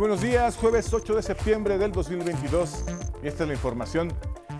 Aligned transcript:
Buenos 0.00 0.22
días, 0.22 0.56
jueves 0.56 0.94
8 0.94 1.16
de 1.16 1.22
septiembre 1.22 1.76
del 1.76 1.92
2022. 1.92 2.86
Y 3.22 3.26
esta 3.26 3.42
es 3.42 3.48
la 3.48 3.54
información. 3.54 4.10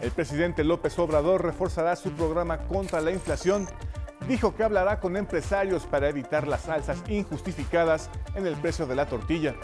El 0.03 0.11
presidente 0.11 0.65
López 0.65 0.99
Obrador 0.99 1.43
reforzará 1.43 1.97
su 1.97 2.11
programa 2.11 2.59
contra 2.67 3.01
la 3.01 3.11
inflación. 3.11 3.67
Dijo 4.29 4.55
que 4.55 4.65
hablará 4.65 5.01
con 5.01 5.17
empresarios 5.17 5.87
para 5.87 6.11
evitar 6.11 6.47
las 6.47 6.69
alzas 6.69 7.03
injustificadas 7.09 8.11
en 8.35 8.47
el 8.47 8.55
precio 8.57 8.87
de 8.87 8.95
la 8.95 9.07
tortilla. 9.07 9.55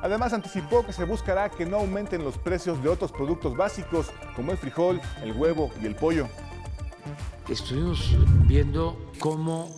Además, 0.00 0.32
anticipó 0.32 0.86
que 0.86 0.94
se 0.94 1.04
buscará 1.04 1.50
que 1.50 1.66
no 1.66 1.76
aumenten 1.76 2.24
los 2.24 2.38
precios 2.38 2.82
de 2.82 2.88
otros 2.88 3.12
productos 3.12 3.54
básicos 3.54 4.10
como 4.34 4.52
el 4.52 4.56
frijol, 4.56 4.98
el 5.22 5.32
huevo 5.32 5.70
y 5.82 5.84
el 5.84 5.94
pollo. 5.94 6.26
Estuvimos 7.50 8.16
viendo 8.46 9.10
cómo 9.18 9.68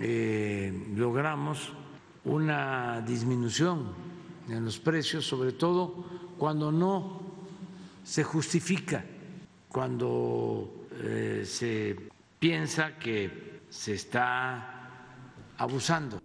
eh, 0.00 0.72
logramos 0.96 1.72
una 2.24 3.02
disminución 3.02 4.03
en 4.48 4.64
los 4.64 4.78
precios, 4.78 5.26
sobre 5.26 5.52
todo 5.52 6.04
cuando 6.38 6.70
no 6.70 7.20
se 8.04 8.22
justifica, 8.22 9.04
cuando 9.68 10.86
eh, 11.02 11.44
se 11.46 11.96
piensa 12.38 12.98
que 12.98 13.62
se 13.70 13.94
está 13.94 14.90
abusando. 15.58 16.20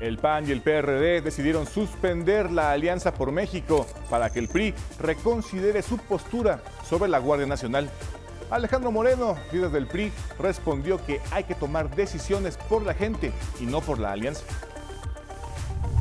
El 0.00 0.18
PAN 0.18 0.48
y 0.48 0.52
el 0.52 0.62
PRD 0.62 1.20
decidieron 1.20 1.66
suspender 1.66 2.52
la 2.52 2.70
Alianza 2.70 3.12
por 3.12 3.32
México 3.32 3.84
para 4.08 4.30
que 4.30 4.38
el 4.38 4.48
PRI 4.48 4.72
reconsidere 5.00 5.82
su 5.82 5.98
postura 5.98 6.62
sobre 6.88 7.10
la 7.10 7.18
Guardia 7.18 7.46
Nacional. 7.48 7.90
Alejandro 8.48 8.92
Moreno, 8.92 9.36
líder 9.52 9.70
del 9.70 9.88
PRI, 9.88 10.12
respondió 10.38 11.04
que 11.04 11.20
hay 11.32 11.44
que 11.44 11.56
tomar 11.56 11.94
decisiones 11.94 12.56
por 12.56 12.82
la 12.86 12.94
gente 12.94 13.32
y 13.60 13.66
no 13.66 13.80
por 13.80 13.98
la 13.98 14.12
alianza. 14.12 14.44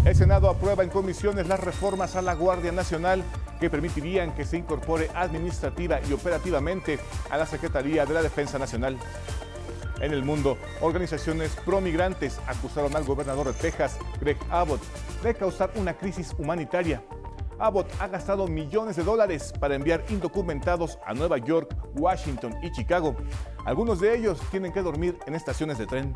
El 0.08 0.16
Senado 0.16 0.50
aprueba 0.50 0.83
en 0.83 0.89
comisiones 0.89 1.50
las 1.50 1.59
reformas 1.59 2.16
a 2.16 2.22
la 2.22 2.33
Guardia 2.33 2.72
Nacional 2.72 3.25
que 3.59 3.69
permitirían 3.69 4.33
que 4.33 4.45
se 4.45 4.55
incorpore 4.55 5.09
administrativa 5.14 5.99
y 6.09 6.14
operativamente 6.14 6.97
a 7.30 7.38
la 7.38 7.45
Secretaría 7.45 8.05
de 8.05 8.14
la 8.14 8.22
Defensa 8.22 8.58
Nacional. 8.58 8.97
En 9.99 10.14
el 10.14 10.23
mundo, 10.23 10.58
organizaciones 10.80 11.58
promigrantes 11.66 12.39
acusaron 12.47 12.95
al 12.95 13.03
gobernador 13.03 13.47
de 13.47 13.53
Texas, 13.53 13.97
Greg 14.22 14.38
Abbott, 14.49 14.80
de 15.23 15.36
causar 15.36 15.72
una 15.75 15.97
crisis 15.97 16.33
humanitaria. 16.38 17.03
Abbott 17.59 17.92
ha 17.99 18.08
gastado 18.08 18.47
millones 18.47 18.95
de 18.95 19.03
dólares 19.03 19.52
para 19.59 19.75
enviar 19.75 20.05
indocumentados 20.08 20.99
a 21.05 21.16
Nueva 21.16 21.38
York, 21.38 21.75
Washington 21.95 22.55
y 22.64 22.71
Chicago. 22.71 23.14
Algunos 23.66 23.99
de 23.99 24.16
ellos 24.16 24.39
tienen 24.52 24.71
que 24.71 24.83
dormir 24.83 25.19
en 25.25 25.36
estaciones 25.36 25.77
de 25.77 25.86
tren. 25.86 26.16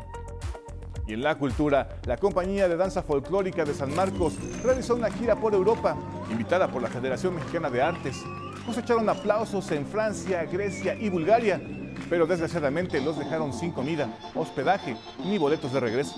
Y 1.12 1.14
en 1.14 1.22
la 1.22 1.34
cultura, 1.34 2.00
la 2.06 2.16
compañía 2.16 2.70
de 2.70 2.76
danza 2.78 3.02
folclórica 3.02 3.66
de 3.66 3.74
San 3.74 3.94
Marcos 3.94 4.32
realizó 4.62 4.94
una 4.94 5.10
gira 5.10 5.36
por 5.36 5.52
Europa, 5.52 5.94
invitada 6.30 6.68
por 6.68 6.80
la 6.80 6.88
Federación 6.88 7.34
Mexicana 7.34 7.68
de 7.68 7.82
Artes. 7.82 8.16
Cosecharon 8.64 9.06
aplausos 9.10 9.70
en 9.72 9.84
Francia, 9.84 10.42
Grecia 10.44 10.94
y 10.94 11.10
Bulgaria, 11.10 11.60
pero 12.08 12.26
desgraciadamente 12.26 12.98
los 13.02 13.18
dejaron 13.18 13.52
sin 13.52 13.72
comida, 13.72 14.08
hospedaje 14.34 14.96
ni 15.22 15.36
boletos 15.36 15.74
de 15.74 15.80
regreso. 15.80 16.14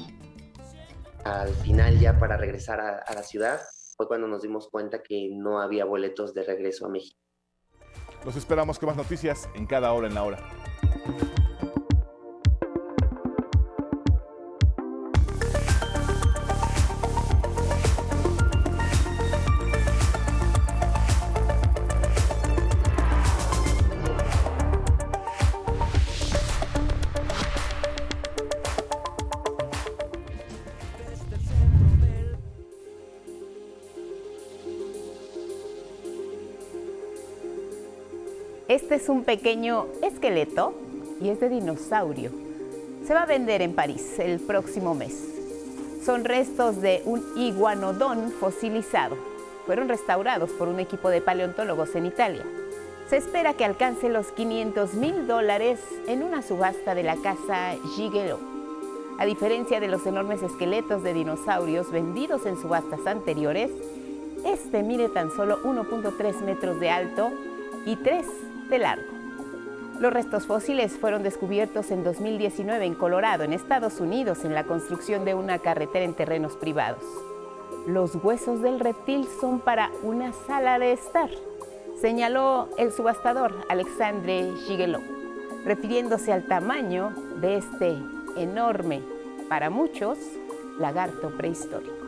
Al 1.25 1.53
final 1.55 1.99
ya 1.99 2.17
para 2.17 2.37
regresar 2.37 2.79
a, 2.79 2.99
a 2.99 3.15
la 3.15 3.25
ciudad 3.25 3.59
fue 3.97 4.07
cuando 4.07 4.29
nos 4.29 4.43
dimos 4.43 4.69
cuenta 4.71 5.03
que 5.03 5.29
no 5.33 5.61
había 5.61 5.85
boletos 5.85 6.35
de 6.35 6.45
regreso 6.45 6.87
a 6.87 6.89
México. 6.89 7.19
Los 8.25 8.37
esperamos 8.37 8.79
con 8.79 8.91
más 8.91 8.97
noticias 8.97 9.49
en 9.57 9.67
cada 9.67 9.93
hora 9.93 10.07
en 10.07 10.15
la 10.15 10.23
hora. 10.23 10.39
Este 38.67 38.95
es 38.95 39.11
un 39.11 39.25
pequeño 39.25 39.89
esqueleto 40.01 40.73
y 41.21 41.29
es 41.29 41.39
de 41.39 41.51
dinosaurio. 41.51 42.31
Se 43.07 43.13
va 43.13 43.25
a 43.25 43.27
vender 43.27 43.61
en 43.61 43.75
París 43.75 44.19
el 44.19 44.41
próximo 44.41 44.95
mes. 44.95 45.23
Son 46.03 46.25
restos 46.25 46.81
de 46.81 47.03
un 47.05 47.23
iguanodón 47.37 48.33
fosilizado. 48.33 49.19
Fueron 49.67 49.91
restaurados 49.91 50.51
por 50.53 50.69
un 50.69 50.81
equipo 50.81 51.11
de 51.11 51.21
paleontólogos 51.21 51.95
en 51.95 52.07
Italia. 52.07 52.43
Se 53.11 53.19
espera 53.19 53.53
que 53.53 53.67
alcance 53.67 54.09
los 54.09 54.29
500 54.29 54.95
mil 54.95 55.27
dólares 55.27 55.79
en 56.09 56.23
una 56.23 56.41
subasta 56.41 56.95
de 56.95 57.03
la 57.03 57.17
casa 57.17 57.75
Gigelo. 57.95 58.39
A 59.19 59.27
diferencia 59.27 59.79
de 59.79 59.89
los 59.89 60.07
enormes 60.07 60.43
esqueletos 60.43 61.03
de 61.03 61.13
dinosaurios 61.13 61.91
vendidos 61.93 62.47
en 62.47 62.59
subastas 62.59 63.07
anteriores, 63.07 63.71
este 64.47 64.83
mide 64.83 65.11
tan 65.11 65.31
solo 65.31 65.63
1.3 65.65 66.41
metros 66.41 66.81
de 66.81 66.89
alto 66.89 67.31
y 67.85 67.97
3 67.97 68.25
de 68.69 68.79
largo. 68.79 69.15
Los 70.01 70.13
restos 70.13 70.47
fósiles 70.47 70.93
fueron 70.93 71.23
descubiertos 71.23 71.91
en 71.91 72.03
2019 72.03 72.85
en 72.85 72.95
Colorado, 72.95 73.45
en 73.45 73.53
Estados 73.53 74.01
Unidos, 74.01 74.45
en 74.45 74.53
la 74.53 74.65
construcción 74.65 75.25
de 75.25 75.35
una 75.35 75.61
carretera 75.61 76.05
en 76.05 76.15
terrenos 76.15 76.57
privados. 76.57 77.05
Los 77.87 78.15
huesos 78.17 78.61
del 78.61 78.81
reptil 78.81 79.27
son 79.41 79.61
para 79.61 79.91
una 80.03 80.33
sala 80.47 80.79
de 80.79 80.93
estar, 80.93 81.31
señaló 82.01 82.69
el 82.77 82.93
subastador 82.93 83.55
Alexandre 83.69 84.51
Giguelot, 84.67 85.03
refiriéndose 85.65 86.33
al 86.33 86.47
tamaño 86.47 87.15
de 87.41 87.59
este 87.59 87.97
enorme, 88.37 89.03
para 89.49 89.71
muchos, 89.71 90.19
lagarto 90.79 91.31
prehistórico. 91.37 92.04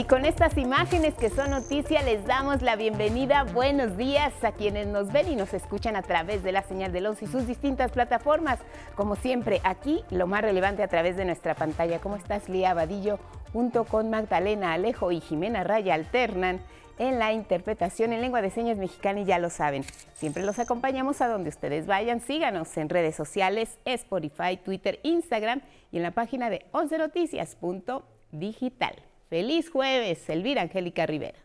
Y 0.00 0.04
con 0.04 0.24
estas 0.24 0.56
imágenes 0.56 1.12
que 1.12 1.28
son 1.28 1.50
noticia, 1.50 2.00
les 2.00 2.24
damos 2.24 2.62
la 2.62 2.74
bienvenida. 2.74 3.44
Buenos 3.44 3.98
días 3.98 4.32
a 4.42 4.52
quienes 4.52 4.86
nos 4.86 5.12
ven 5.12 5.30
y 5.30 5.36
nos 5.36 5.52
escuchan 5.52 5.94
a 5.94 6.00
través 6.00 6.42
de 6.42 6.52
la 6.52 6.62
señal 6.62 6.90
de 6.90 7.02
los 7.02 7.20
y 7.20 7.26
sus 7.26 7.46
distintas 7.46 7.92
plataformas. 7.92 8.60
Como 8.94 9.14
siempre, 9.14 9.60
aquí 9.62 10.02
lo 10.08 10.26
más 10.26 10.40
relevante 10.40 10.82
a 10.82 10.88
través 10.88 11.18
de 11.18 11.26
nuestra 11.26 11.54
pantalla. 11.54 11.98
¿Cómo 11.98 12.16
estás, 12.16 12.48
Lía 12.48 12.72
Vadillo? 12.72 13.18
Junto 13.52 13.84
con 13.84 14.08
Magdalena 14.08 14.72
Alejo 14.72 15.12
y 15.12 15.20
Jimena 15.20 15.64
Raya 15.64 15.92
alternan 15.92 16.62
en 16.98 17.18
la 17.18 17.34
interpretación 17.34 18.14
en 18.14 18.22
lengua 18.22 18.40
de 18.40 18.48
señas 18.48 18.78
mexicana 18.78 19.20
y 19.20 19.26
ya 19.26 19.38
lo 19.38 19.50
saben. 19.50 19.84
Siempre 20.14 20.44
los 20.44 20.58
acompañamos 20.58 21.20
a 21.20 21.28
donde 21.28 21.50
ustedes 21.50 21.86
vayan. 21.86 22.22
Síganos 22.22 22.74
en 22.78 22.88
redes 22.88 23.16
sociales, 23.16 23.78
Spotify, 23.84 24.58
Twitter, 24.64 24.98
Instagram 25.02 25.60
y 25.92 25.98
en 25.98 26.04
la 26.04 26.12
página 26.12 26.48
de 26.48 26.64
11noticias.digital. 26.72 29.09
Feliz 29.30 29.70
jueves, 29.70 30.28
Elvira 30.28 30.62
Angélica 30.62 31.06
Rivera. 31.06 31.38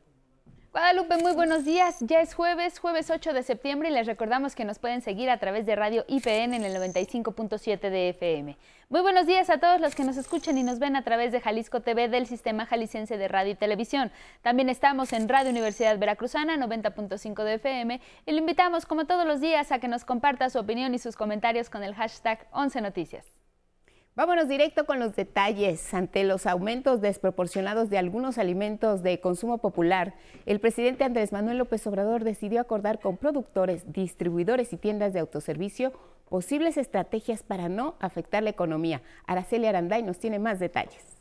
Guadalupe, 0.72 1.18
muy 1.18 1.34
buenos 1.34 1.66
días. 1.66 1.98
Ya 2.00 2.20
es 2.20 2.34
jueves, 2.34 2.80
jueves 2.80 3.12
8 3.12 3.32
de 3.32 3.44
septiembre 3.44 3.90
y 3.90 3.92
les 3.92 4.08
recordamos 4.08 4.56
que 4.56 4.66
nos 4.66 4.80
pueden 4.80 5.04
seguir 5.04 5.30
a 5.30 5.38
través 5.38 5.68
de 5.68 5.76
Radio 5.76 6.04
IPN 6.08 6.56
en 6.56 6.64
el 6.64 6.76
95.7 6.76 7.92
de 7.92 8.10
FM. 8.10 8.58
Muy 8.90 9.02
buenos 9.02 9.28
días 9.28 9.52
a 9.52 9.60
todos 9.60 9.80
los 9.80 9.94
que 9.94 10.04
nos 10.04 10.18
escuchan 10.18 10.58
y 10.58 10.64
nos 10.64 10.80
ven 10.80 10.96
a 10.96 11.04
través 11.04 11.32
de 11.32 11.42
Jalisco 11.42 11.82
TV 11.82 12.10
del 12.10 12.26
Sistema 12.26 12.66
Jalisciense 12.66 13.20
de 13.20 13.28
Radio 13.28 13.52
y 13.52 13.56
Televisión. 13.56 14.12
También 14.42 14.70
estamos 14.70 15.14
en 15.14 15.30
Radio 15.30 15.52
Universidad 15.52 16.00
Veracruzana 16.00 16.58
90.5 16.58 17.44
de 17.44 17.54
FM 17.54 18.02
y 18.26 18.32
le 18.32 18.40
invitamos 18.40 18.88
como 18.88 19.06
todos 19.06 19.28
los 19.28 19.42
días 19.42 19.72
a 19.72 19.78
que 19.78 19.88
nos 19.88 20.06
comparta 20.06 20.50
su 20.50 20.58
opinión 20.58 20.96
y 20.96 20.98
sus 20.98 21.16
comentarios 21.16 21.70
con 21.70 21.84
el 21.84 21.94
hashtag 21.94 22.48
11 22.52 22.82
Noticias. 22.82 23.45
Vámonos 24.16 24.48
directo 24.48 24.86
con 24.86 24.98
los 25.00 25.14
detalles. 25.14 25.94
Ante 25.94 26.24
los 26.24 26.46
aumentos 26.46 27.02
desproporcionados 27.02 27.90
de 27.90 27.98
algunos 27.98 28.38
alimentos 28.38 29.04
de 29.04 29.20
consumo 29.20 29.58
popular, 29.58 30.14
el 30.46 30.62
presidente 30.62 31.04
Andrés 31.04 31.34
Manuel 31.34 31.58
López 31.58 31.86
Obrador 31.86 32.24
decidió 32.24 32.62
acordar 32.62 33.02
con 33.02 33.18
productores, 33.18 33.92
distribuidores 33.92 34.72
y 34.72 34.78
tiendas 34.78 35.12
de 35.12 35.20
autoservicio 35.20 35.92
posibles 36.30 36.78
estrategias 36.78 37.44
para 37.44 37.68
no 37.68 37.96
afectar 38.00 38.42
la 38.42 38.52
economía. 38.52 39.02
Araceli 39.28 39.66
Aranday 39.66 40.02
nos 40.02 40.18
tiene 40.18 40.40
más 40.40 40.60
detalles. 40.60 41.15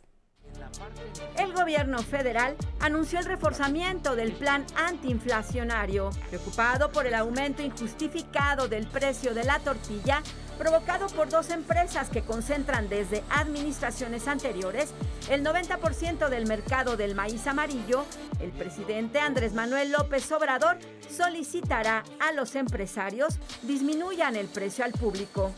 El 1.38 1.52
gobierno 1.52 1.98
federal 2.02 2.56
anunció 2.80 3.18
el 3.18 3.24
reforzamiento 3.24 4.16
del 4.16 4.32
plan 4.32 4.64
antiinflacionario. 4.76 6.10
Preocupado 6.28 6.90
por 6.90 7.06
el 7.06 7.14
aumento 7.14 7.62
injustificado 7.62 8.68
del 8.68 8.86
precio 8.86 9.34
de 9.34 9.44
la 9.44 9.58
tortilla, 9.58 10.22
provocado 10.58 11.08
por 11.08 11.28
dos 11.28 11.50
empresas 11.50 12.08
que 12.10 12.22
concentran 12.22 12.88
desde 12.88 13.22
administraciones 13.30 14.28
anteriores 14.28 14.92
el 15.30 15.44
90% 15.44 16.28
del 16.28 16.46
mercado 16.46 16.96
del 16.96 17.14
maíz 17.14 17.46
amarillo, 17.46 18.04
el 18.40 18.50
presidente 18.50 19.18
Andrés 19.18 19.52
Manuel 19.52 19.92
López 19.92 20.30
Obrador 20.32 20.78
solicitará 21.08 22.04
a 22.20 22.32
los 22.32 22.54
empresarios 22.54 23.38
disminuyan 23.62 24.36
el 24.36 24.46
precio 24.46 24.84
al 24.84 24.92
público. 24.92 25.52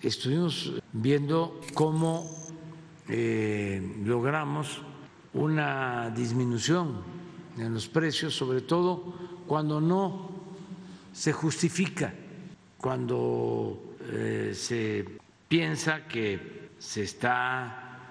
estuvimos 0.00 0.72
viendo 0.92 1.60
cómo 1.74 2.41
eh, 3.14 4.00
logramos 4.06 4.80
una 5.34 6.08
disminución 6.16 7.02
en 7.58 7.74
los 7.74 7.86
precios, 7.86 8.34
sobre 8.34 8.62
todo 8.62 9.12
cuando 9.46 9.82
no 9.82 10.30
se 11.12 11.30
justifica, 11.30 12.14
cuando 12.78 13.96
eh, 14.10 14.52
se 14.54 15.04
piensa 15.46 16.06
que 16.08 16.70
se 16.78 17.02
está 17.02 18.08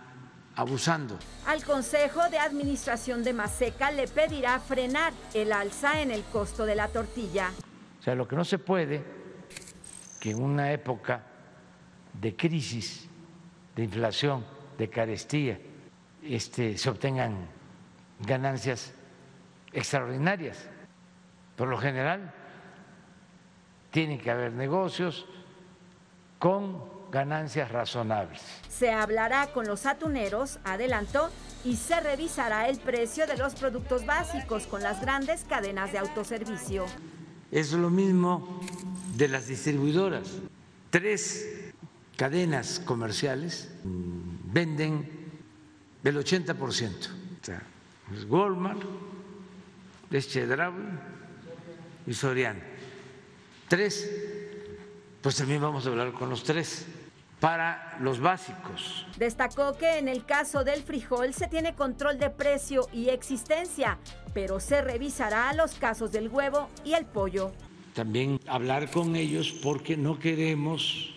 abusando. 0.55 1.17
Al 1.47 1.63
Consejo 1.63 2.29
de 2.29 2.37
Administración 2.37 3.23
de 3.23 3.33
Maseca 3.33 3.89
le 3.89 4.07
pedirá 4.07 4.59
frenar 4.59 5.13
el 5.33 5.51
alza 5.51 5.99
en 6.03 6.11
el 6.11 6.21
costo 6.25 6.63
de 6.63 6.75
la 6.75 6.89
tortilla. 6.89 7.49
O 7.99 8.03
sea, 8.03 8.13
lo 8.13 8.27
que 8.27 8.35
no 8.35 8.45
se 8.45 8.59
puede, 8.59 9.03
que 10.19 10.29
en 10.29 10.43
una 10.43 10.71
época 10.71 11.23
de 12.21 12.35
crisis, 12.35 13.07
de 13.75 13.83
inflación, 13.83 14.60
de 14.81 14.89
carestía, 14.89 15.59
este, 16.23 16.75
se 16.75 16.89
obtengan 16.89 17.35
ganancias 18.19 18.91
extraordinarias. 19.71 20.57
Por 21.55 21.67
lo 21.67 21.77
general, 21.77 22.33
tiene 23.91 24.17
que 24.17 24.31
haber 24.31 24.53
negocios 24.53 25.27
con 26.39 26.83
ganancias 27.11 27.71
razonables. 27.71 28.41
Se 28.69 28.91
hablará 28.91 29.53
con 29.53 29.67
los 29.67 29.85
atuneros, 29.85 30.57
adelantó, 30.63 31.29
y 31.63 31.75
se 31.75 31.99
revisará 31.99 32.67
el 32.67 32.79
precio 32.79 33.27
de 33.27 33.37
los 33.37 33.53
productos 33.53 34.07
básicos 34.07 34.65
con 34.65 34.81
las 34.81 34.99
grandes 34.99 35.43
cadenas 35.43 35.91
de 35.91 35.99
autoservicio. 35.99 36.87
Es 37.51 37.71
lo 37.73 37.91
mismo 37.91 38.59
de 39.15 39.27
las 39.27 39.45
distribuidoras. 39.45 40.39
Tres 40.89 41.71
cadenas 42.17 42.79
comerciales 42.79 43.69
venden 44.51 45.31
el 46.03 46.17
80%. 46.17 46.57
O 46.59 47.45
sea, 47.45 47.61
es 48.15 48.25
Walmart, 48.25 48.81
es 50.11 50.29
Chedraui 50.29 50.83
y 52.05 52.13
Soriano. 52.13 52.59
Tres, 53.67 54.11
pues 55.21 55.37
también 55.37 55.61
vamos 55.61 55.85
a 55.85 55.89
hablar 55.89 56.11
con 56.11 56.29
los 56.29 56.43
tres 56.43 56.85
para 57.39 57.97
los 58.01 58.19
básicos. 58.19 59.07
Destacó 59.17 59.77
que 59.77 59.97
en 59.97 60.07
el 60.07 60.25
caso 60.25 60.63
del 60.63 60.83
frijol 60.83 61.33
se 61.33 61.47
tiene 61.47 61.73
control 61.73 62.19
de 62.19 62.29
precio 62.29 62.87
y 62.93 63.09
existencia, 63.09 63.97
pero 64.33 64.59
se 64.59 64.81
revisará 64.81 65.51
los 65.53 65.75
casos 65.75 66.11
del 66.11 66.27
huevo 66.27 66.69
y 66.83 66.93
el 66.93 67.05
pollo. 67.05 67.51
También 67.95 68.39
hablar 68.47 68.91
con 68.91 69.15
ellos 69.15 69.51
porque 69.63 69.97
no 69.97 70.19
queremos 70.19 71.13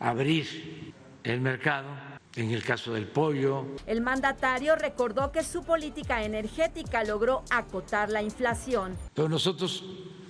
abrir 0.00 0.92
el 1.22 1.40
mercado 1.40 1.88
en 2.36 2.50
el 2.50 2.62
caso 2.62 2.92
del 2.92 3.06
pollo. 3.06 3.64
El 3.86 4.00
mandatario 4.00 4.76
recordó 4.76 5.30
que 5.30 5.44
su 5.44 5.62
política 5.62 6.24
energética 6.24 7.04
logró 7.04 7.44
acotar 7.50 8.10
la 8.10 8.22
inflación. 8.22 8.96
Pero 9.14 9.28
nosotros 9.28 9.84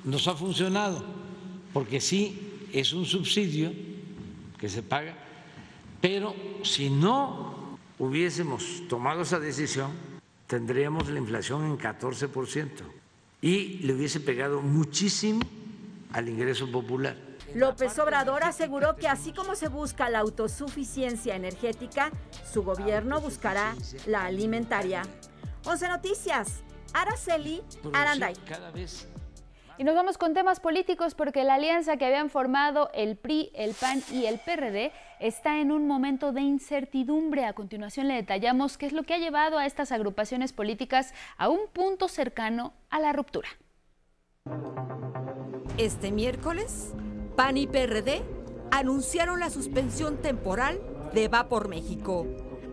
nos 0.04 0.28
ha 0.28 0.34
funcionado 0.34 1.04
porque 1.72 2.00
sí 2.00 2.68
es 2.72 2.92
un 2.92 3.04
subsidio 3.04 3.72
que 4.58 4.68
se 4.68 4.82
paga, 4.82 5.14
pero 6.00 6.34
si 6.62 6.90
no 6.90 7.78
hubiésemos 7.98 8.82
tomado 8.88 9.22
esa 9.22 9.38
decisión, 9.38 9.92
tendríamos 10.46 11.08
la 11.08 11.18
inflación 11.18 11.64
en 11.64 11.78
14% 11.78 12.68
y 13.40 13.78
le 13.78 13.94
hubiese 13.94 14.20
pegado 14.20 14.60
muchísimo 14.60 15.40
al 16.12 16.28
ingreso 16.28 16.70
popular. 16.70 17.16
López 17.54 17.96
Obrador 18.00 18.42
aseguró 18.42 18.96
que 18.96 19.06
así 19.06 19.32
como 19.32 19.54
se 19.54 19.68
busca 19.68 20.10
la 20.10 20.18
autosuficiencia 20.18 21.36
energética, 21.36 22.10
su 22.52 22.64
gobierno 22.64 23.20
buscará 23.20 23.74
la 24.06 24.24
alimentaria. 24.24 25.02
11 25.64 25.88
Noticias, 25.88 26.64
Araceli 26.92 27.62
Aranday. 27.92 28.34
Y 29.78 29.84
nos 29.84 29.94
vamos 29.94 30.18
con 30.18 30.34
temas 30.34 30.60
políticos 30.60 31.14
porque 31.14 31.44
la 31.44 31.54
alianza 31.54 31.96
que 31.96 32.04
habían 32.06 32.28
formado 32.28 32.90
el 32.92 33.16
PRI, 33.16 33.50
el 33.54 33.74
PAN 33.74 34.02
y 34.12 34.26
el 34.26 34.38
PRD 34.38 34.92
está 35.18 35.60
en 35.60 35.72
un 35.72 35.86
momento 35.86 36.32
de 36.32 36.42
incertidumbre. 36.42 37.44
A 37.44 37.54
continuación 37.54 38.08
le 38.08 38.14
detallamos 38.14 38.78
qué 38.78 38.86
es 38.86 38.92
lo 38.92 39.04
que 39.04 39.14
ha 39.14 39.18
llevado 39.18 39.58
a 39.58 39.66
estas 39.66 39.90
agrupaciones 39.92 40.52
políticas 40.52 41.14
a 41.36 41.48
un 41.48 41.68
punto 41.72 42.08
cercano 42.08 42.72
a 42.90 43.00
la 43.00 43.12
ruptura. 43.12 43.48
Este 45.76 46.12
miércoles, 46.12 46.94
PAN 47.36 47.56
y 47.56 47.66
PRD 47.66 48.22
anunciaron 48.70 49.40
la 49.40 49.50
suspensión 49.50 50.18
temporal 50.18 50.80
de 51.12 51.26
Va 51.26 51.48
por 51.48 51.68
México 51.68 52.26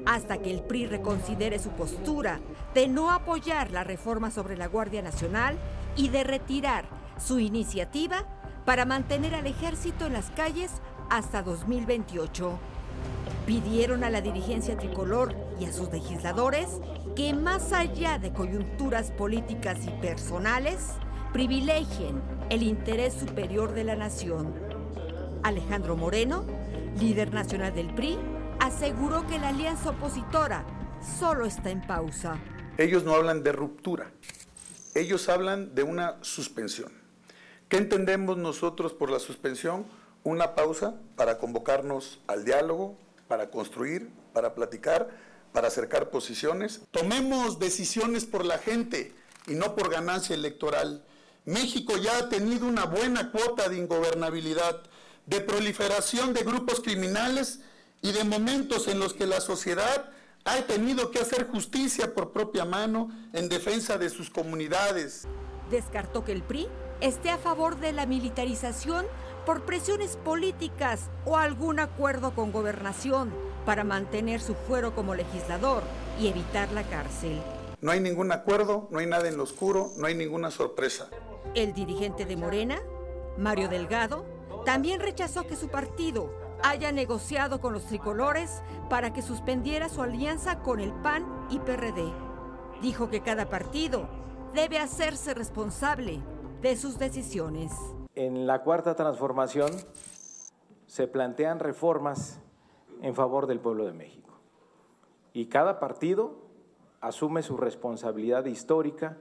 hasta 0.05 0.37
que 0.37 0.51
el 0.51 0.61
PRI 0.61 0.87
reconsidere 0.87 1.59
su 1.59 1.69
postura 1.69 2.39
de 2.73 2.87
no 2.87 3.11
apoyar 3.11 3.71
la 3.71 3.83
reforma 3.83 4.31
sobre 4.31 4.57
la 4.57 4.67
Guardia 4.67 5.01
Nacional 5.01 5.57
y 5.95 6.09
de 6.09 6.23
retirar 6.23 6.85
su 7.17 7.39
iniciativa 7.39 8.25
para 8.65 8.85
mantener 8.85 9.35
al 9.35 9.47
ejército 9.47 10.05
en 10.05 10.13
las 10.13 10.29
calles 10.31 10.71
hasta 11.09 11.41
2028. 11.43 12.59
Pidieron 13.45 14.03
a 14.03 14.09
la 14.09 14.21
dirigencia 14.21 14.77
tricolor 14.77 15.35
y 15.59 15.65
a 15.65 15.73
sus 15.73 15.91
legisladores 15.91 16.67
que 17.15 17.33
más 17.33 17.73
allá 17.73 18.19
de 18.19 18.31
coyunturas 18.31 19.11
políticas 19.11 19.79
y 19.85 19.89
personales, 20.01 20.93
privilegien 21.33 22.21
el 22.51 22.63
interés 22.63 23.13
superior 23.13 23.73
de 23.73 23.85
la 23.85 23.95
nación. 23.95 24.53
Alejandro 25.41 25.95
Moreno, 25.95 26.45
líder 26.99 27.33
nacional 27.33 27.73
del 27.73 27.95
PRI, 27.95 28.19
aseguró 28.59 29.25
que 29.25 29.39
la 29.39 29.47
alianza 29.47 29.91
opositora 29.91 30.65
solo 31.17 31.45
está 31.45 31.69
en 31.69 31.81
pausa. 31.87 32.37
Ellos 32.77 33.05
no 33.05 33.15
hablan 33.15 33.41
de 33.41 33.53
ruptura, 33.53 34.11
ellos 34.95 35.29
hablan 35.29 35.73
de 35.75 35.83
una 35.83 36.17
suspensión. 36.19 36.91
¿Qué 37.69 37.77
entendemos 37.77 38.35
nosotros 38.35 38.91
por 38.91 39.09
la 39.09 39.19
suspensión? 39.19 39.85
Una 40.25 40.53
pausa 40.53 40.95
para 41.15 41.37
convocarnos 41.37 42.19
al 42.27 42.43
diálogo, 42.43 42.97
para 43.29 43.49
construir, 43.49 44.09
para 44.33 44.55
platicar, 44.55 45.09
para 45.53 45.69
acercar 45.69 46.09
posiciones. 46.09 46.81
Tomemos 46.91 47.59
decisiones 47.59 48.25
por 48.25 48.43
la 48.43 48.57
gente 48.57 49.13
y 49.47 49.53
no 49.53 49.73
por 49.73 49.89
ganancia 49.89 50.35
electoral. 50.35 51.05
México 51.45 51.97
ya 51.97 52.17
ha 52.17 52.29
tenido 52.29 52.67
una 52.67 52.85
buena 52.85 53.31
cuota 53.31 53.67
de 53.67 53.77
ingobernabilidad, 53.77 54.81
de 55.25 55.41
proliferación 55.41 56.33
de 56.33 56.43
grupos 56.43 56.81
criminales 56.81 57.61
y 58.01 58.11
de 58.11 58.23
momentos 58.23 58.87
en 58.87 58.99
los 58.99 59.13
que 59.13 59.25
la 59.25 59.41
sociedad 59.41 60.11
ha 60.45 60.61
tenido 60.63 61.11
que 61.11 61.19
hacer 61.19 61.47
justicia 61.47 62.13
por 62.13 62.31
propia 62.31 62.65
mano 62.65 63.09
en 63.33 63.49
defensa 63.49 63.97
de 63.97 64.09
sus 64.09 64.29
comunidades. 64.29 65.27
Descartó 65.69 66.23
que 66.23 66.31
el 66.31 66.43
PRI 66.43 66.67
esté 66.99 67.29
a 67.29 67.37
favor 67.37 67.79
de 67.79 67.91
la 67.91 68.05
militarización 68.05 69.05
por 69.45 69.65
presiones 69.65 70.17
políticas 70.17 71.09
o 71.25 71.37
algún 71.37 71.79
acuerdo 71.79 72.35
con 72.35 72.51
gobernación 72.51 73.33
para 73.65 73.83
mantener 73.83 74.41
su 74.41 74.53
fuero 74.53 74.93
como 74.93 75.15
legislador 75.15 75.83
y 76.19 76.27
evitar 76.27 76.71
la 76.71 76.83
cárcel. 76.83 77.41
No 77.81 77.91
hay 77.91 77.99
ningún 77.99 78.31
acuerdo, 78.31 78.87
no 78.91 78.99
hay 78.99 79.07
nada 79.07 79.27
en 79.27 79.37
lo 79.37 79.43
oscuro, 79.43 79.91
no 79.97 80.05
hay 80.05 80.13
ninguna 80.13 80.51
sorpresa. 80.51 81.09
El 81.55 81.73
dirigente 81.73 82.25
de 82.25 82.37
Morena, 82.37 82.79
Mario 83.37 83.67
Delgado, 83.67 84.25
también 84.65 84.99
rechazó 84.99 85.47
que 85.47 85.55
su 85.55 85.69
partido 85.69 86.29
haya 86.63 86.91
negociado 86.91 87.59
con 87.59 87.73
los 87.73 87.85
tricolores 87.85 88.61
para 88.89 89.13
que 89.13 89.21
suspendiera 89.21 89.89
su 89.89 90.01
alianza 90.01 90.59
con 90.59 90.79
el 90.79 90.93
PAN 90.93 91.25
y 91.49 91.59
PRD. 91.59 92.11
Dijo 92.81 93.09
que 93.09 93.21
cada 93.21 93.49
partido 93.49 94.07
debe 94.53 94.79
hacerse 94.79 95.33
responsable 95.33 96.21
de 96.61 96.75
sus 96.75 96.99
decisiones. 96.99 97.71
En 98.15 98.45
la 98.45 98.61
cuarta 98.61 98.95
transformación 98.95 99.71
se 100.87 101.07
plantean 101.07 101.59
reformas 101.59 102.39
en 103.01 103.15
favor 103.15 103.47
del 103.47 103.59
pueblo 103.59 103.85
de 103.85 103.93
México 103.93 104.21
y 105.33 105.47
cada 105.47 105.79
partido 105.79 106.35
asume 106.99 107.41
su 107.41 107.57
responsabilidad 107.57 108.45
histórica 108.45 109.17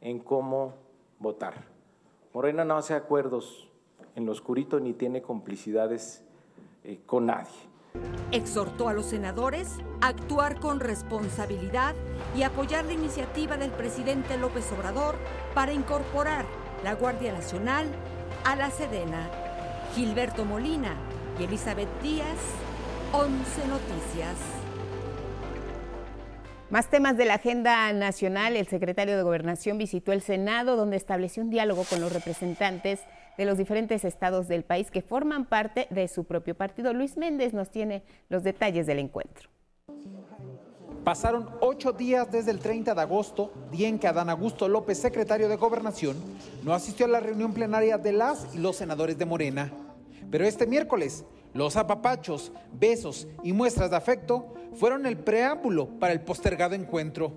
en 0.00 0.20
cómo 0.20 0.74
votar. 1.20 1.54
Morena 2.32 2.64
no 2.64 2.76
hace 2.76 2.94
acuerdos 2.94 3.68
en 4.16 4.26
lo 4.26 4.32
oscurito 4.32 4.80
ni 4.80 4.94
tiene 4.94 5.22
complicidades 5.22 6.24
eh, 6.82 7.00
con 7.06 7.26
nadie. 7.26 7.70
Exhortó 8.32 8.88
a 8.88 8.92
los 8.92 9.06
senadores 9.06 9.78
a 10.00 10.08
actuar 10.08 10.60
con 10.60 10.80
responsabilidad 10.80 11.94
y 12.36 12.42
apoyar 12.42 12.84
la 12.84 12.92
iniciativa 12.92 13.56
del 13.56 13.70
presidente 13.70 14.36
López 14.36 14.70
Obrador 14.72 15.16
para 15.54 15.72
incorporar 15.72 16.46
la 16.84 16.94
Guardia 16.94 17.32
Nacional 17.32 17.86
a 18.44 18.56
la 18.56 18.70
Sedena. 18.70 19.28
Gilberto 19.94 20.44
Molina 20.44 20.94
y 21.38 21.44
Elizabeth 21.44 21.88
Díaz, 22.00 22.38
11 23.12 23.66
Noticias. 23.66 24.69
Más 26.70 26.88
temas 26.88 27.16
de 27.16 27.24
la 27.24 27.34
agenda 27.34 27.92
nacional. 27.92 28.54
El 28.54 28.68
secretario 28.68 29.16
de 29.16 29.24
Gobernación 29.24 29.76
visitó 29.76 30.12
el 30.12 30.22
Senado, 30.22 30.76
donde 30.76 30.96
estableció 30.96 31.42
un 31.42 31.50
diálogo 31.50 31.82
con 31.82 32.00
los 32.00 32.12
representantes 32.12 33.00
de 33.36 33.44
los 33.44 33.58
diferentes 33.58 34.04
estados 34.04 34.46
del 34.46 34.62
país 34.62 34.88
que 34.92 35.02
forman 35.02 35.46
parte 35.46 35.88
de 35.90 36.06
su 36.06 36.24
propio 36.24 36.54
partido. 36.54 36.92
Luis 36.92 37.16
Méndez 37.16 37.54
nos 37.54 37.70
tiene 37.70 38.04
los 38.28 38.44
detalles 38.44 38.86
del 38.86 39.00
encuentro. 39.00 39.48
Pasaron 41.02 41.50
ocho 41.60 41.90
días 41.90 42.30
desde 42.30 42.52
el 42.52 42.60
30 42.60 42.94
de 42.94 43.00
agosto, 43.00 43.52
día 43.72 43.88
en 43.88 43.98
que 43.98 44.06
Adán 44.06 44.30
Augusto 44.30 44.68
López, 44.68 44.96
secretario 44.96 45.48
de 45.48 45.56
Gobernación, 45.56 46.16
no 46.62 46.72
asistió 46.72 47.06
a 47.06 47.08
la 47.08 47.18
reunión 47.18 47.52
plenaria 47.52 47.98
de 47.98 48.12
las 48.12 48.54
y 48.54 48.58
los 48.58 48.76
senadores 48.76 49.18
de 49.18 49.26
Morena. 49.26 49.72
Pero 50.30 50.44
este 50.44 50.68
miércoles, 50.68 51.24
los 51.54 51.76
apapachos, 51.76 52.52
besos 52.78 53.26
y 53.42 53.52
muestras 53.52 53.90
de 53.90 53.96
afecto 53.96 54.54
fueron 54.74 55.06
el 55.06 55.16
preámbulo 55.16 55.88
para 55.98 56.12
el 56.12 56.20
postergado 56.20 56.74
encuentro. 56.74 57.32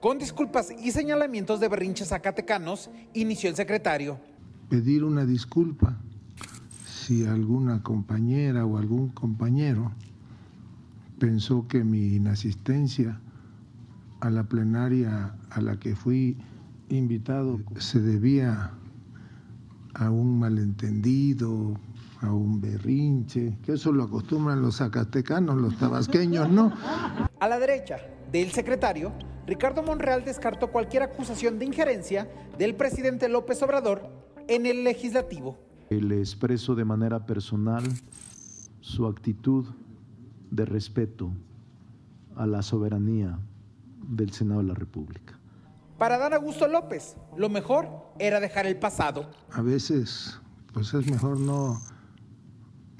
Con 0.00 0.18
disculpas 0.18 0.70
y 0.70 0.92
señalamientos 0.92 1.58
de 1.60 1.68
berrinches 1.68 2.08
zacatecanos, 2.08 2.90
inició 3.14 3.50
el 3.50 3.56
secretario. 3.56 4.18
Pedir 4.68 5.02
una 5.02 5.24
disculpa 5.24 5.96
si 6.86 7.24
alguna 7.24 7.82
compañera 7.82 8.66
o 8.66 8.76
algún 8.76 9.08
compañero 9.08 9.92
pensó 11.18 11.66
que 11.66 11.82
mi 11.82 12.14
inasistencia 12.14 13.18
a 14.20 14.30
la 14.30 14.44
plenaria 14.44 15.34
a 15.50 15.60
la 15.60 15.78
que 15.78 15.96
fui 15.96 16.36
invitado 16.90 17.60
se 17.78 18.00
debía 18.00 18.72
a 19.94 20.10
un 20.10 20.38
malentendido, 20.38 21.78
a 22.20 22.32
un 22.32 22.60
berrinche, 22.60 23.58
que 23.62 23.72
eso 23.72 23.92
lo 23.92 24.04
acostumbran 24.04 24.60
los 24.60 24.78
zacatecanos, 24.78 25.56
los 25.56 25.76
tabasqueños, 25.78 26.50
¿no? 26.50 26.72
A 27.38 27.48
la 27.48 27.58
derecha 27.58 27.98
del 28.32 28.50
secretario, 28.50 29.12
Ricardo 29.46 29.82
Monreal 29.82 30.24
descartó 30.24 30.70
cualquier 30.70 31.04
acusación 31.04 31.58
de 31.58 31.64
injerencia 31.64 32.28
del 32.58 32.74
presidente 32.74 33.28
López 33.28 33.62
Obrador 33.62 34.10
en 34.48 34.66
el 34.66 34.84
legislativo. 34.84 35.56
Le 35.90 36.18
expreso 36.18 36.74
de 36.74 36.84
manera 36.84 37.24
personal 37.24 37.84
su 38.80 39.06
actitud 39.06 39.66
de 40.50 40.64
respeto 40.64 41.32
a 42.36 42.46
la 42.46 42.62
soberanía 42.62 43.38
del 44.06 44.32
Senado 44.32 44.60
de 44.60 44.68
la 44.68 44.74
República. 44.74 45.38
Para 45.98 46.18
Dan 46.18 46.34
Augusto 46.34 46.68
López, 46.68 47.16
lo 47.36 47.48
mejor 47.48 47.88
era 48.18 48.40
dejar 48.40 48.66
el 48.66 48.76
pasado. 48.76 49.30
A 49.50 49.62
veces, 49.62 50.38
pues 50.72 50.94
es 50.94 51.10
mejor 51.10 51.40
no 51.40 51.80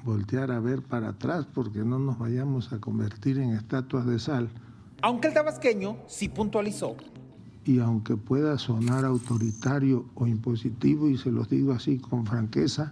voltear 0.08 0.50
a 0.50 0.58
ver 0.58 0.80
para 0.80 1.10
atrás 1.10 1.46
porque 1.52 1.80
no 1.80 1.98
nos 1.98 2.18
vayamos 2.18 2.72
a 2.72 2.78
convertir 2.78 3.38
en 3.38 3.50
estatuas 3.50 4.06
de 4.06 4.18
sal. 4.18 4.48
Aunque 5.02 5.28
el 5.28 5.34
tabasqueño 5.34 5.98
sí 6.06 6.30
puntualizó. 6.30 6.96
Y 7.66 7.80
aunque 7.80 8.16
pueda 8.16 8.56
sonar 8.56 9.04
autoritario 9.04 10.06
o 10.14 10.26
impositivo, 10.26 11.10
y 11.10 11.18
se 11.18 11.30
los 11.30 11.50
digo 11.50 11.72
así 11.72 11.98
con 11.98 12.24
franqueza, 12.24 12.90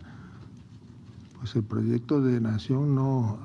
pues 1.39 1.57
el 1.57 1.63
proyecto 1.63 2.21
de 2.21 2.39
nación 2.39 2.95
no 2.95 3.39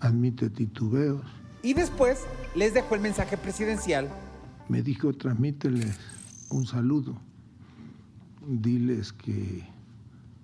admite 0.00 0.50
titubeos. 0.50 1.22
Y 1.62 1.74
después 1.74 2.26
les 2.56 2.74
dejó 2.74 2.96
el 2.96 3.00
mensaje 3.00 3.36
presidencial. 3.36 4.08
Me 4.68 4.82
dijo, 4.82 5.12
transmíteles 5.12 5.96
un 6.50 6.66
saludo. 6.66 7.14
Diles 8.44 9.12
que 9.12 9.64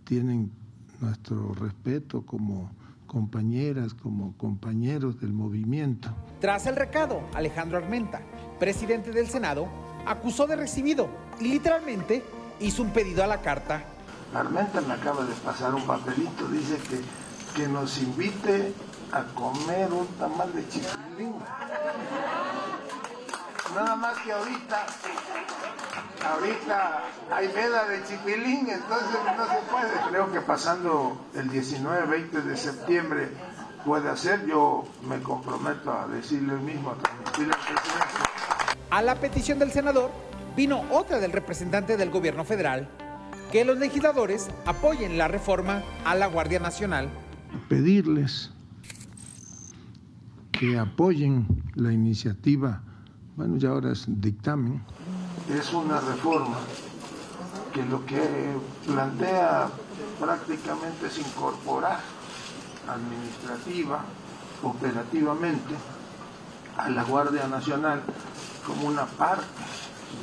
tienen 0.04 0.61
nuestro 1.02 1.52
respeto 1.54 2.24
como 2.24 2.70
compañeras, 3.06 3.92
como 3.92 4.34
compañeros 4.38 5.20
del 5.20 5.32
movimiento. 5.32 6.08
Tras 6.40 6.66
el 6.66 6.76
recado, 6.76 7.20
Alejandro 7.34 7.76
Armenta, 7.76 8.22
presidente 8.58 9.10
del 9.10 9.28
Senado, 9.28 9.68
acusó 10.06 10.46
de 10.46 10.56
recibido 10.56 11.10
y 11.38 11.48
literalmente 11.48 12.24
hizo 12.60 12.82
un 12.82 12.90
pedido 12.90 13.22
a 13.22 13.26
la 13.26 13.42
carta. 13.42 13.84
Armenta 14.34 14.80
me 14.80 14.94
acaba 14.94 15.24
de 15.24 15.34
pasar 15.34 15.74
un 15.74 15.82
papelito, 15.82 16.48
dice 16.48 16.78
que, 16.88 17.60
que 17.60 17.68
nos 17.68 18.00
invite 18.00 18.72
a 19.12 19.24
comer 19.34 19.92
un 19.92 20.06
tamal 20.18 20.50
de 20.54 20.66
chipilín. 20.68 21.34
Nada 23.74 23.96
más 23.96 24.18
que 24.18 24.32
ahorita, 24.32 24.86
ahorita 26.28 27.02
hay 27.30 27.48
veda 27.48 27.88
de 27.88 28.04
chipilín, 28.04 28.68
entonces 28.68 29.18
no 29.36 29.46
se 29.46 29.60
puede. 29.70 30.10
Creo 30.10 30.30
que 30.30 30.40
pasando 30.40 31.18
el 31.34 31.50
19-20 31.50 32.30
de 32.42 32.56
septiembre 32.56 33.28
puede 33.84 34.10
hacer, 34.10 34.46
yo 34.46 34.84
me 35.08 35.20
comprometo 35.20 35.90
a 35.90 36.06
decirle 36.06 36.54
el 36.54 36.60
mismo, 36.60 36.90
a 36.90 36.94
transmitirle 36.96 37.54
al 37.54 37.60
presidente. 37.60 38.78
A 38.90 39.02
la 39.02 39.14
petición 39.14 39.58
del 39.58 39.72
senador 39.72 40.10
vino 40.54 40.84
otra 40.90 41.18
del 41.18 41.32
representante 41.32 41.96
del 41.96 42.10
gobierno 42.10 42.44
federal, 42.44 42.88
que 43.50 43.64
los 43.64 43.78
legisladores 43.78 44.50
apoyen 44.66 45.16
la 45.16 45.28
reforma 45.28 45.82
a 46.04 46.14
la 46.14 46.26
Guardia 46.26 46.58
Nacional. 46.58 47.08
Pedirles 47.68 48.50
que 50.52 50.78
apoyen 50.78 51.46
la 51.74 51.92
iniciativa, 51.92 52.82
bueno, 53.36 53.56
ya 53.56 53.70
ahora 53.70 53.92
es 53.92 54.04
dictamen, 54.06 54.82
es 55.48 55.72
una 55.72 56.00
reforma 56.00 56.56
que 57.72 57.84
lo 57.84 58.04
que 58.04 58.54
plantea 58.86 59.68
prácticamente 60.20 61.06
es 61.06 61.18
incorporar 61.18 62.00
administrativa, 62.88 64.04
operativamente, 64.62 65.74
a 66.76 66.88
la 66.90 67.04
Guardia 67.04 67.46
Nacional 67.48 68.02
como 68.66 68.88
una 68.88 69.06
parte 69.06 69.44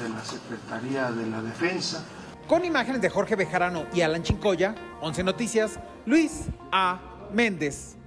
de 0.01 0.09
la 0.09 0.23
Secretaría 0.23 1.11
de 1.11 1.27
la 1.27 1.41
Defensa. 1.41 2.05
Con 2.47 2.65
imágenes 2.65 3.01
de 3.01 3.09
Jorge 3.09 3.35
Bejarano 3.35 3.85
y 3.93 4.01
Alan 4.01 4.23
Chincoya, 4.23 4.75
11 5.01 5.23
Noticias, 5.23 5.79
Luis 6.05 6.45
A. 6.71 6.99
Méndez. 7.33 7.98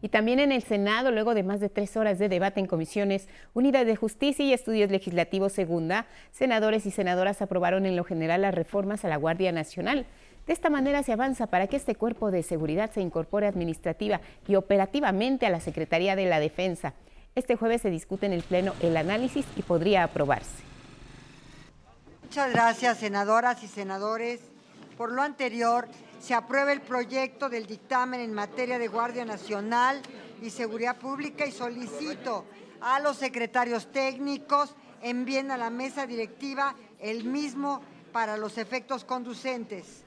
Y 0.00 0.10
también 0.10 0.38
en 0.38 0.52
el 0.52 0.62
Senado, 0.62 1.10
luego 1.10 1.34
de 1.34 1.42
más 1.42 1.58
de 1.58 1.68
tres 1.68 1.96
horas 1.96 2.18
de 2.18 2.28
debate 2.28 2.60
en 2.60 2.66
comisiones 2.66 3.28
Unidad 3.52 3.84
de 3.84 3.96
Justicia 3.96 4.44
y 4.44 4.52
Estudios 4.52 4.90
Legislativos 4.90 5.52
Segunda, 5.52 6.06
senadores 6.30 6.86
y 6.86 6.90
senadoras 6.92 7.42
aprobaron 7.42 7.84
en 7.84 7.96
lo 7.96 8.04
general 8.04 8.42
las 8.42 8.54
reformas 8.54 9.04
a 9.04 9.08
la 9.08 9.16
Guardia 9.16 9.50
Nacional. 9.50 10.06
De 10.46 10.52
esta 10.52 10.70
manera 10.70 11.02
se 11.02 11.12
avanza 11.12 11.48
para 11.48 11.66
que 11.66 11.76
este 11.76 11.94
cuerpo 11.94 12.30
de 12.30 12.42
seguridad 12.42 12.90
se 12.92 13.00
incorpore 13.00 13.46
administrativa 13.46 14.20
y 14.46 14.54
operativamente 14.54 15.46
a 15.46 15.50
la 15.50 15.60
Secretaría 15.60 16.16
de 16.16 16.26
la 16.26 16.40
Defensa. 16.40 16.94
Este 17.34 17.56
jueves 17.56 17.82
se 17.82 17.90
discute 17.90 18.26
en 18.26 18.32
el 18.32 18.42
Pleno 18.42 18.74
el 18.80 18.96
análisis 18.96 19.44
y 19.56 19.62
podría 19.62 20.04
aprobarse. 20.04 20.62
Muchas 22.22 22.52
gracias, 22.52 22.98
senadoras 22.98 23.62
y 23.62 23.68
senadores. 23.68 24.40
Por 24.96 25.12
lo 25.12 25.22
anterior, 25.22 25.88
se 26.18 26.34
aprueba 26.34 26.72
el 26.72 26.80
proyecto 26.80 27.48
del 27.48 27.66
dictamen 27.66 28.20
en 28.20 28.34
materia 28.34 28.78
de 28.78 28.88
Guardia 28.88 29.24
Nacional 29.24 30.00
y 30.42 30.50
Seguridad 30.50 30.96
Pública 30.96 31.46
y 31.46 31.52
solicito 31.52 32.44
a 32.80 33.00
los 33.00 33.16
secretarios 33.16 33.90
técnicos 33.92 34.74
envíen 35.02 35.50
a 35.50 35.56
la 35.56 35.70
mesa 35.70 36.06
directiva 36.06 36.74
el 37.00 37.24
mismo 37.24 37.80
para 38.12 38.36
los 38.36 38.58
efectos 38.58 39.04
conducentes. 39.04 40.04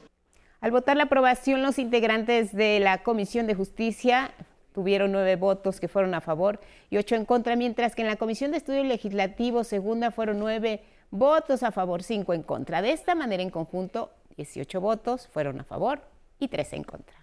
Al 0.59 0.71
votar 0.71 0.97
la 0.97 1.03
aprobación, 1.03 1.63
los 1.63 1.79
integrantes 1.79 2.53
de 2.53 2.79
la 2.79 3.03
Comisión 3.03 3.47
de 3.47 3.55
Justicia 3.55 4.33
tuvieron 4.73 5.11
nueve 5.11 5.35
votos 5.35 5.79
que 5.79 5.87
fueron 5.87 6.13
a 6.13 6.21
favor 6.21 6.59
y 6.89 6.97
ocho 6.97 7.15
en 7.15 7.25
contra, 7.25 7.55
mientras 7.55 7.95
que 7.95 8.01
en 8.01 8.07
la 8.07 8.15
Comisión 8.17 8.51
de 8.51 8.57
Estudios 8.57 8.85
Legislativos 8.85 9.67
Segunda 9.67 10.11
fueron 10.11 10.39
nueve 10.39 10.83
votos 11.09 11.63
a 11.63 11.71
favor, 11.71 12.03
cinco 12.03 12.33
en 12.33 12.43
contra. 12.43 12.81
De 12.81 12.91
esta 12.91 13.15
manera, 13.15 13.41
en 13.41 13.49
conjunto, 13.49 14.11
18 14.41 14.81
votos 14.81 15.27
fueron 15.27 15.59
a 15.59 15.63
favor 15.63 16.01
y 16.39 16.47
3 16.47 16.73
en 16.73 16.83
contra. 16.83 17.15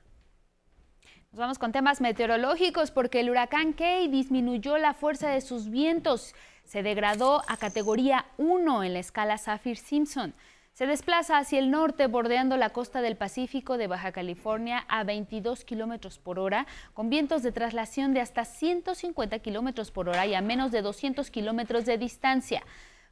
Nos 1.30 1.38
vamos 1.40 1.58
con 1.58 1.72
temas 1.72 2.00
meteorológicos 2.00 2.90
porque 2.90 3.20
el 3.20 3.28
huracán 3.28 3.74
Kay 3.74 4.08
disminuyó 4.08 4.78
la 4.78 4.94
fuerza 4.94 5.28
de 5.28 5.40
sus 5.40 5.68
vientos. 5.68 6.34
Se 6.64 6.82
degradó 6.82 7.42
a 7.48 7.56
categoría 7.56 8.26
1 8.38 8.84
en 8.84 8.94
la 8.94 9.00
escala 9.00 9.36
Saffir-Simpson. 9.36 10.32
Se 10.72 10.86
desplaza 10.86 11.38
hacia 11.38 11.58
el 11.58 11.72
norte, 11.72 12.06
bordeando 12.06 12.56
la 12.56 12.70
costa 12.70 13.02
del 13.02 13.16
Pacífico 13.16 13.78
de 13.78 13.88
Baja 13.88 14.12
California 14.12 14.86
a 14.88 15.02
22 15.02 15.64
kilómetros 15.64 16.20
por 16.20 16.38
hora, 16.38 16.68
con 16.94 17.10
vientos 17.10 17.42
de 17.42 17.50
traslación 17.50 18.14
de 18.14 18.20
hasta 18.20 18.44
150 18.44 19.40
kilómetros 19.40 19.90
por 19.90 20.08
hora 20.08 20.24
y 20.26 20.34
a 20.34 20.40
menos 20.40 20.70
de 20.70 20.82
200 20.82 21.32
kilómetros 21.32 21.84
de 21.84 21.98
distancia. 21.98 22.62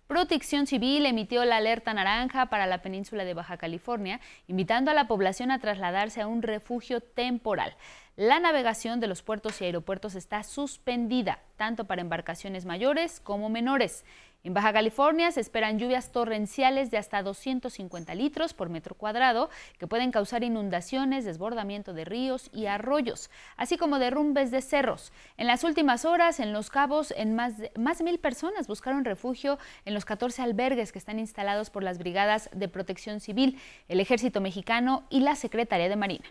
Protección 0.06 0.68
Civil 0.68 1.04
emitió 1.04 1.44
la 1.44 1.56
alerta 1.56 1.92
naranja 1.92 2.46
para 2.46 2.66
la 2.66 2.80
península 2.80 3.24
de 3.24 3.34
Baja 3.34 3.56
California, 3.56 4.20
invitando 4.46 4.92
a 4.92 4.94
la 4.94 5.08
población 5.08 5.50
a 5.50 5.58
trasladarse 5.58 6.20
a 6.20 6.28
un 6.28 6.42
refugio 6.42 7.00
temporal. 7.00 7.74
La 8.14 8.38
navegación 8.38 9.00
de 9.00 9.08
los 9.08 9.22
puertos 9.22 9.60
y 9.60 9.64
aeropuertos 9.64 10.14
está 10.14 10.44
suspendida, 10.44 11.40
tanto 11.56 11.86
para 11.86 12.02
embarcaciones 12.02 12.66
mayores 12.66 13.18
como 13.18 13.48
menores. 13.48 14.04
En 14.46 14.54
Baja 14.54 14.72
California 14.72 15.32
se 15.32 15.40
esperan 15.40 15.80
lluvias 15.80 16.12
torrenciales 16.12 16.92
de 16.92 16.98
hasta 16.98 17.20
250 17.20 18.14
litros 18.14 18.54
por 18.54 18.68
metro 18.68 18.94
cuadrado 18.94 19.50
que 19.76 19.88
pueden 19.88 20.12
causar 20.12 20.44
inundaciones, 20.44 21.24
desbordamiento 21.24 21.92
de 21.92 22.04
ríos 22.04 22.48
y 22.52 22.66
arroyos, 22.66 23.28
así 23.56 23.76
como 23.76 23.98
derrumbes 23.98 24.52
de 24.52 24.62
cerros. 24.62 25.12
En 25.36 25.48
las 25.48 25.64
últimas 25.64 26.04
horas, 26.04 26.38
en 26.38 26.52
Los 26.52 26.70
Cabos, 26.70 27.12
en 27.16 27.34
más 27.34 27.54
más 27.76 28.02
mil 28.02 28.20
personas 28.20 28.68
buscaron 28.68 29.04
refugio 29.04 29.58
en 29.84 29.94
los 29.94 30.04
14 30.04 30.42
albergues 30.42 30.92
que 30.92 31.00
están 31.00 31.18
instalados 31.18 31.70
por 31.70 31.82
las 31.82 31.98
brigadas 31.98 32.48
de 32.52 32.68
protección 32.68 33.18
civil, 33.18 33.58
el 33.88 33.98
Ejército 33.98 34.40
Mexicano 34.40 35.08
y 35.10 35.22
la 35.22 35.34
Secretaría 35.34 35.88
de 35.88 35.96
Marina. 35.96 36.26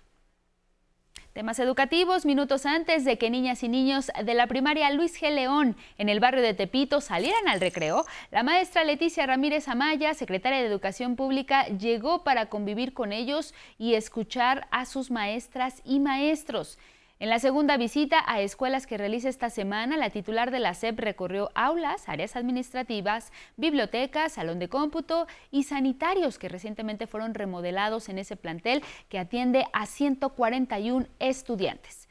Temas 1.36 1.60
educativos, 1.60 2.26
minutos 2.26 2.66
antes 2.66 3.04
de 3.04 3.18
que 3.18 3.30
niñas 3.30 3.62
y 3.62 3.68
niños 3.68 4.10
de 4.24 4.34
la 4.36 4.48
primaria 4.48 4.90
Luis 4.92 5.22
G. 5.22 5.30
León 5.32 5.76
en 5.98 6.08
el 6.08 6.22
barrio 6.22 6.42
de 6.42 6.54
Tepito 6.54 7.02
salieran 7.02 7.50
al 7.50 7.60
recreo, 7.60 8.06
la 8.32 8.42
maestra 8.42 8.86
Leticia 8.86 9.26
Ramírez 9.26 9.68
Amaya, 9.68 10.14
secretaria 10.14 10.60
de 10.60 10.68
Educación 10.68 11.18
Pública, 11.18 11.68
llegó 11.68 12.24
para 12.24 12.46
convivir 12.46 12.94
con 12.94 13.12
ellos 13.12 13.54
y 13.78 13.96
escuchar 13.96 14.66
a 14.72 14.86
sus 14.86 15.12
maestras 15.12 15.82
y 15.84 16.00
maestros. 16.00 16.80
En 17.18 17.30
la 17.30 17.40
segunda 17.40 17.78
visita 17.78 18.22
a 18.28 18.42
escuelas 18.42 18.86
que 18.86 18.98
realiza 18.98 19.30
esta 19.30 19.50
semana, 19.50 19.96
la 19.96 20.10
titular 20.10 20.52
de 20.52 20.60
la 20.60 20.74
SEP 20.74 21.00
recorrió 21.00 21.50
aulas, 21.56 22.10
áreas 22.10 22.36
administrativas, 22.36 23.32
bibliotecas, 23.56 24.34
salón 24.34 24.60
de 24.60 24.68
cómputo 24.68 25.26
y 25.50 25.64
sanitarios 25.64 26.38
que 26.38 26.50
recientemente 26.50 27.08
fueron 27.08 27.34
remodelados 27.34 28.10
en 28.10 28.18
ese 28.18 28.36
plantel 28.36 28.84
que 29.08 29.18
atiende 29.18 29.66
a 29.72 29.86
141 29.86 31.08
estudiantes. 31.20 32.05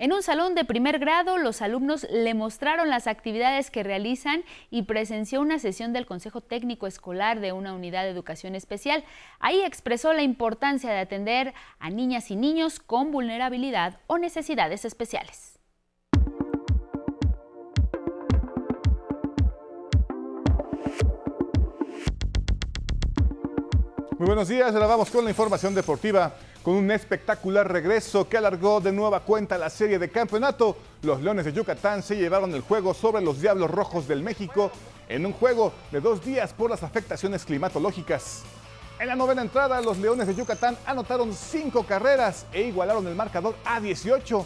En 0.00 0.14
un 0.14 0.22
salón 0.22 0.54
de 0.54 0.64
primer 0.64 0.98
grado, 0.98 1.36
los 1.36 1.60
alumnos 1.60 2.06
le 2.10 2.32
mostraron 2.32 2.88
las 2.88 3.06
actividades 3.06 3.70
que 3.70 3.82
realizan 3.82 4.44
y 4.70 4.84
presenció 4.84 5.42
una 5.42 5.58
sesión 5.58 5.92
del 5.92 6.06
Consejo 6.06 6.40
Técnico 6.40 6.86
Escolar 6.86 7.38
de 7.40 7.52
una 7.52 7.74
unidad 7.74 8.04
de 8.04 8.08
educación 8.08 8.54
especial. 8.54 9.04
Ahí 9.40 9.60
expresó 9.60 10.14
la 10.14 10.22
importancia 10.22 10.90
de 10.90 11.00
atender 11.00 11.52
a 11.78 11.90
niñas 11.90 12.30
y 12.30 12.36
niños 12.36 12.80
con 12.80 13.10
vulnerabilidad 13.10 13.98
o 14.06 14.16
necesidades 14.16 14.86
especiales. 14.86 15.58
Muy 24.18 24.26
buenos 24.26 24.48
días, 24.48 24.72
ahora 24.72 24.86
vamos 24.86 25.10
con 25.10 25.24
la 25.24 25.30
información 25.30 25.74
deportiva. 25.74 26.34
Con 26.62 26.74
un 26.74 26.90
espectacular 26.90 27.72
regreso 27.72 28.28
que 28.28 28.36
alargó 28.36 28.82
de 28.82 28.92
nueva 28.92 29.20
cuenta 29.20 29.56
la 29.56 29.70
serie 29.70 29.98
de 29.98 30.10
campeonato, 30.10 30.76
los 31.00 31.22
Leones 31.22 31.46
de 31.46 31.54
Yucatán 31.54 32.02
se 32.02 32.16
llevaron 32.16 32.54
el 32.54 32.60
juego 32.60 32.92
sobre 32.92 33.22
los 33.22 33.40
Diablos 33.40 33.70
Rojos 33.70 34.06
del 34.06 34.22
México 34.22 34.70
en 35.08 35.24
un 35.24 35.32
juego 35.32 35.72
de 35.90 36.02
dos 36.02 36.22
días 36.22 36.52
por 36.52 36.68
las 36.68 36.82
afectaciones 36.82 37.46
climatológicas. 37.46 38.42
En 38.98 39.06
la 39.06 39.16
novena 39.16 39.40
entrada, 39.40 39.80
los 39.80 39.96
Leones 39.96 40.26
de 40.26 40.34
Yucatán 40.34 40.76
anotaron 40.84 41.32
cinco 41.32 41.84
carreras 41.84 42.44
e 42.52 42.60
igualaron 42.60 43.06
el 43.06 43.14
marcador 43.14 43.56
a 43.64 43.80
18. 43.80 44.44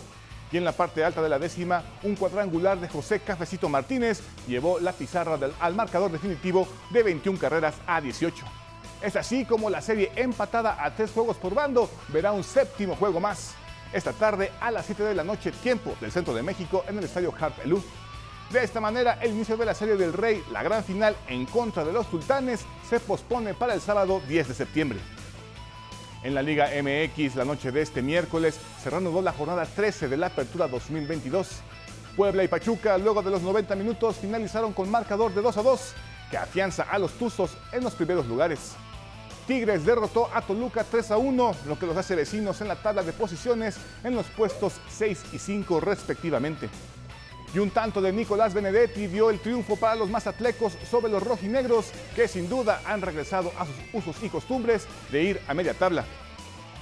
Y 0.52 0.56
en 0.56 0.64
la 0.64 0.70
parte 0.70 1.04
alta 1.04 1.20
de 1.20 1.28
la 1.28 1.40
décima, 1.40 1.82
un 2.04 2.14
cuadrangular 2.14 2.78
de 2.78 2.88
José 2.88 3.18
Cafecito 3.18 3.68
Martínez 3.68 4.22
llevó 4.46 4.78
la 4.78 4.92
pizarra 4.92 5.36
al 5.58 5.74
marcador 5.74 6.12
definitivo 6.12 6.68
de 6.90 7.02
21 7.02 7.40
carreras 7.40 7.74
a 7.88 8.00
18. 8.00 8.63
Es 9.04 9.16
así 9.16 9.44
como 9.44 9.68
la 9.68 9.82
serie 9.82 10.10
empatada 10.16 10.82
a 10.82 10.94
tres 10.94 11.10
juegos 11.10 11.36
por 11.36 11.54
bando 11.54 11.90
verá 12.08 12.32
un 12.32 12.42
séptimo 12.42 12.96
juego 12.96 13.20
más. 13.20 13.54
Esta 13.92 14.14
tarde 14.14 14.50
a 14.62 14.70
las 14.70 14.86
7 14.86 15.02
de 15.02 15.14
la 15.14 15.22
noche, 15.22 15.52
tiempo 15.52 15.94
del 16.00 16.10
centro 16.10 16.32
de 16.32 16.42
México 16.42 16.86
en 16.88 16.96
el 16.96 17.04
estadio 17.04 17.34
Harpelú. 17.38 17.84
De 18.50 18.64
esta 18.64 18.80
manera, 18.80 19.18
el 19.20 19.32
inicio 19.32 19.58
de 19.58 19.66
la 19.66 19.74
serie 19.74 19.96
del 19.96 20.14
Rey, 20.14 20.42
la 20.50 20.62
gran 20.62 20.82
final 20.82 21.14
en 21.28 21.44
contra 21.44 21.84
de 21.84 21.92
los 21.92 22.06
sultanes, 22.06 22.64
se 22.88 22.98
pospone 22.98 23.52
para 23.52 23.74
el 23.74 23.82
sábado 23.82 24.22
10 24.26 24.48
de 24.48 24.54
septiembre. 24.54 24.98
En 26.22 26.34
la 26.34 26.40
Liga 26.40 26.70
MX, 26.70 27.36
la 27.36 27.44
noche 27.44 27.72
de 27.72 27.82
este 27.82 28.00
miércoles, 28.00 28.58
se 28.82 28.88
reanudó 28.88 29.20
la 29.20 29.32
jornada 29.32 29.66
13 29.66 30.08
de 30.08 30.16
la 30.16 30.28
Apertura 30.28 30.66
2022. 30.66 31.60
Puebla 32.16 32.42
y 32.42 32.48
Pachuca, 32.48 32.96
luego 32.96 33.20
de 33.20 33.32
los 33.32 33.42
90 33.42 33.76
minutos, 33.76 34.16
finalizaron 34.16 34.72
con 34.72 34.90
marcador 34.90 35.34
de 35.34 35.42
2 35.42 35.58
a 35.58 35.62
2, 35.62 35.94
que 36.30 36.38
afianza 36.38 36.84
a 36.84 36.98
los 36.98 37.12
Tuzos 37.12 37.58
en 37.70 37.84
los 37.84 37.94
primeros 37.94 38.26
lugares. 38.26 38.74
Tigres 39.46 39.84
derrotó 39.84 40.30
a 40.32 40.40
Toluca 40.40 40.84
3 40.84 41.10
a 41.10 41.18
1, 41.18 41.56
lo 41.66 41.78
que 41.78 41.86
los 41.86 41.96
hace 41.96 42.16
vecinos 42.16 42.60
en 42.62 42.68
la 42.68 42.76
tabla 42.76 43.02
de 43.02 43.12
posiciones 43.12 43.76
en 44.02 44.14
los 44.14 44.26
puestos 44.26 44.74
6 44.88 45.22
y 45.32 45.38
5 45.38 45.80
respectivamente. 45.80 46.70
Y 47.52 47.58
un 47.58 47.70
tanto 47.70 48.00
de 48.00 48.10
Nicolás 48.10 48.54
Benedetti 48.54 49.06
dio 49.06 49.30
el 49.30 49.38
triunfo 49.40 49.76
para 49.76 49.94
los 49.96 50.08
mazatlecos 50.08 50.72
sobre 50.90 51.12
los 51.12 51.22
rojinegros, 51.22 51.92
que 52.16 52.26
sin 52.26 52.48
duda 52.48 52.80
han 52.86 53.02
regresado 53.02 53.52
a 53.58 53.66
sus 53.66 53.74
usos 53.92 54.22
y 54.22 54.28
costumbres 54.28 54.86
de 55.12 55.22
ir 55.22 55.40
a 55.46 55.54
media 55.54 55.74
tabla. 55.74 56.04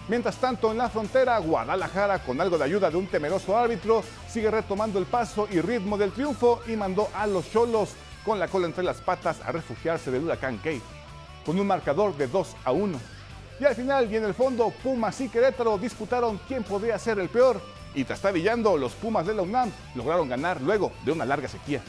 Mientras 0.09 0.37
tanto, 0.37 0.71
en 0.71 0.79
la 0.79 0.89
frontera, 0.89 1.39
Guadalajara, 1.39 2.21
con 2.21 2.41
algo 2.41 2.59
de 2.59 2.65
ayuda 2.65 2.91
de 2.91 2.97
un 2.97 3.07
temeroso 3.07 3.57
árbitro, 3.57 4.03
sigue 4.29 4.51
retomando 4.51 4.99
el 4.99 5.07
paso 5.07 5.49
y 5.51 5.61
ritmo 5.61 5.99
del 5.99 6.13
triunfo 6.13 6.63
y 6.67 6.77
mandó 6.77 7.09
a 7.15 7.27
los 7.27 7.51
cholos 7.51 7.91
con 8.25 8.39
la 8.39 8.49
cola 8.49 8.67
entre 8.67 8.85
las 8.85 9.01
patas 9.01 9.41
a 9.45 9.53
refugiarse 9.53 10.11
del 10.11 10.25
huracán 10.25 10.59
Kate 10.59 11.02
con 11.45 11.59
un 11.59 11.67
marcador 11.67 12.17
de 12.17 12.27
2 12.27 12.57
a 12.65 12.73
1. 12.73 12.99
Y 13.61 13.65
al 13.65 13.75
final 13.75 14.11
y 14.11 14.17
en 14.17 14.25
el 14.25 14.35
fondo, 14.35 14.71
Pumas 14.83 15.21
y 15.21 15.29
Querétaro 15.29 15.79
disputaron 15.79 16.41
quién 16.49 16.65
podría 16.65 16.99
ser 16.99 17.19
el 17.19 17.29
peor 17.29 17.61
y 17.95 18.05
trastabillando, 18.05 18.77
los 18.77 18.93
Pumas 18.93 19.27
de 19.27 19.35
la 19.35 19.43
UNAM 19.43 19.71
lograron 19.95 20.29
ganar 20.29 20.61
luego 20.61 20.93
de 21.05 21.13
una 21.13 21.25
larga 21.25 21.49
sequía. 21.49 21.83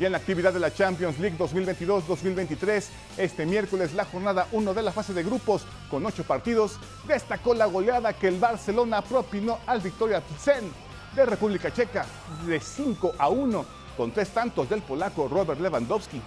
Y 0.00 0.04
en 0.04 0.12
la 0.12 0.18
actividad 0.18 0.52
de 0.52 0.58
la 0.58 0.72
Champions 0.72 1.18
League 1.18 1.36
2022-2023, 1.38 2.84
este 3.18 3.46
miércoles 3.46 3.92
la 3.92 4.04
jornada 4.04 4.48
1 4.50 4.74
de 4.74 4.82
la 4.82 4.90
fase 4.90 5.12
de 5.12 5.22
grupos 5.22 5.62
con 5.90 6.04
8 6.04 6.24
partidos, 6.24 6.78
destacó 7.06 7.54
la 7.54 7.66
goleada 7.66 8.12
que 8.14 8.28
el 8.28 8.38
Barcelona 8.38 9.02
propinó 9.02 9.58
al 9.66 9.80
Victoria 9.80 10.20
Pilsen 10.20 10.72
de 11.14 11.26
República 11.26 11.72
Checa 11.72 12.06
de 12.46 12.58
5 12.58 13.14
a 13.18 13.28
1 13.28 13.64
con 13.96 14.10
tres 14.10 14.30
tantos 14.30 14.68
del 14.68 14.80
polaco 14.80 15.28
Robert 15.28 15.60
Lewandowski. 15.60 16.20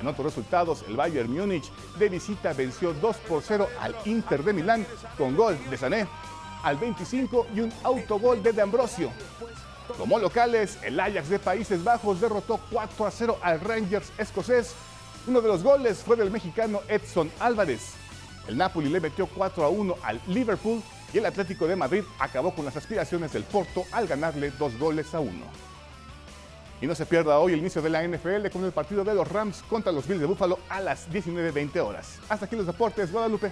En 0.00 0.06
otros 0.06 0.26
resultados, 0.26 0.84
el 0.86 0.96
Bayern 0.96 1.32
Múnich 1.32 1.70
de 1.98 2.08
visita 2.08 2.52
venció 2.52 2.94
2 2.94 3.16
por 3.28 3.42
0 3.42 3.68
al 3.80 3.96
Inter 4.04 4.44
de 4.44 4.52
Milán 4.52 4.86
con 5.16 5.36
gol 5.36 5.58
de 5.70 5.76
Sané 5.76 6.06
al 6.62 6.76
25 6.76 7.48
y 7.54 7.60
un 7.60 7.72
autogol 7.82 8.42
de 8.42 8.52
De 8.52 8.62
Ambrosio. 8.62 9.10
Como 9.96 10.18
locales, 10.18 10.78
el 10.82 11.00
Ajax 11.00 11.28
de 11.28 11.38
Países 11.38 11.82
Bajos 11.82 12.20
derrotó 12.20 12.60
4 12.70 13.06
a 13.06 13.10
0 13.10 13.38
al 13.42 13.60
Rangers 13.60 14.12
escocés. 14.18 14.74
Uno 15.26 15.40
de 15.40 15.48
los 15.48 15.62
goles 15.62 15.98
fue 15.98 16.16
del 16.16 16.30
mexicano 16.30 16.80
Edson 16.88 17.30
Álvarez. 17.40 17.94
El 18.46 18.56
Napoli 18.56 18.88
le 18.88 19.00
metió 19.00 19.26
4 19.26 19.64
a 19.64 19.68
1 19.68 19.94
al 20.02 20.20
Liverpool 20.26 20.82
y 21.12 21.18
el 21.18 21.26
Atlético 21.26 21.66
de 21.66 21.76
Madrid 21.76 22.04
acabó 22.18 22.54
con 22.54 22.64
las 22.64 22.76
aspiraciones 22.76 23.32
del 23.32 23.44
Porto 23.44 23.84
al 23.92 24.06
ganarle 24.06 24.50
dos 24.52 24.78
goles 24.78 25.14
a 25.14 25.20
uno. 25.20 25.46
Y 26.80 26.86
no 26.86 26.94
se 26.94 27.06
pierda 27.06 27.38
hoy 27.40 27.52
el 27.52 27.58
inicio 27.58 27.82
de 27.82 27.90
la 27.90 28.06
NFL 28.06 28.48
con 28.52 28.64
el 28.64 28.72
partido 28.72 29.02
de 29.02 29.14
los 29.14 29.26
Rams 29.26 29.62
contra 29.68 29.90
los 29.90 30.06
Bills 30.06 30.20
de 30.20 30.26
Buffalo 30.26 30.60
a 30.68 30.80
las 30.80 31.10
19.20 31.10 31.78
horas. 31.80 32.18
Hasta 32.28 32.46
aquí 32.46 32.54
los 32.54 32.66
deportes, 32.66 33.10
Guadalupe. 33.10 33.50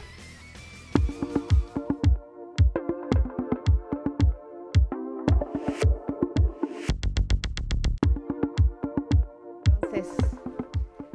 Entonces, 9.82 10.06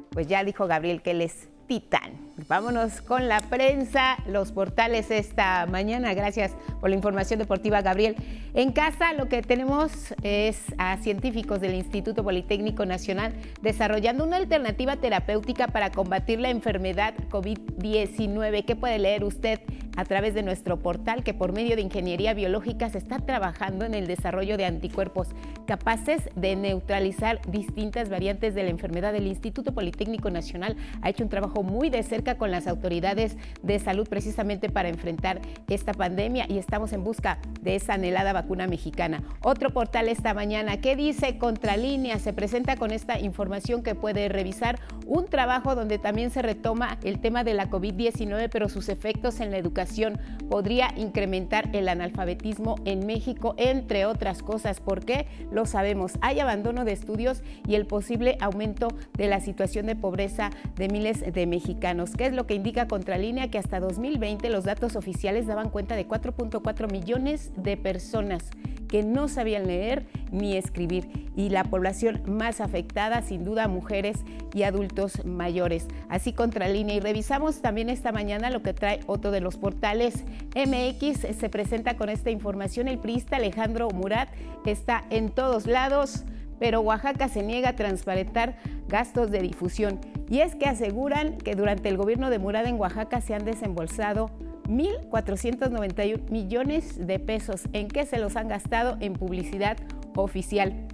pues 0.10 0.28
ya 0.28 0.44
dijo 0.44 0.68
Gabriel 0.68 1.02
que 1.02 1.12
él 1.12 1.22
es 1.22 1.48
titán. 1.68 2.31
Vámonos 2.48 3.02
con 3.02 3.28
la 3.28 3.40
prensa, 3.42 4.18
los 4.26 4.52
portales 4.52 5.12
esta 5.12 5.66
mañana. 5.66 6.14
Gracias 6.14 6.54
por 6.80 6.90
la 6.90 6.96
información 6.96 7.40
deportiva, 7.40 7.82
Gabriel. 7.82 8.16
En 8.54 8.72
casa 8.72 9.14
lo 9.14 9.28
que 9.28 9.42
tenemos 9.42 10.14
es 10.24 10.64
a 10.78 10.98
científicos 10.98 11.62
del 11.62 11.76
Instituto 11.76 12.24
Politécnico 12.24 12.86
Nacional 12.86 13.34
desarrollando 13.62 14.24
una 14.24 14.38
alternativa 14.38 14.98
terapéutica 14.98 15.68
para 15.68 15.92
combatir 15.92 16.40
la 16.40 16.50
enfermedad 16.50 17.14
COVID-19. 17.30 18.66
¿Qué 18.66 18.76
puede 18.76 19.00
leer 19.00 19.24
usted 19.24 19.60
a 19.98 20.06
través 20.06 20.34
de 20.34 20.42
nuestro 20.42 20.80
portal 20.80 21.24
que 21.24 21.34
por 21.34 21.52
medio 21.52 21.76
de 21.76 21.82
ingeniería 21.82 22.34
biológica 22.34 22.90
se 22.90 22.98
está 22.98 23.20
trabajando 23.20 23.86
en 23.86 23.94
el 23.94 24.08
desarrollo 24.08 24.58
de 24.58 24.66
anticuerpos 24.66 25.28
capaces 25.68 26.30
de 26.36 26.56
neutralizar 26.56 27.42
distintas 27.50 28.10
variantes 28.10 28.56
de 28.56 28.64
la 28.64 28.70
enfermedad? 28.70 29.16
El 29.16 29.28
Instituto 29.28 29.74
Politécnico 29.74 30.30
Nacional 30.30 30.76
ha 31.02 31.10
hecho 31.10 31.24
un 31.24 31.30
trabajo 31.30 31.64
muy 31.64 31.90
de 31.90 32.04
cerca 32.04 32.31
con 32.38 32.52
las 32.52 32.68
autoridades 32.68 33.38
de 33.64 33.80
salud 33.80 34.08
precisamente 34.08 34.70
para 34.70 34.90
enfrentar 34.90 35.42
esta 35.68 35.94
pandemia 35.94 36.46
y 36.50 36.58
estamos 36.58 36.94
en 36.94 37.04
busca 37.04 37.40
de 37.62 37.76
esa 37.76 37.94
anhelada 37.94 38.34
vacuna 38.34 38.68
mexicana. 38.68 39.24
Otro 39.42 39.72
portal 39.72 40.10
esta 40.10 40.34
mañana, 40.34 40.78
¿qué 40.78 40.96
dice 40.96 41.38
Contralínea? 41.38 42.20
Se 42.20 42.34
presenta 42.34 42.76
con 42.76 42.92
esta 42.92 43.20
información 43.20 43.84
que 43.84 43.96
puede 43.96 44.30
revisar 44.30 44.80
un 45.06 45.28
trabajo 45.28 45.76
donde 45.76 45.98
también 45.98 46.32
se 46.32 46.42
retoma 46.42 46.98
el 47.04 47.20
tema 47.20 47.44
de 47.44 47.54
la 47.54 47.70
COVID-19, 47.70 48.50
pero 48.52 48.70
sus 48.70 48.90
efectos 48.90 49.40
en 49.40 49.52
la 49.52 49.58
educación 49.58 50.20
podría 50.50 50.90
incrementar 50.96 51.70
el 51.74 51.90
analfabetismo 51.90 52.76
en 52.86 53.06
México, 53.06 53.56
entre 53.58 54.06
otras 54.06 54.44
cosas. 54.44 54.80
¿Por 54.80 55.06
qué? 55.06 55.28
Lo 55.52 55.66
sabemos. 55.66 56.14
Hay 56.22 56.40
abandono 56.40 56.86
de 56.86 56.94
estudios 56.94 57.42
y 57.68 57.76
el 57.76 57.86
posible 57.86 58.38
aumento 58.40 58.90
de 59.14 59.28
la 59.28 59.40
situación 59.40 59.86
de 59.86 59.96
pobreza 59.96 60.50
de 60.76 60.88
miles 60.88 61.24
de 61.34 61.48
mexicanos. 61.48 62.11
¿Qué 62.16 62.26
es 62.26 62.34
lo 62.34 62.48
que 62.48 62.56
indica 62.56 62.88
Contralínea? 62.88 63.50
Que 63.50 63.58
hasta 63.58 63.80
2020 63.80 64.50
los 64.50 64.64
datos 64.64 64.96
oficiales 64.96 65.48
daban 65.48 65.70
cuenta 65.70 65.96
de 65.96 66.08
4.4 66.08 66.92
millones 66.92 67.52
de 67.56 67.78
personas 67.78 68.50
que 68.88 69.04
no 69.04 69.30
sabían 69.30 69.68
leer 69.68 70.06
ni 70.32 70.58
escribir 70.58 71.32
y 71.36 71.50
la 71.50 71.64
población 71.64 72.22
más 72.26 72.60
afectada 72.60 73.22
sin 73.22 73.46
duda 73.46 73.70
mujeres 73.70 74.18
y 74.54 74.64
adultos 74.64 75.26
mayores. 75.26 75.88
Así 76.10 76.34
Contralínea 76.34 76.96
y 76.96 77.00
revisamos 77.00 77.62
también 77.62 77.90
esta 77.90 78.12
mañana 78.12 78.50
lo 78.50 78.62
que 78.62 78.74
trae 78.74 79.00
otro 79.08 79.32
de 79.32 79.40
los 79.40 79.58
portales 79.58 80.26
MX 80.56 81.20
se 81.40 81.50
presenta 81.50 81.96
con 81.96 82.10
esta 82.10 82.32
información 82.32 82.90
el 82.90 83.00
priista 83.00 83.38
Alejandro 83.38 83.90
Murat 83.90 84.30
está 84.66 85.06
en 85.10 85.30
todos 85.30 85.68
lados 85.68 86.26
pero 86.62 86.80
Oaxaca 86.82 87.28
se 87.28 87.42
niega 87.42 87.70
a 87.70 87.76
transparentar 87.76 88.56
gastos 88.88 89.32
de 89.32 89.40
difusión. 89.40 90.00
Y 90.30 90.42
es 90.42 90.54
que 90.54 90.68
aseguran 90.68 91.40
que 91.40 91.56
durante 91.56 91.90
el 91.90 91.98
gobierno 91.98 92.30
de 92.30 92.38
Murat 92.38 92.68
en 92.68 92.80
Oaxaca 92.80 93.20
se 93.20 93.34
han 93.34 93.46
desembolsado 93.46 94.30
1.491 94.70 96.30
millones 96.30 97.08
de 97.08 97.18
pesos. 97.18 97.64
¿En 97.74 97.88
qué 97.88 98.06
se 98.06 98.20
los 98.20 98.36
han 98.36 98.48
gastado? 98.48 98.98
En 99.00 99.14
publicidad 99.14 99.76
oficial. 100.16 100.88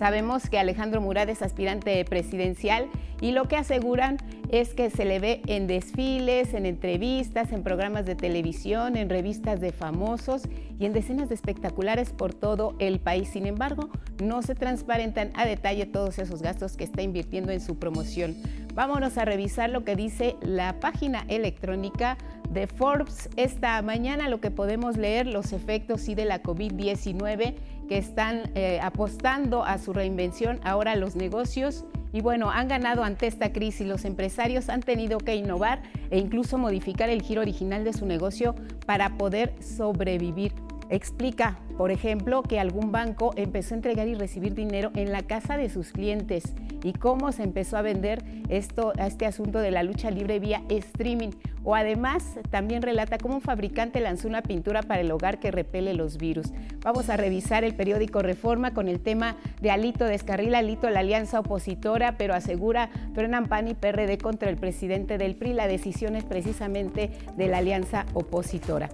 Sabemos 0.00 0.48
que 0.48 0.58
Alejandro 0.58 1.02
Murat 1.02 1.28
es 1.28 1.42
aspirante 1.42 2.02
presidencial 2.06 2.86
y 3.20 3.32
lo 3.32 3.48
que 3.48 3.56
aseguran 3.56 4.16
es 4.50 4.72
que 4.72 4.88
se 4.88 5.04
le 5.04 5.18
ve 5.18 5.42
en 5.46 5.66
desfiles, 5.66 6.54
en 6.54 6.64
entrevistas, 6.64 7.52
en 7.52 7.62
programas 7.62 8.06
de 8.06 8.14
televisión, 8.14 8.96
en 8.96 9.10
revistas 9.10 9.60
de 9.60 9.72
famosos 9.72 10.44
y 10.78 10.86
en 10.86 10.94
decenas 10.94 11.28
de 11.28 11.34
espectaculares 11.34 12.14
por 12.14 12.32
todo 12.32 12.76
el 12.78 12.98
país. 12.98 13.28
Sin 13.28 13.44
embargo, 13.44 13.90
no 14.24 14.40
se 14.40 14.54
transparentan 14.54 15.32
a 15.34 15.44
detalle 15.44 15.84
todos 15.84 16.18
esos 16.18 16.40
gastos 16.40 16.78
que 16.78 16.84
está 16.84 17.02
invirtiendo 17.02 17.52
en 17.52 17.60
su 17.60 17.78
promoción. 17.78 18.36
Vámonos 18.72 19.18
a 19.18 19.26
revisar 19.26 19.68
lo 19.68 19.84
que 19.84 19.96
dice 19.96 20.36
la 20.40 20.80
página 20.80 21.26
electrónica 21.28 22.16
de 22.48 22.66
Forbes 22.66 23.28
esta 23.36 23.82
mañana, 23.82 24.30
lo 24.30 24.40
que 24.40 24.50
podemos 24.50 24.96
leer, 24.96 25.26
los 25.26 25.52
efectos 25.52 26.08
y 26.08 26.14
de 26.14 26.24
la 26.24 26.42
COVID-19 26.42 27.54
que 27.90 27.98
están 27.98 28.52
eh, 28.54 28.78
apostando 28.80 29.64
a 29.64 29.76
su 29.78 29.92
reinvención 29.92 30.60
ahora 30.62 30.94
los 30.94 31.16
negocios 31.16 31.84
y 32.12 32.20
bueno, 32.20 32.48
han 32.48 32.68
ganado 32.68 33.02
ante 33.02 33.26
esta 33.26 33.52
crisis. 33.52 33.84
Los 33.84 34.04
empresarios 34.04 34.68
han 34.68 34.80
tenido 34.80 35.18
que 35.18 35.34
innovar 35.34 35.82
e 36.12 36.20
incluso 36.20 36.56
modificar 36.56 37.10
el 37.10 37.20
giro 37.20 37.40
original 37.40 37.82
de 37.82 37.92
su 37.92 38.06
negocio 38.06 38.54
para 38.86 39.18
poder 39.18 39.54
sobrevivir. 39.60 40.52
Explica, 40.88 41.58
por 41.76 41.90
ejemplo, 41.90 42.44
que 42.44 42.60
algún 42.60 42.92
banco 42.92 43.32
empezó 43.34 43.74
a 43.74 43.78
entregar 43.78 44.06
y 44.06 44.14
recibir 44.14 44.54
dinero 44.54 44.92
en 44.94 45.10
la 45.10 45.22
casa 45.22 45.56
de 45.56 45.68
sus 45.68 45.90
clientes 45.90 46.54
y 46.82 46.92
cómo 46.92 47.32
se 47.32 47.42
empezó 47.42 47.76
a 47.76 47.82
vender 47.82 48.22
esto, 48.48 48.92
este 48.98 49.26
asunto 49.26 49.58
de 49.58 49.70
la 49.70 49.82
lucha 49.82 50.10
libre 50.10 50.38
vía 50.38 50.62
streaming. 50.68 51.30
O 51.62 51.74
además 51.74 52.38
también 52.50 52.80
relata 52.82 53.18
cómo 53.18 53.34
un 53.34 53.40
fabricante 53.42 54.00
lanzó 54.00 54.28
una 54.28 54.42
pintura 54.42 54.82
para 54.82 55.02
el 55.02 55.10
hogar 55.10 55.40
que 55.40 55.50
repele 55.50 55.92
los 55.92 56.16
virus. 56.16 56.52
Vamos 56.82 57.10
a 57.10 57.16
revisar 57.16 57.64
el 57.64 57.74
periódico 57.74 58.22
Reforma 58.22 58.72
con 58.72 58.88
el 58.88 59.00
tema 59.00 59.36
de 59.60 59.70
Alito 59.70 60.06
descarrila 60.06 60.58
Alito 60.58 60.88
la 60.88 61.00
alianza 61.00 61.40
opositora, 61.40 62.16
pero 62.16 62.34
asegura 62.34 62.90
Trenan 63.14 63.46
PAN 63.46 63.68
y 63.68 63.74
PRD 63.74 64.18
contra 64.18 64.48
el 64.48 64.56
presidente 64.56 65.18
del 65.18 65.36
PRI. 65.36 65.52
La 65.52 65.68
decisión 65.68 66.16
es 66.16 66.24
precisamente 66.24 67.10
de 67.36 67.48
la 67.48 67.58
alianza 67.58 68.06
opositora. 68.14 68.88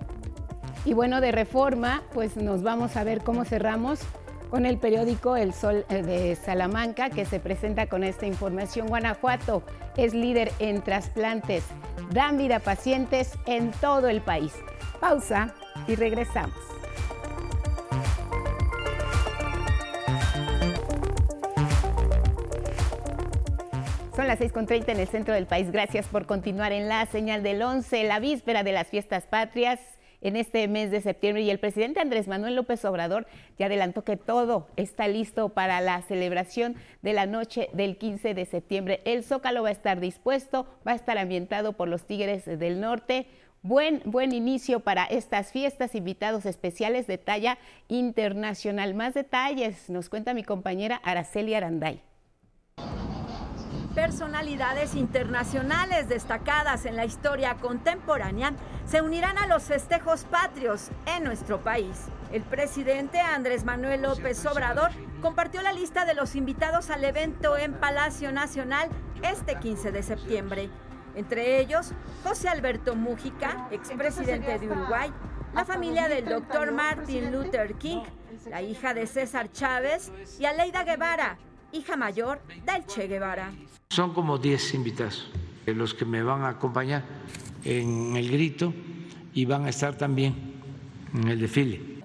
Y 0.84 0.94
bueno, 0.94 1.20
de 1.20 1.32
reforma, 1.32 2.02
pues 2.14 2.36
nos 2.36 2.62
vamos 2.62 2.96
a 2.96 3.04
ver 3.04 3.20
cómo 3.20 3.44
cerramos 3.44 4.00
con 4.56 4.64
el 4.64 4.78
periódico 4.78 5.36
El 5.36 5.52
Sol 5.52 5.84
eh, 5.90 6.00
de 6.00 6.34
Salamanca, 6.34 7.10
que 7.10 7.26
se 7.26 7.40
presenta 7.40 7.88
con 7.88 8.02
esta 8.02 8.24
información. 8.24 8.86
Guanajuato 8.86 9.62
es 9.98 10.14
líder 10.14 10.50
en 10.60 10.80
trasplantes, 10.80 11.62
dan 12.14 12.38
vida 12.38 12.56
a 12.56 12.60
pacientes 12.60 13.32
en 13.44 13.70
todo 13.72 14.08
el 14.08 14.22
país. 14.22 14.54
Pausa 14.98 15.54
y 15.86 15.94
regresamos. 15.94 16.56
Son 24.16 24.26
las 24.26 24.40
6.30 24.40 24.88
en 24.88 25.00
el 25.00 25.06
centro 25.06 25.34
del 25.34 25.44
país. 25.44 25.70
Gracias 25.70 26.06
por 26.06 26.24
continuar 26.24 26.72
en 26.72 26.88
la 26.88 27.04
señal 27.04 27.42
del 27.42 27.60
11, 27.60 28.04
la 28.04 28.20
víspera 28.20 28.62
de 28.62 28.72
las 28.72 28.86
fiestas 28.86 29.26
patrias 29.26 29.80
en 30.20 30.36
este 30.36 30.66
mes 30.68 30.90
de 30.90 31.00
septiembre 31.00 31.42
y 31.42 31.50
el 31.50 31.58
presidente 31.58 32.00
Andrés 32.00 32.28
Manuel 32.28 32.56
López 32.56 32.84
Obrador 32.84 33.26
ya 33.58 33.66
adelantó 33.66 34.04
que 34.04 34.16
todo 34.16 34.68
está 34.76 35.08
listo 35.08 35.50
para 35.50 35.80
la 35.80 36.02
celebración 36.02 36.76
de 37.02 37.12
la 37.12 37.26
noche 37.26 37.68
del 37.72 37.98
15 37.98 38.34
de 38.34 38.44
septiembre. 38.44 39.00
El 39.04 39.24
Zócalo 39.24 39.62
va 39.62 39.68
a 39.68 39.72
estar 39.72 40.00
dispuesto, 40.00 40.66
va 40.86 40.92
a 40.92 40.96
estar 40.96 41.18
ambientado 41.18 41.74
por 41.74 41.88
los 41.88 42.06
Tigres 42.06 42.44
del 42.46 42.80
Norte. 42.80 43.26
Buen, 43.62 44.02
buen 44.04 44.32
inicio 44.32 44.80
para 44.80 45.04
estas 45.04 45.50
fiestas, 45.50 45.94
invitados 45.94 46.46
especiales 46.46 47.06
de 47.06 47.18
talla 47.18 47.58
internacional. 47.88 48.94
Más 48.94 49.14
detalles 49.14 49.90
nos 49.90 50.08
cuenta 50.08 50.34
mi 50.34 50.44
compañera 50.44 51.00
Araceli 51.02 51.54
Aranday. 51.54 52.00
Personalidades 54.06 54.94
internacionales 54.94 56.08
destacadas 56.08 56.86
en 56.86 56.94
la 56.94 57.04
historia 57.04 57.56
contemporánea 57.56 58.52
se 58.86 59.02
unirán 59.02 59.36
a 59.36 59.48
los 59.48 59.64
festejos 59.64 60.22
patrios 60.26 60.90
en 61.06 61.24
nuestro 61.24 61.60
país. 61.60 62.04
El 62.30 62.42
presidente 62.42 63.18
Andrés 63.18 63.64
Manuel 63.64 64.02
López 64.02 64.46
Obrador 64.46 64.92
compartió 65.20 65.60
la 65.60 65.72
lista 65.72 66.04
de 66.04 66.14
los 66.14 66.36
invitados 66.36 66.90
al 66.90 67.02
evento 67.02 67.56
en 67.58 67.72
Palacio 67.72 68.30
Nacional 68.30 68.90
este 69.22 69.56
15 69.58 69.90
de 69.90 70.04
septiembre. 70.04 70.70
Entre 71.16 71.58
ellos, 71.58 71.90
José 72.22 72.48
Alberto 72.48 72.94
Mújica, 72.94 73.66
expresidente 73.72 74.56
de 74.56 74.68
Uruguay, 74.68 75.12
la 75.52 75.64
familia 75.64 76.06
del 76.06 76.26
doctor 76.26 76.70
Martin 76.70 77.32
Luther 77.32 77.74
King, 77.74 78.02
la 78.48 78.62
hija 78.62 78.94
de 78.94 79.08
César 79.08 79.50
Chávez 79.50 80.12
y 80.38 80.44
Aleida 80.44 80.84
Guevara, 80.84 81.38
hija 81.76 81.96
mayor 81.96 82.40
del 82.64 82.86
Che 82.86 83.06
Guevara. 83.06 83.52
Son 83.90 84.12
como 84.12 84.38
10 84.38 84.74
invitados 84.74 85.30
los 85.66 85.94
que 85.94 86.04
me 86.04 86.22
van 86.22 86.42
a 86.42 86.50
acompañar 86.50 87.04
en 87.64 88.16
el 88.16 88.30
grito 88.30 88.72
y 89.34 89.44
van 89.44 89.66
a 89.66 89.68
estar 89.68 89.96
también 89.96 90.34
en 91.14 91.28
el 91.28 91.40
desfile. 91.40 91.96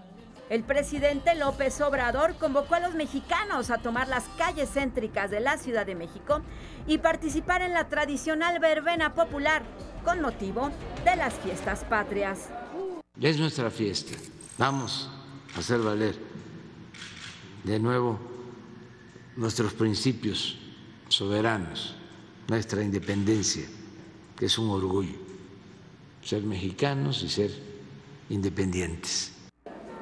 El 0.50 0.64
presidente 0.64 1.34
López 1.36 1.80
Obrador 1.80 2.36
convocó 2.36 2.76
a 2.76 2.82
los 2.82 2.94
mexicanos 2.94 3.70
a 3.70 3.78
tomar 3.78 4.10
las 4.10 4.26
calles 4.38 4.70
céntricas 4.74 5.32
de 5.32 5.40
la 5.40 5.58
Ciudad 5.58 5.86
de 5.86 5.96
México 5.96 6.42
y 6.88 6.98
participar 6.98 7.62
en 7.62 7.74
la 7.74 7.88
tradicional 7.88 8.60
verbena 8.60 9.14
popular 9.14 9.64
con 10.04 10.20
motivo 10.20 10.70
de 11.06 11.16
las 11.16 11.36
fiestas 11.36 11.86
patrias. 11.86 12.50
Es 13.22 13.40
nuestra 13.40 13.70
fiesta. 13.70 14.18
Vamos 14.58 15.10
a 15.56 15.60
hacer 15.60 15.80
valer 15.80 16.16
de 17.64 17.80
nuevo 17.80 18.31
nuestros 19.36 19.74
principios 19.74 20.58
soberanos, 21.08 21.96
nuestra 22.48 22.84
independencia, 22.84 23.66
que 24.36 24.46
es 24.46 24.58
un 24.58 24.70
orgullo, 24.70 25.18
ser 26.22 26.44
mexicanos 26.44 27.24
y 27.24 27.30
ser 27.30 27.52
independientes. 28.30 29.34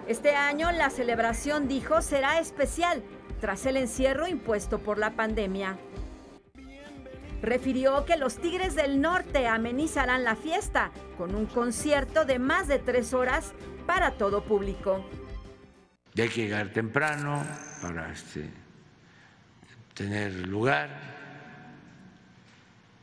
Este 0.08 0.36
año 0.36 0.72
la 0.72 0.89
celebración, 0.89 1.68
dijo, 1.68 2.02
será 2.02 2.39
especial 2.39 3.04
tras 3.39 3.65
el 3.65 3.78
encierro 3.78 4.28
impuesto 4.28 4.80
por 4.80 4.98
la 4.98 5.15
pandemia. 5.15 5.78
Refirió 7.42 8.06
que 8.06 8.18
los 8.18 8.38
Tigres 8.38 8.76
del 8.76 9.00
Norte 9.00 9.48
amenizarán 9.48 10.24
la 10.24 10.36
fiesta 10.36 10.92
con 11.18 11.36
un 11.36 11.46
concierto 11.46 12.26
de 12.26 12.38
más 12.38 12.68
de 12.68 12.80
tres 12.80 13.13
horas 13.13 13.54
para 13.86 14.12
todo 14.12 14.44
público. 14.44 15.06
hay 16.18 16.28
que 16.28 16.42
llegar 16.42 16.74
temprano 16.74 17.46
para 17.82 18.12
este, 18.12 18.50
tener 20.00 20.48
lugar 20.48 20.90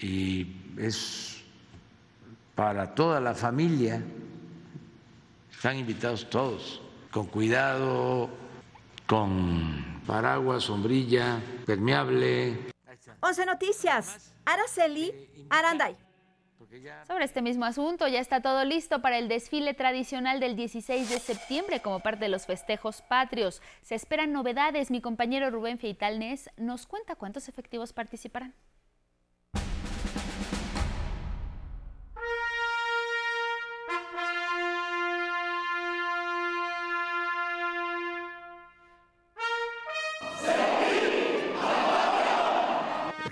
y 0.01 0.47
es 0.79 1.43
para 2.55 2.95
toda 2.95 3.21
la 3.21 3.35
familia. 3.35 4.03
Están 5.53 5.77
invitados 5.77 6.31
todos, 6.31 6.81
con 7.11 7.27
cuidado, 7.27 8.31
con 9.07 10.01
paraguas, 10.07 10.65
sombrilla, 10.65 11.39
permeable. 11.67 12.73
11 13.21 13.45
Noticias, 13.45 14.33
Araceli 14.47 15.13
Aranday. 15.51 16.06
Sobre 17.07 17.25
este 17.25 17.43
mismo 17.43 17.65
asunto, 17.65 18.09
ya 18.09 18.21
está 18.21 18.41
todo 18.41 18.65
listo 18.65 19.01
para 19.01 19.19
el 19.19 19.29
desfile 19.29 19.75
tradicional 19.75 20.41
del 20.41 20.57
16 20.57 21.09
de 21.09 21.19
septiembre 21.19 21.81
como 21.81 22.01
parte 22.01 22.25
de 22.25 22.29
los 22.29 22.47
festejos 22.47 23.03
patrios. 23.03 23.63
Se 23.83 23.95
esperan 23.95 24.33
novedades. 24.33 24.91
Mi 24.91 25.01
compañero 25.01 25.51
Rubén 25.51 25.79
Feitalnes 25.79 26.51
nos 26.57 26.87
cuenta 26.87 27.17
cuántos 27.17 27.49
efectivos 27.49 27.93
participarán. 27.93 28.55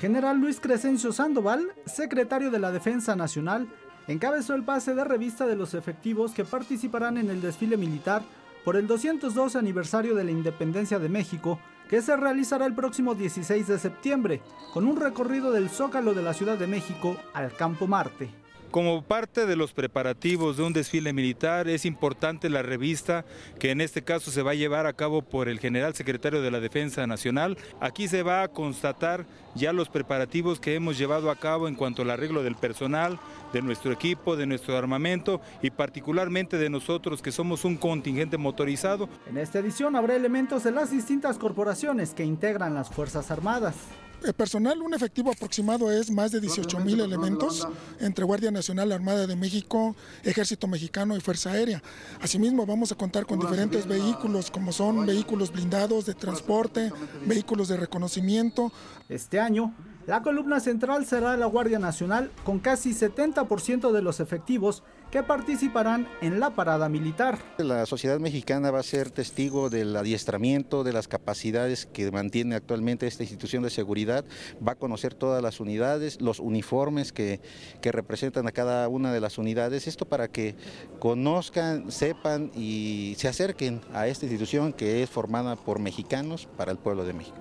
General 0.04 0.38
Luis 0.38 0.60
Crescencio 0.60 1.14
Sandoval, 1.14 1.72
secretario 1.86 2.50
de 2.50 2.58
la 2.58 2.70
Defensa 2.70 3.16
Nacional, 3.16 3.68
encabezó 4.06 4.54
el 4.54 4.62
pase 4.62 4.94
de 4.94 5.02
revista 5.02 5.46
de 5.46 5.56
los 5.56 5.72
efectivos 5.72 6.32
que 6.32 6.44
participarán 6.44 7.16
en 7.16 7.30
el 7.30 7.40
desfile 7.40 7.78
militar 7.78 8.20
por 8.66 8.76
el 8.76 8.86
202 8.86 9.56
aniversario 9.56 10.14
de 10.14 10.24
la 10.24 10.30
independencia 10.30 10.98
de 10.98 11.08
México, 11.08 11.58
que 11.88 12.02
se 12.02 12.14
realizará 12.18 12.66
el 12.66 12.74
próximo 12.74 13.14
16 13.14 13.66
de 13.66 13.78
septiembre, 13.78 14.42
con 14.74 14.86
un 14.86 15.00
recorrido 15.00 15.52
del 15.52 15.70
Zócalo 15.70 16.12
de 16.12 16.22
la 16.22 16.34
Ciudad 16.34 16.58
de 16.58 16.66
México 16.66 17.16
al 17.32 17.54
Campo 17.54 17.86
Marte. 17.86 18.43
Como 18.74 19.04
parte 19.04 19.46
de 19.46 19.54
los 19.54 19.72
preparativos 19.72 20.56
de 20.56 20.64
un 20.64 20.72
desfile 20.72 21.12
militar 21.12 21.68
es 21.68 21.84
importante 21.84 22.50
la 22.50 22.60
revista 22.60 23.24
que 23.60 23.70
en 23.70 23.80
este 23.80 24.02
caso 24.02 24.32
se 24.32 24.42
va 24.42 24.50
a 24.50 24.54
llevar 24.54 24.86
a 24.86 24.94
cabo 24.94 25.22
por 25.22 25.48
el 25.48 25.60
general 25.60 25.94
secretario 25.94 26.42
de 26.42 26.50
la 26.50 26.58
Defensa 26.58 27.06
Nacional. 27.06 27.56
Aquí 27.78 28.08
se 28.08 28.24
va 28.24 28.42
a 28.42 28.48
constatar 28.48 29.26
ya 29.54 29.72
los 29.72 29.88
preparativos 29.88 30.58
que 30.58 30.74
hemos 30.74 30.98
llevado 30.98 31.30
a 31.30 31.36
cabo 31.36 31.68
en 31.68 31.76
cuanto 31.76 32.02
al 32.02 32.10
arreglo 32.10 32.42
del 32.42 32.56
personal, 32.56 33.20
de 33.52 33.62
nuestro 33.62 33.92
equipo, 33.92 34.34
de 34.34 34.46
nuestro 34.46 34.76
armamento 34.76 35.40
y 35.62 35.70
particularmente 35.70 36.58
de 36.58 36.68
nosotros 36.68 37.22
que 37.22 37.30
somos 37.30 37.64
un 37.64 37.76
contingente 37.76 38.38
motorizado. 38.38 39.08
En 39.30 39.38
esta 39.38 39.60
edición 39.60 39.94
habrá 39.94 40.16
elementos 40.16 40.64
de 40.64 40.72
las 40.72 40.90
distintas 40.90 41.38
corporaciones 41.38 42.12
que 42.12 42.24
integran 42.24 42.74
las 42.74 42.90
Fuerzas 42.90 43.30
Armadas. 43.30 43.76
El 44.24 44.32
personal, 44.32 44.80
un 44.80 44.94
efectivo 44.94 45.30
aproximado 45.30 45.92
es 45.92 46.10
más 46.10 46.32
de 46.32 46.40
18 46.40 46.80
mil 46.80 46.98
elementos 47.00 47.68
entre 48.00 48.24
Guardia 48.24 48.50
Nacional, 48.50 48.90
Armada 48.90 49.26
de 49.26 49.36
México, 49.36 49.94
Ejército 50.22 50.66
Mexicano 50.66 51.14
y 51.14 51.20
Fuerza 51.20 51.50
Aérea. 51.50 51.82
Asimismo, 52.22 52.64
vamos 52.64 52.90
a 52.90 52.94
contar 52.94 53.26
con 53.26 53.38
diferentes 53.38 53.86
vehículos, 53.86 54.50
como 54.50 54.72
son 54.72 55.04
vehículos 55.04 55.52
blindados 55.52 56.06
de 56.06 56.14
transporte, 56.14 56.90
vehículos 57.26 57.68
de 57.68 57.76
reconocimiento. 57.76 58.72
Este 59.10 59.38
año, 59.38 59.74
la 60.06 60.22
columna 60.22 60.60
central 60.60 61.06
será 61.06 61.36
la 61.36 61.46
Guardia 61.46 61.78
Nacional 61.78 62.30
con 62.44 62.58
casi 62.58 62.92
70% 62.92 63.90
de 63.90 64.02
los 64.02 64.20
efectivos 64.20 64.82
que 65.10 65.22
participarán 65.22 66.08
en 66.20 66.40
la 66.40 66.50
parada 66.50 66.88
militar. 66.88 67.38
La 67.58 67.86
sociedad 67.86 68.18
mexicana 68.18 68.70
va 68.70 68.80
a 68.80 68.82
ser 68.82 69.10
testigo 69.10 69.70
del 69.70 69.96
adiestramiento, 69.96 70.84
de 70.84 70.92
las 70.92 71.08
capacidades 71.08 71.86
que 71.86 72.10
mantiene 72.10 72.56
actualmente 72.56 73.06
esta 73.06 73.22
institución 73.22 73.62
de 73.62 73.70
seguridad, 73.70 74.24
va 74.66 74.72
a 74.72 74.74
conocer 74.74 75.14
todas 75.14 75.42
las 75.42 75.60
unidades, 75.60 76.20
los 76.20 76.40
uniformes 76.40 77.12
que, 77.12 77.40
que 77.80 77.92
representan 77.92 78.46
a 78.48 78.52
cada 78.52 78.88
una 78.88 79.12
de 79.12 79.20
las 79.20 79.38
unidades, 79.38 79.86
esto 79.86 80.04
para 80.04 80.28
que 80.28 80.56
conozcan, 80.98 81.90
sepan 81.90 82.50
y 82.54 83.14
se 83.16 83.28
acerquen 83.28 83.80
a 83.94 84.08
esta 84.08 84.26
institución 84.26 84.72
que 84.72 85.02
es 85.02 85.08
formada 85.08 85.56
por 85.56 85.78
mexicanos 85.78 86.48
para 86.56 86.72
el 86.72 86.78
pueblo 86.78 87.04
de 87.04 87.12
México. 87.12 87.36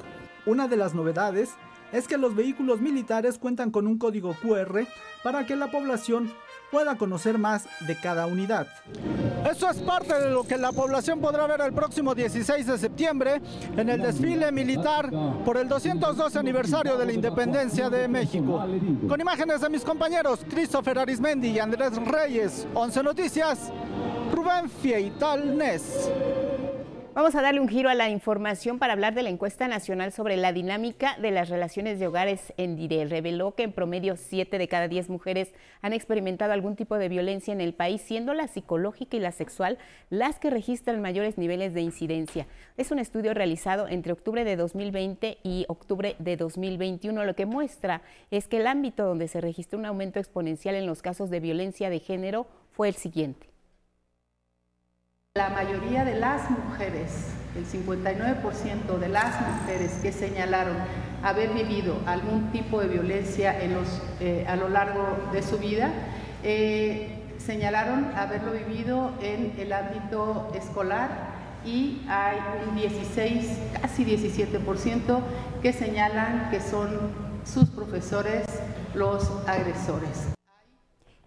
Una 0.45 0.67
de 0.67 0.78
las 0.78 0.93
novedades 0.93 1.49
es 1.94 2.08
que 2.08 2.18
los 2.18 2.36
vehículos 2.36 2.82
militares 2.82 3.38
cuentan 3.38 3.72
con 3.72 3.88
un 3.88 3.98
código 3.98 4.36
QR 4.42 4.86
para 5.24 5.46
que 5.46 5.56
la 5.56 5.72
población 5.72 6.30
pueda 6.72 6.98
conocer 6.98 7.38
más 7.38 7.68
de 7.88 7.96
cada 7.96 8.26
unidad. 8.26 8.68
Eso 9.50 9.70
es 9.70 9.78
parte 9.78 10.20
de 10.20 10.32
lo 10.32 10.44
que 10.44 10.58
la 10.58 10.72
población 10.72 11.22
podrá 11.22 11.46
ver 11.46 11.62
el 11.62 11.72
próximo 11.72 12.16
16 12.16 12.66
de 12.66 12.78
septiembre 12.80 13.42
en 13.78 13.90
el 13.90 14.02
desfile 14.02 14.52
militar 14.52 15.12
por 15.46 15.58
el 15.58 15.68
212 15.68 16.40
aniversario 16.40 16.98
de 16.98 17.06
la 17.06 17.14
independencia 17.14 17.92
de 17.92 18.08
México. 18.08 18.66
Con 19.08 19.22
imágenes 19.22 19.62
de 19.62 19.70
mis 19.70 19.84
compañeros 19.84 20.40
Christopher 20.50 20.98
Arismendi 20.98 21.50
y 21.50 21.60
Andrés 21.60 21.96
Reyes, 22.08 22.66
11 22.74 23.04
Noticias, 23.04 23.72
Rubén 24.34 24.68
Fieital 24.68 25.56
Nes. 25.56 26.10
Vamos 27.15 27.36
a 27.36 27.43
darle 27.43 27.60
un 27.62 27.69
giro 27.69 27.89
a 27.89 27.93
la 27.93 28.10
información 28.10 28.80
para 28.80 28.93
hablar 28.93 29.13
de 29.13 29.21
la 29.21 29.30
encuesta 29.30 29.67
nacional 29.67 30.12
sobre 30.12 30.36
la 30.36 30.52
dinámica 30.52 31.15
de 31.21 31.30
las 31.30 31.47
relaciones 31.47 31.99
de 31.99 32.08
hogares 32.08 32.54
en 32.58 32.76
DIRE. 32.76 33.06
Reveló 33.06 33.54
que 33.54 33.62
en 33.62 33.71
promedio 33.71 34.17
7 34.17 34.58
de 34.58 34.67
cada 34.67 34.88
10 34.88 35.12
mujeres 35.12 35.54
han 35.84 35.93
experimentado 35.93 36.54
algún 36.54 36.76
tipo 36.76 36.97
de 36.97 37.10
violencia 37.10 37.54
en 37.54 37.62
el 37.62 37.76
país, 37.76 38.02
siendo 38.02 38.34
la 38.34 38.47
psicológica 38.47 39.15
y 39.15 39.19
la 39.19 39.32
sexual 39.32 39.78
las 40.10 40.39
que 40.39 40.49
registran 40.49 41.04
mayores 41.04 41.38
niveles 41.38 41.76
de 41.76 41.82
incidencia. 41.82 42.47
Es 42.78 42.89
un 42.89 42.97
estudio 42.97 43.36
realizado 43.36 43.88
entre 43.88 44.12
octubre 44.12 44.43
de 44.43 44.56
2020 44.56 45.38
y 45.43 45.65
octubre 45.67 46.15
de 46.17 46.36
2021. 46.36 47.26
Lo 47.26 47.36
que 47.36 47.45
muestra 47.45 48.02
es 48.32 48.47
que 48.47 48.58
el 48.58 48.65
ámbito 48.65 49.06
donde 49.06 49.28
se 49.28 49.39
registró 49.39 49.78
un 49.78 49.86
aumento 49.86 50.17
exponencial 50.17 50.73
en 50.73 50.88
los 50.88 51.04
casos 51.04 51.30
de 51.30 51.39
violencia 51.39 51.91
de 51.91 51.99
género 51.99 52.47
fue 52.71 52.88
el 52.88 52.95
siguiente. 52.95 53.53
La 55.36 55.50
mayoría 55.50 56.06
de 56.06 56.13
las 56.13 56.48
mujeres, 56.52 57.30
el 57.56 57.65
59% 57.65 59.00
de 59.00 59.10
las 59.10 59.34
mujeres 59.41 59.93
que 60.04 60.12
señalaron 60.12 60.76
haber 61.24 61.50
vivido 61.50 61.98
algún 62.06 62.52
tipo 62.52 62.80
de 62.80 62.88
violencia 62.88 63.58
eh, 63.60 64.46
a 64.48 64.56
lo 64.56 64.69
largo 64.69 65.17
de 65.32 65.41
su 65.41 65.58
vida, 65.58 65.89
eh, 66.43 67.34
señalaron 67.39 68.12
haberlo 68.15 68.52
vivido 68.52 69.10
en 69.24 69.56
el 69.58 69.74
ámbito 69.74 70.52
escolar 70.54 71.10
y 71.65 72.06
hay 72.08 72.38
un 72.69 72.76
16, 72.76 73.58
casi 73.82 74.06
17% 74.06 75.19
que 75.63 75.74
señalan 75.74 76.52
que 76.52 76.62
son 76.62 76.91
sus 77.43 77.72
profesores 77.72 78.46
los 78.93 79.28
agresores. 79.48 80.34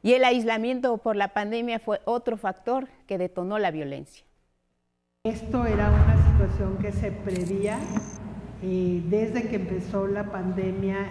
Y 0.06 0.14
el 0.14 0.22
aislamiento 0.22 0.98
por 0.98 1.16
la 1.16 1.34
pandemia 1.34 1.80
fue 1.80 2.00
otro 2.04 2.36
factor 2.36 2.86
que 3.08 3.18
detonó 3.18 3.58
la 3.58 3.72
violencia. 3.72 4.24
Esto 5.24 5.66
era 5.66 5.90
una 5.90 6.30
situación 6.30 6.78
que 6.78 6.92
se 6.92 7.10
prevía 7.10 7.80
eh, 8.62 9.02
desde 9.06 9.48
que 9.48 9.56
empezó 9.56 10.06
la 10.06 10.30
pandemia, 10.30 11.10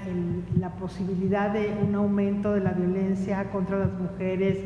la 0.57 0.77
posibilidad 0.77 1.49
de 1.49 1.71
un 1.71 1.93
aumento 1.93 2.53
de 2.53 2.61
la 2.61 2.71
violencia 2.71 3.51
contra 3.51 3.79
las 3.79 3.91
mujeres 3.91 4.59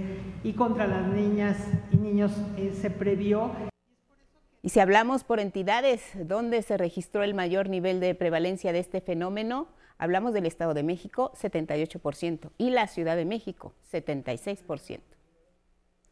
y 0.43 0.53
contra 0.53 0.85
las 0.85 1.07
niñas 1.07 1.57
y 1.91 1.97
niños 1.97 2.31
eh, 2.55 2.71
se 2.79 2.91
previó. 2.91 3.49
Y 4.61 4.69
si 4.69 4.79
hablamos 4.79 5.23
por 5.23 5.39
entidades 5.39 6.03
donde 6.27 6.61
se 6.61 6.77
registró 6.77 7.23
el 7.23 7.33
mayor 7.33 7.67
nivel 7.67 7.99
de 7.99 8.13
prevalencia 8.13 8.73
de 8.73 8.77
este 8.77 9.01
fenómeno, 9.01 9.69
Hablamos 9.99 10.33
del 10.33 10.45
Estado 10.45 10.73
de 10.73 10.81
México, 10.81 11.33
78%, 11.35 12.51
y 12.57 12.69
la 12.69 12.87
Ciudad 12.87 13.17
de 13.17 13.25
México, 13.25 13.73
76%. 13.91 15.01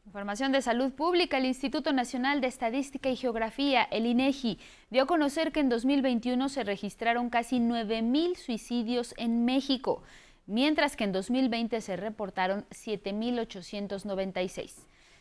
Información 0.06 0.52
de 0.52 0.62
salud 0.62 0.92
pública, 0.92 1.38
el 1.38 1.46
Instituto 1.46 1.94
Nacional 1.94 2.42
de 2.42 2.48
Estadística 2.48 3.10
y 3.10 3.16
Geografía, 3.16 3.84
el 3.84 4.06
INEGI, 4.06 4.60
dio 4.90 5.04
a 5.04 5.06
conocer 5.06 5.54
que 5.54 5.62
en 5.62 5.70
2021 5.70 6.50
se 6.50 6.66
registraron 6.66 7.30
casi 7.30 7.60
9.000 7.60 8.36
suicidios 8.36 9.14
en 9.18 9.46
México, 9.46 10.04
mientras 10.48 10.98
que 10.98 11.06
en 11.06 11.14
2020 11.14 11.80
se 11.80 11.96
reportaron 11.96 12.66
7.896. 12.70 14.74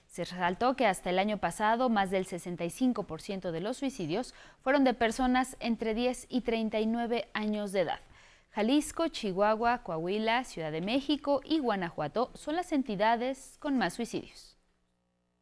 Se 0.09 0.24
resaltó 0.24 0.74
que 0.74 0.87
hasta 0.87 1.11
el 1.11 1.20
año 1.20 1.38
pasado 1.38 1.88
más 1.88 2.11
del 2.11 2.26
65% 2.26 3.52
de 3.52 3.61
los 3.61 3.76
suicidios 3.76 4.35
fueron 4.62 4.83
de 4.83 4.94
personas 4.94 5.57
entre 5.61 5.94
10 5.94 6.26
y 6.31 6.40
39 6.40 7.29
años 7.33 7.70
de 7.70 7.83
edad. 7.83 8.00
Jalisco, 8.57 9.09
Chihuahua, 9.09 9.83
Coahuila, 9.83 10.42
Ciudad 10.45 10.73
de 10.73 10.81
México 10.81 11.42
y 11.45 11.59
Guanajuato 11.59 12.31
son 12.33 12.57
las 12.57 12.73
entidades 12.73 13.59
con 13.61 13.77
más 13.77 13.92
suicidios. 13.92 14.57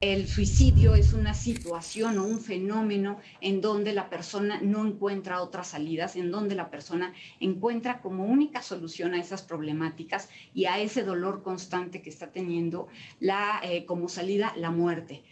El 0.00 0.26
suicidio 0.26 0.96
es 0.96 1.12
una 1.12 1.32
situación 1.32 2.18
o 2.18 2.24
un 2.24 2.40
fenómeno 2.40 3.20
en 3.40 3.60
donde 3.60 3.92
la 3.92 4.10
persona 4.10 4.60
no 4.60 4.84
encuentra 4.84 5.42
otras 5.42 5.68
salidas, 5.68 6.16
en 6.16 6.32
donde 6.32 6.56
la 6.56 6.70
persona 6.70 7.14
encuentra 7.38 8.00
como 8.00 8.24
única 8.24 8.62
solución 8.62 9.14
a 9.14 9.20
esas 9.20 9.42
problemáticas 9.42 10.28
y 10.52 10.64
a 10.64 10.80
ese 10.80 11.04
dolor 11.04 11.44
constante 11.44 12.02
que 12.02 12.10
está 12.10 12.32
teniendo 12.32 12.88
la, 13.20 13.60
eh, 13.62 13.86
como 13.86 14.08
salida 14.08 14.52
la 14.56 14.72
muerte. 14.72 15.22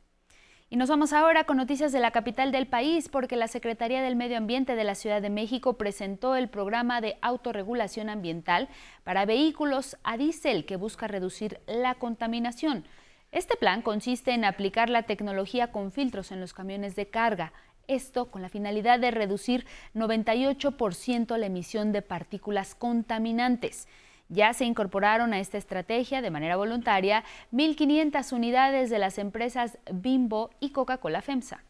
Y 0.71 0.77
nos 0.77 0.89
vamos 0.89 1.13
ahora 1.13 1.43
con 1.43 1.57
noticias 1.57 1.91
de 1.91 1.99
la 1.99 2.13
capital 2.13 2.53
del 2.53 2.69
país 2.69 3.09
porque 3.09 3.35
la 3.35 3.49
Secretaría 3.49 4.01
del 4.01 4.15
Medio 4.15 4.37
Ambiente 4.37 4.77
de 4.77 4.85
la 4.85 4.95
Ciudad 4.95 5.21
de 5.21 5.29
México 5.29 5.77
presentó 5.77 6.37
el 6.37 6.49
programa 6.49 7.01
de 7.01 7.19
autorregulación 7.21 8.09
ambiental 8.09 8.69
para 9.03 9.27
vehículos 9.27 9.97
a 10.05 10.17
diésel 10.17 10.67
que 10.67 10.77
busca 10.77 11.09
reducir 11.09 11.59
la 11.67 11.97
contaminación. 11.97 12.85
Este 13.33 13.57
plan 13.57 13.83
consiste 13.83 14.33
en 14.33 14.45
aplicar 14.45 14.89
la 14.89 15.03
tecnología 15.03 15.73
con 15.73 15.91
filtros 15.91 16.31
en 16.31 16.41
los 16.41 16.55
camiones 16.55 16.95
de 16.95 17.11
carga. 17.11 17.53
Esto 17.89 18.31
con 18.31 18.43
la 18.43 18.49
finalidad 18.49 18.99
de 18.99 19.11
reducir 19.11 19.67
98% 19.95 21.37
la 21.37 21.47
emisión 21.47 21.93
de 21.93 22.03
partículas 22.03 22.75
contaminantes. 22.75 23.87
Ya 24.29 24.53
se 24.55 24.65
incorporaron 24.65 25.33
a 25.33 25.39
esta 25.39 25.57
estrategia 25.57 26.21
de 26.21 26.31
manera 26.31 26.57
voluntaria 26.57 27.25
1.500 27.53 28.33
unidades 28.33 28.91
de 28.91 28.99
las 28.99 29.19
empresas 29.19 29.79
Bimbo 29.93 30.51
y 30.59 30.71
Coca-Cola 30.71 31.23
FEMSA. 31.23 31.63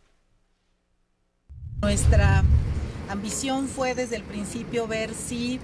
Nuestra 1.82 2.42
ambición 3.10 3.68
fue 3.68 3.94
desde 3.94 4.16
el 4.16 4.22
principio 4.22 4.86
ver 4.86 5.12
si 5.12 5.60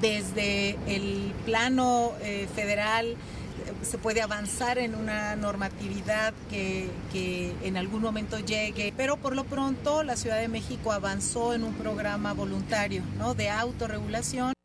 desde 0.00 0.78
el 0.86 1.32
plano 1.44 2.12
eh, 2.22 2.48
federal 2.54 3.16
se 3.82 3.98
puede 3.98 4.22
avanzar 4.22 4.78
en 4.78 4.94
una 4.94 5.36
normatividad 5.36 6.34
que, 6.50 6.90
que, 7.12 7.54
en 7.62 7.76
algún 7.76 8.02
momento 8.02 8.38
llegue, 8.38 8.92
pero 8.96 9.16
por 9.16 9.34
lo 9.34 9.44
pronto 9.44 10.02
la 10.02 10.16
Ciudad 10.16 10.38
de 10.38 10.48
México 10.48 10.92
avanzó 10.92 11.54
en 11.54 11.64
un 11.64 11.74
programa 11.74 12.32
voluntario 12.32 13.02
¿no? 13.18 13.34
de 13.34 13.50
autorregulación. 13.50 14.57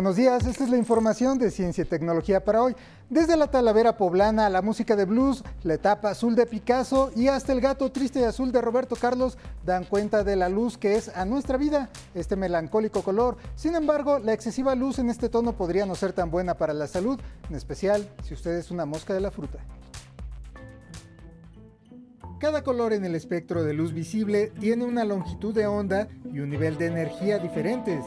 Buenos 0.00 0.16
días, 0.16 0.46
esta 0.46 0.64
es 0.64 0.70
la 0.70 0.78
información 0.78 1.36
de 1.36 1.50
Ciencia 1.50 1.82
y 1.82 1.84
Tecnología 1.84 2.42
para 2.42 2.62
hoy. 2.62 2.74
Desde 3.10 3.36
la 3.36 3.48
Talavera 3.48 3.98
Poblana, 3.98 4.48
la 4.48 4.62
música 4.62 4.96
de 4.96 5.04
blues, 5.04 5.44
la 5.62 5.74
etapa 5.74 6.08
azul 6.08 6.34
de 6.34 6.46
Picasso 6.46 7.12
y 7.14 7.28
hasta 7.28 7.52
el 7.52 7.60
gato 7.60 7.92
triste 7.92 8.20
y 8.20 8.22
azul 8.22 8.50
de 8.50 8.62
Roberto 8.62 8.96
Carlos 8.96 9.36
dan 9.66 9.84
cuenta 9.84 10.24
de 10.24 10.36
la 10.36 10.48
luz 10.48 10.78
que 10.78 10.94
es 10.94 11.10
a 11.10 11.26
nuestra 11.26 11.58
vida, 11.58 11.90
este 12.14 12.34
melancólico 12.34 13.02
color. 13.02 13.36
Sin 13.56 13.74
embargo, 13.74 14.18
la 14.18 14.32
excesiva 14.32 14.74
luz 14.74 14.98
en 14.98 15.10
este 15.10 15.28
tono 15.28 15.52
podría 15.52 15.84
no 15.84 15.94
ser 15.94 16.14
tan 16.14 16.30
buena 16.30 16.54
para 16.54 16.72
la 16.72 16.86
salud, 16.86 17.20
en 17.50 17.56
especial 17.56 18.08
si 18.24 18.32
usted 18.32 18.52
es 18.52 18.70
una 18.70 18.86
mosca 18.86 19.12
de 19.12 19.20
la 19.20 19.30
fruta. 19.30 19.58
Cada 22.40 22.64
color 22.64 22.94
en 22.94 23.04
el 23.04 23.14
espectro 23.14 23.64
de 23.64 23.74
luz 23.74 23.92
visible 23.92 24.50
tiene 24.58 24.86
una 24.86 25.04
longitud 25.04 25.54
de 25.54 25.66
onda 25.66 26.08
y 26.24 26.40
un 26.40 26.48
nivel 26.48 26.78
de 26.78 26.86
energía 26.86 27.38
diferentes. 27.38 28.02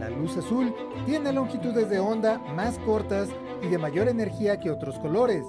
La 0.00 0.08
luz 0.08 0.34
azul 0.38 0.74
tiene 1.04 1.30
longitudes 1.30 1.90
de 1.90 1.98
onda 1.98 2.38
más 2.38 2.78
cortas 2.78 3.28
y 3.62 3.68
de 3.68 3.76
mayor 3.76 4.08
energía 4.08 4.58
que 4.60 4.70
otros 4.70 4.98
colores. 4.98 5.44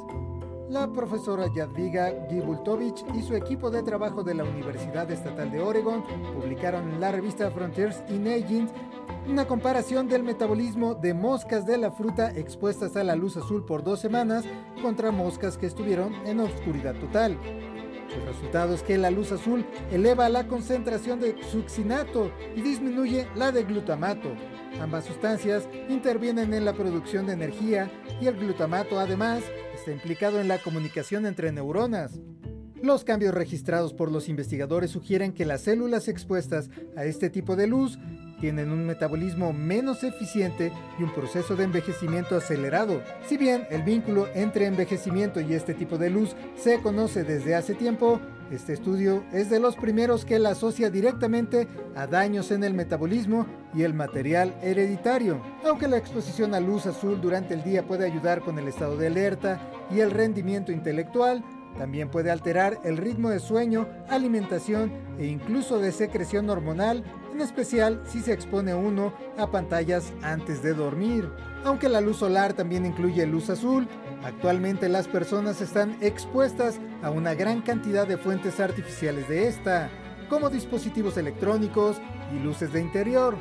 La 0.70 0.92
profesora 0.92 1.46
Jadviga 1.56 2.28
Gibultovich 2.30 3.06
y 3.18 3.22
su 3.22 3.34
equipo 3.34 3.72
de 3.72 3.82
trabajo 3.82 4.24
de 4.24 4.34
la 4.34 4.44
Universidad 4.44 5.10
Estatal 5.10 5.50
de 5.50 5.62
Oregon 5.62 6.04
publicaron 6.34 6.92
en 6.92 7.00
la 7.00 7.14
revista 7.14 7.50
Frontiers 7.50 8.04
in 8.10 8.28
Aging 8.28 8.68
una 9.30 9.48
comparación 9.48 10.10
del 10.10 10.24
metabolismo 10.24 10.96
de 10.96 11.14
moscas 11.14 11.66
de 11.66 11.78
la 11.78 11.92
fruta 11.92 12.32
expuestas 12.32 12.98
a 12.98 13.06
la 13.06 13.16
luz 13.16 13.38
azul 13.38 13.64
por 13.64 13.86
dos 13.86 14.02
semanas 14.02 14.44
contra 14.82 15.12
moscas 15.12 15.58
que 15.58 15.68
estuvieron 15.68 16.14
en 16.26 16.42
oscuridad 16.42 16.96
total. 16.96 17.38
El 18.18 18.26
resultado 18.26 18.74
es 18.74 18.82
que 18.82 18.98
la 18.98 19.12
luz 19.12 19.32
azul 19.32 19.66
eleva 19.92 20.28
la 20.30 20.48
concentración 20.48 21.20
de 21.20 21.36
succinato 21.52 22.32
y 22.56 22.62
disminuye 22.62 23.28
la 23.36 23.52
de 23.52 23.64
glutamato. 23.64 24.34
Ambas 24.82 25.06
sustancias 25.06 25.68
intervienen 25.88 26.54
en 26.54 26.66
la 26.66 26.74
producción 26.74 27.28
de 27.28 27.34
energía 27.34 27.92
y 28.20 28.28
el 28.28 28.36
glutamato 28.36 29.00
además 29.00 29.44
está 29.74 29.92
implicado 29.92 30.42
en 30.42 30.48
la 30.48 30.58
comunicación 30.58 31.26
entre 31.26 31.52
neuronas. 31.52 32.20
Los 32.82 33.04
cambios 33.04 33.34
registrados 33.34 33.94
por 33.94 34.12
los 34.12 34.30
investigadores 34.30 34.92
sugieren 34.92 35.34
que 35.34 35.46
las 35.46 35.62
células 35.62 36.08
expuestas 36.08 36.70
a 36.96 37.06
este 37.06 37.30
tipo 37.30 37.56
de 37.56 37.68
luz 37.68 38.00
tienen 38.40 38.72
un 38.72 38.86
metabolismo 38.86 39.54
menos 39.54 40.04
eficiente 40.04 40.72
y 41.00 41.04
un 41.04 41.14
proceso 41.14 41.56
de 41.56 41.64
envejecimiento 41.64 42.36
acelerado. 42.36 43.02
Si 43.26 43.38
bien 43.38 43.68
el 43.70 43.84
vínculo 43.84 44.28
entre 44.34 44.66
envejecimiento 44.66 45.42
y 45.42 45.54
este 45.54 45.74
tipo 45.74 45.98
de 45.98 46.10
luz 46.10 46.36
se 46.56 46.80
conoce 46.80 47.24
desde 47.24 47.56
hace 47.56 47.74
tiempo, 47.74 48.20
este 48.52 48.74
estudio 48.74 49.24
es 49.34 49.50
de 49.50 49.60
los 49.60 49.76
primeros 49.76 50.24
que 50.24 50.40
la 50.40 50.52
asocia 50.52 50.90
directamente 50.90 51.68
a 51.96 52.08
daños 52.08 52.52
en 52.52 52.64
el 52.64 52.74
metabolismo 52.74 53.46
y 53.74 53.84
el 53.84 53.94
material 53.94 54.56
hereditario. 54.62 55.42
Aunque 55.66 55.88
la 55.88 55.98
exposición 55.98 56.54
a 56.54 56.60
luz 56.62 56.86
azul 56.86 57.20
durante 57.20 57.54
el 57.54 57.64
día 57.64 57.86
puede 57.86 58.06
ayudar 58.06 58.42
con 58.42 58.58
el 58.58 58.68
estado 58.68 58.96
de 58.96 59.08
alerta 59.08 59.60
y 59.92 60.00
el 60.00 60.12
rendimiento 60.12 60.72
intelectual, 60.72 61.44
también 61.78 62.10
puede 62.10 62.32
alterar 62.32 62.80
el 62.84 62.98
ritmo 62.98 63.30
de 63.30 63.40
sueño, 63.40 63.88
alimentación 64.10 64.92
e 65.20 65.26
incluso 65.26 65.80
de 65.80 65.92
secreción 65.92 66.50
hormonal, 66.50 67.04
en 67.38 67.42
especial 67.42 68.02
si 68.04 68.22
se 68.22 68.34
expone 68.34 68.74
uno 68.74 69.14
a 69.38 69.52
pantallas 69.52 70.12
antes 70.24 70.64
de 70.64 70.74
dormir. 70.74 71.30
Aunque 71.64 71.88
la 71.88 72.02
luz 72.02 72.18
solar 72.18 72.54
también 72.54 72.84
incluye 72.84 73.28
luz 73.28 73.52
azul, 73.52 73.88
actualmente 74.24 74.90
las 74.90 75.08
personas 75.08 75.62
están 75.62 75.98
expuestas 76.02 76.80
a 77.04 77.12
una 77.12 77.36
gran 77.36 77.62
cantidad 77.62 78.08
de 78.08 78.18
fuentes 78.18 78.60
artificiales 78.60 79.30
de 79.30 79.48
esta, 79.48 79.92
como 80.30 80.50
dispositivos 80.50 81.16
electrónicos 81.18 81.98
y 82.36 82.40
luces 82.40 82.74
de 82.74 82.82
interior. 82.82 83.36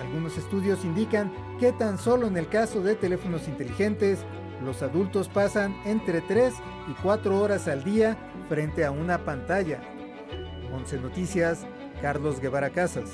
Algunos 0.00 0.36
estudios 0.36 0.84
indican 0.84 1.32
que 1.60 1.70
tan 1.70 1.98
solo 1.98 2.26
en 2.26 2.36
el 2.36 2.48
caso 2.48 2.82
de 2.82 2.96
teléfonos 2.96 3.46
inteligentes, 3.46 4.18
los 4.64 4.82
adultos 4.82 5.28
pasan 5.28 5.76
entre 5.84 6.20
3 6.20 6.52
y 6.88 6.94
4 7.00 7.40
horas 7.40 7.68
al 7.68 7.84
día 7.84 8.16
frente 8.48 8.84
a 8.84 8.90
una 8.90 9.24
pantalla. 9.24 9.80
11 10.72 10.98
Noticias, 10.98 11.64
Carlos 12.00 12.40
Guevara 12.40 12.70
Casas. 12.70 13.10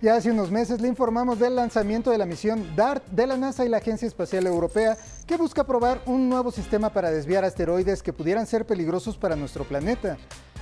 Ya 0.00 0.14
hace 0.14 0.30
unos 0.30 0.52
meses 0.52 0.80
le 0.80 0.86
informamos 0.86 1.40
del 1.40 1.56
lanzamiento 1.56 2.10
de 2.10 2.18
la 2.18 2.26
misión 2.26 2.76
DART 2.76 3.04
de 3.08 3.26
la 3.26 3.36
NASA 3.36 3.64
y 3.64 3.68
la 3.68 3.78
Agencia 3.78 4.06
Espacial 4.06 4.46
Europea, 4.46 4.96
que 5.26 5.36
busca 5.36 5.64
probar 5.64 6.00
un 6.06 6.28
nuevo 6.28 6.52
sistema 6.52 6.90
para 6.90 7.10
desviar 7.10 7.44
asteroides 7.44 8.02
que 8.02 8.12
pudieran 8.12 8.46
ser 8.46 8.64
peligrosos 8.64 9.16
para 9.16 9.34
nuestro 9.34 9.64
planeta 9.64 10.16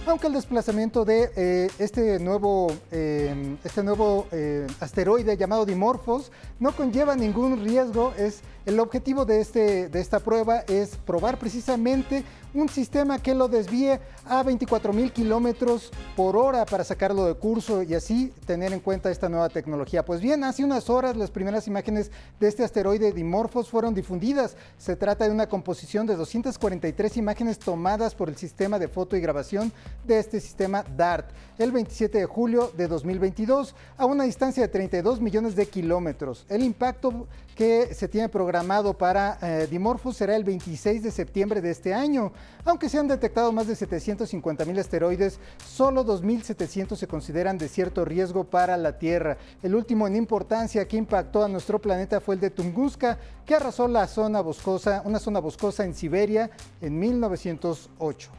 aunque 0.06 0.28
el 0.28 0.34
desplazamiento 0.34 1.04
de 1.04 1.30
eh, 1.36 1.68
este 1.78 2.18
nuevo, 2.20 2.68
eh, 2.92 3.56
este 3.64 3.82
nuevo 3.82 4.26
eh, 4.30 4.66
asteroide 4.80 5.36
llamado 5.36 5.66
Dimorphos 5.66 6.30
no 6.60 6.72
conlleva 6.72 7.16
ningún 7.16 7.64
riesgo, 7.64 8.14
es 8.16 8.40
el 8.66 8.80
objetivo 8.80 9.24
de, 9.24 9.40
este, 9.40 9.88
de 9.88 10.00
esta 10.00 10.18
prueba 10.18 10.64
es 10.66 10.96
probar 10.96 11.38
precisamente 11.38 12.24
un 12.52 12.68
sistema 12.68 13.18
que 13.18 13.34
lo 13.34 13.48
desvíe 13.48 14.00
a 14.24 14.42
24 14.42 14.92
mil 14.92 15.12
kilómetros 15.12 15.92
por 16.16 16.36
hora 16.36 16.66
para 16.66 16.82
sacarlo 16.82 17.26
de 17.26 17.34
curso 17.34 17.82
y 17.82 17.94
así 17.94 18.32
tener 18.44 18.72
en 18.72 18.80
cuenta 18.80 19.10
esta 19.10 19.28
nueva 19.28 19.50
tecnología. 19.50 20.04
Pues 20.04 20.20
bien, 20.20 20.42
hace 20.42 20.64
unas 20.64 20.90
horas 20.90 21.16
las 21.16 21.30
primeras 21.30 21.68
imágenes 21.68 22.10
de 22.40 22.48
este 22.48 22.64
asteroide 22.64 23.12
Dimorphos 23.12 23.68
fueron 23.68 23.94
difundidas. 23.94 24.56
Se 24.78 24.96
trata 24.96 25.26
de 25.26 25.30
una 25.30 25.48
composición 25.48 26.06
de 26.06 26.16
243 26.16 27.16
imágenes 27.18 27.58
tomadas 27.58 28.14
por 28.14 28.28
el 28.28 28.36
sistema 28.36 28.78
de 28.78 28.88
foto 28.88 29.16
y 29.16 29.20
grabación 29.20 29.72
de 30.04 30.18
este 30.18 30.40
sistema 30.40 30.82
DART 30.96 31.30
el 31.58 31.72
27 31.72 32.18
de 32.18 32.26
julio 32.26 32.72
de 32.76 32.88
2022 32.88 33.74
a 33.96 34.06
una 34.06 34.24
distancia 34.24 34.62
de 34.62 34.68
32 34.68 35.20
millones 35.20 35.56
de 35.56 35.66
kilómetros. 35.66 36.44
El 36.48 36.62
impacto 36.62 37.26
que 37.56 37.94
se 37.94 38.06
tiene 38.06 38.28
programado 38.28 38.92
para 38.94 39.38
eh, 39.40 39.66
Dimorphos 39.68 40.18
será 40.18 40.36
el 40.36 40.44
26 40.44 41.02
de 41.02 41.10
septiembre 41.10 41.62
de 41.62 41.70
este 41.70 41.94
año. 41.94 42.32
Aunque 42.64 42.90
se 42.90 42.98
han 42.98 43.08
detectado 43.08 43.50
más 43.50 43.66
de 43.66 43.74
750 43.74 44.64
mil 44.66 44.78
asteroides, 44.78 45.40
solo 45.66 46.04
2.700 46.04 46.96
se 46.96 47.08
consideran 47.08 47.56
de 47.56 47.68
cierto 47.68 48.04
riesgo 48.04 48.44
para 48.44 48.76
la 48.76 48.98
Tierra. 48.98 49.38
El 49.62 49.74
último 49.74 50.06
en 50.06 50.16
importancia 50.16 50.86
que 50.86 50.98
impactó 50.98 51.42
a 51.42 51.48
nuestro 51.48 51.80
planeta 51.80 52.20
fue 52.20 52.34
el 52.34 52.42
de 52.42 52.50
Tunguska, 52.50 53.18
que 53.46 53.54
arrasó 53.54 53.88
la 53.88 54.06
zona 54.06 54.42
boscosa, 54.42 55.00
una 55.06 55.18
zona 55.18 55.40
boscosa 55.40 55.84
en 55.84 55.94
Siberia 55.94 56.50
en 56.82 56.98
1908. 56.98 58.30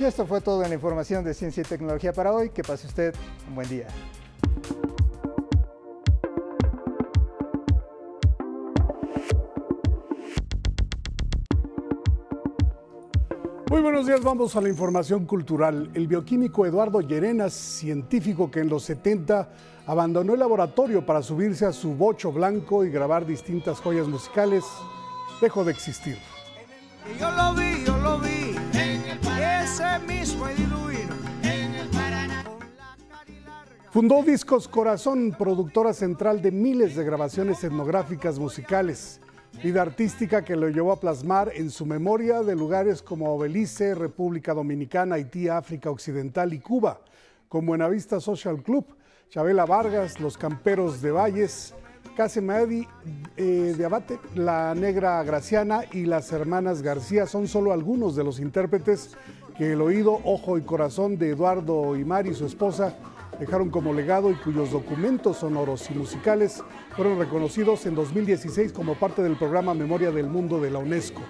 Y 0.00 0.04
esto 0.04 0.26
fue 0.26 0.40
todo 0.40 0.64
en 0.64 0.70
la 0.70 0.74
información 0.74 1.22
de 1.22 1.32
ciencia 1.32 1.60
y 1.60 1.64
tecnología 1.64 2.12
para 2.12 2.32
hoy. 2.32 2.50
Que 2.50 2.64
pase 2.64 2.88
usted 2.88 3.14
un 3.48 3.54
buen 3.54 3.68
día. 3.68 3.86
Muy 13.72 13.80
buenos 13.80 14.06
días, 14.06 14.22
vamos 14.22 14.54
a 14.54 14.60
la 14.60 14.68
información 14.68 15.24
cultural. 15.24 15.90
El 15.94 16.06
bioquímico 16.06 16.66
Eduardo 16.66 17.00
Llerenas, 17.00 17.54
científico 17.54 18.50
que 18.50 18.60
en 18.60 18.68
los 18.68 18.82
70 18.82 19.48
abandonó 19.86 20.34
el 20.34 20.40
laboratorio 20.40 21.06
para 21.06 21.22
subirse 21.22 21.64
a 21.64 21.72
su 21.72 21.94
bocho 21.94 22.30
blanco 22.32 22.84
y 22.84 22.90
grabar 22.90 23.24
distintas 23.24 23.80
joyas 23.80 24.06
musicales, 24.08 24.62
dejó 25.40 25.64
de 25.64 25.72
existir. 25.72 26.18
Yo 27.18 27.30
lo 27.30 27.54
vi, 27.54 27.82
yo 27.82 27.96
lo 27.96 28.18
vi, 28.18 28.54
ese 29.62 29.98
mismo 30.06 30.46
en 30.50 31.74
el 31.74 31.88
Paraná. 31.88 32.44
Fundó 33.90 34.22
Discos 34.22 34.68
Corazón, 34.68 35.34
productora 35.38 35.94
central 35.94 36.42
de 36.42 36.50
miles 36.50 36.94
de 36.94 37.04
grabaciones 37.04 37.64
etnográficas 37.64 38.38
musicales 38.38 39.18
vida 39.62 39.82
artística 39.82 40.44
que 40.44 40.56
lo 40.56 40.68
llevó 40.68 40.90
a 40.90 40.98
plasmar 40.98 41.52
en 41.54 41.70
su 41.70 41.86
memoria 41.86 42.42
de 42.42 42.56
lugares 42.56 43.00
como 43.00 43.38
Belice, 43.38 43.94
República 43.94 44.54
Dominicana, 44.54 45.14
Haití, 45.14 45.48
África 45.48 45.88
Occidental 45.88 46.52
y 46.52 46.58
Cuba. 46.58 47.00
con 47.48 47.66
Buenavista 47.66 48.18
Social 48.18 48.62
Club, 48.62 48.86
Chabela 49.28 49.66
Vargas, 49.66 50.18
Los 50.20 50.38
Camperos 50.38 51.02
de 51.02 51.10
Valles, 51.10 51.74
Casemadi 52.16 52.88
eh, 53.36 53.74
de 53.76 53.84
Abate, 53.84 54.18
La 54.34 54.74
Negra 54.74 55.22
Graciana 55.22 55.82
y 55.92 56.06
las 56.06 56.32
hermanas 56.32 56.80
García 56.80 57.26
son 57.26 57.46
solo 57.46 57.72
algunos 57.72 58.16
de 58.16 58.24
los 58.24 58.40
intérpretes 58.40 59.16
que 59.58 59.74
el 59.74 59.82
oído, 59.82 60.18
ojo 60.24 60.56
y 60.56 60.62
corazón 60.62 61.18
de 61.18 61.28
Eduardo 61.28 61.94
Imar 61.94 62.26
y 62.26 62.34
su 62.34 62.46
esposa 62.46 62.96
dejaron 63.42 63.70
como 63.70 63.92
legado 63.92 64.30
y 64.30 64.34
cuyos 64.34 64.70
documentos 64.70 65.38
sonoros 65.38 65.90
y 65.90 65.94
musicales 65.94 66.62
fueron 66.94 67.18
reconocidos 67.18 67.84
en 67.86 67.96
2016 67.96 68.72
como 68.72 68.94
parte 68.94 69.20
del 69.20 69.36
programa 69.36 69.74
Memoria 69.74 70.12
del 70.12 70.28
Mundo 70.28 70.60
de 70.60 70.70
la 70.70 70.78
UNESCO. 70.78 71.22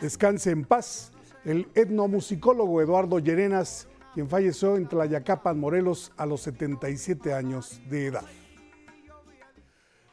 Descanse 0.00 0.50
en 0.50 0.64
paz 0.64 1.12
el 1.44 1.68
etnomusicólogo 1.76 2.82
Eduardo 2.82 3.20
Llerenas, 3.20 3.86
quien 4.14 4.28
falleció 4.28 4.76
en 4.76 4.88
Tlayacapan, 4.88 5.60
Morelos, 5.60 6.10
a 6.16 6.26
los 6.26 6.40
77 6.40 7.32
años 7.32 7.80
de 7.88 8.06
edad. 8.06 8.24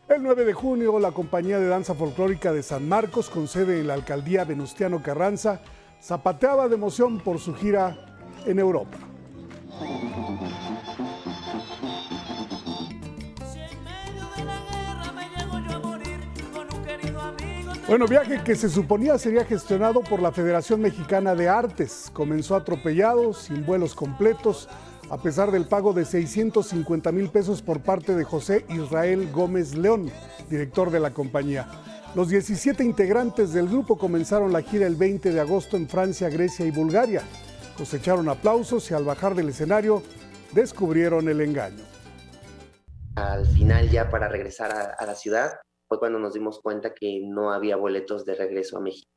El 0.07 0.21
9 0.21 0.45
de 0.45 0.53
junio, 0.53 0.99
la 0.99 1.11
compañía 1.11 1.57
de 1.57 1.67
danza 1.67 1.95
folclórica 1.95 2.53
de 2.53 2.61
San 2.61 2.87
Marcos, 2.87 3.31
con 3.31 3.47
sede 3.47 3.79
en 3.79 3.87
la 3.87 3.95
alcaldía 3.95 4.43
Venustiano 4.43 5.01
Carranza, 5.01 5.61
zapateaba 5.99 6.67
de 6.67 6.75
emoción 6.75 7.19
por 7.19 7.39
su 7.39 7.55
gira 7.55 7.97
en 8.45 8.59
Europa. 8.59 8.99
Bueno, 17.91 18.07
viaje 18.07 18.41
que 18.41 18.55
se 18.55 18.69
suponía 18.69 19.17
sería 19.17 19.43
gestionado 19.43 19.99
por 19.99 20.21
la 20.21 20.31
Federación 20.31 20.79
Mexicana 20.79 21.35
de 21.35 21.49
Artes. 21.49 22.09
Comenzó 22.13 22.55
atropellado, 22.55 23.33
sin 23.33 23.65
vuelos 23.65 23.95
completos, 23.95 24.69
a 25.09 25.17
pesar 25.17 25.51
del 25.51 25.67
pago 25.67 25.91
de 25.91 26.05
650 26.05 27.11
mil 27.11 27.29
pesos 27.29 27.61
por 27.61 27.81
parte 27.81 28.15
de 28.15 28.23
José 28.23 28.65
Israel 28.69 29.29
Gómez 29.33 29.75
León, 29.75 30.09
director 30.49 30.89
de 30.89 31.01
la 31.01 31.11
compañía. 31.11 31.67
Los 32.15 32.29
17 32.29 32.81
integrantes 32.81 33.51
del 33.51 33.67
grupo 33.67 33.97
comenzaron 33.97 34.53
la 34.53 34.61
gira 34.61 34.87
el 34.87 34.95
20 34.95 35.29
de 35.29 35.41
agosto 35.41 35.75
en 35.75 35.89
Francia, 35.89 36.29
Grecia 36.29 36.65
y 36.65 36.71
Bulgaria. 36.71 37.23
Cosecharon 37.77 38.29
aplausos 38.29 38.89
y 38.89 38.93
al 38.93 39.03
bajar 39.03 39.35
del 39.35 39.49
escenario 39.49 40.01
descubrieron 40.53 41.27
el 41.27 41.41
engaño. 41.41 41.83
Al 43.17 43.45
final 43.47 43.89
ya 43.89 44.09
para 44.09 44.29
regresar 44.29 44.71
a, 44.71 44.95
a 44.97 45.05
la 45.05 45.15
ciudad 45.15 45.51
fue 45.91 45.99
cuando 45.99 46.19
nos 46.19 46.33
dimos 46.33 46.61
cuenta 46.61 46.93
que 46.93 47.19
no 47.21 47.51
había 47.51 47.75
boletos 47.75 48.23
de 48.23 48.33
regreso 48.33 48.77
a 48.77 48.79
México. 48.79 49.11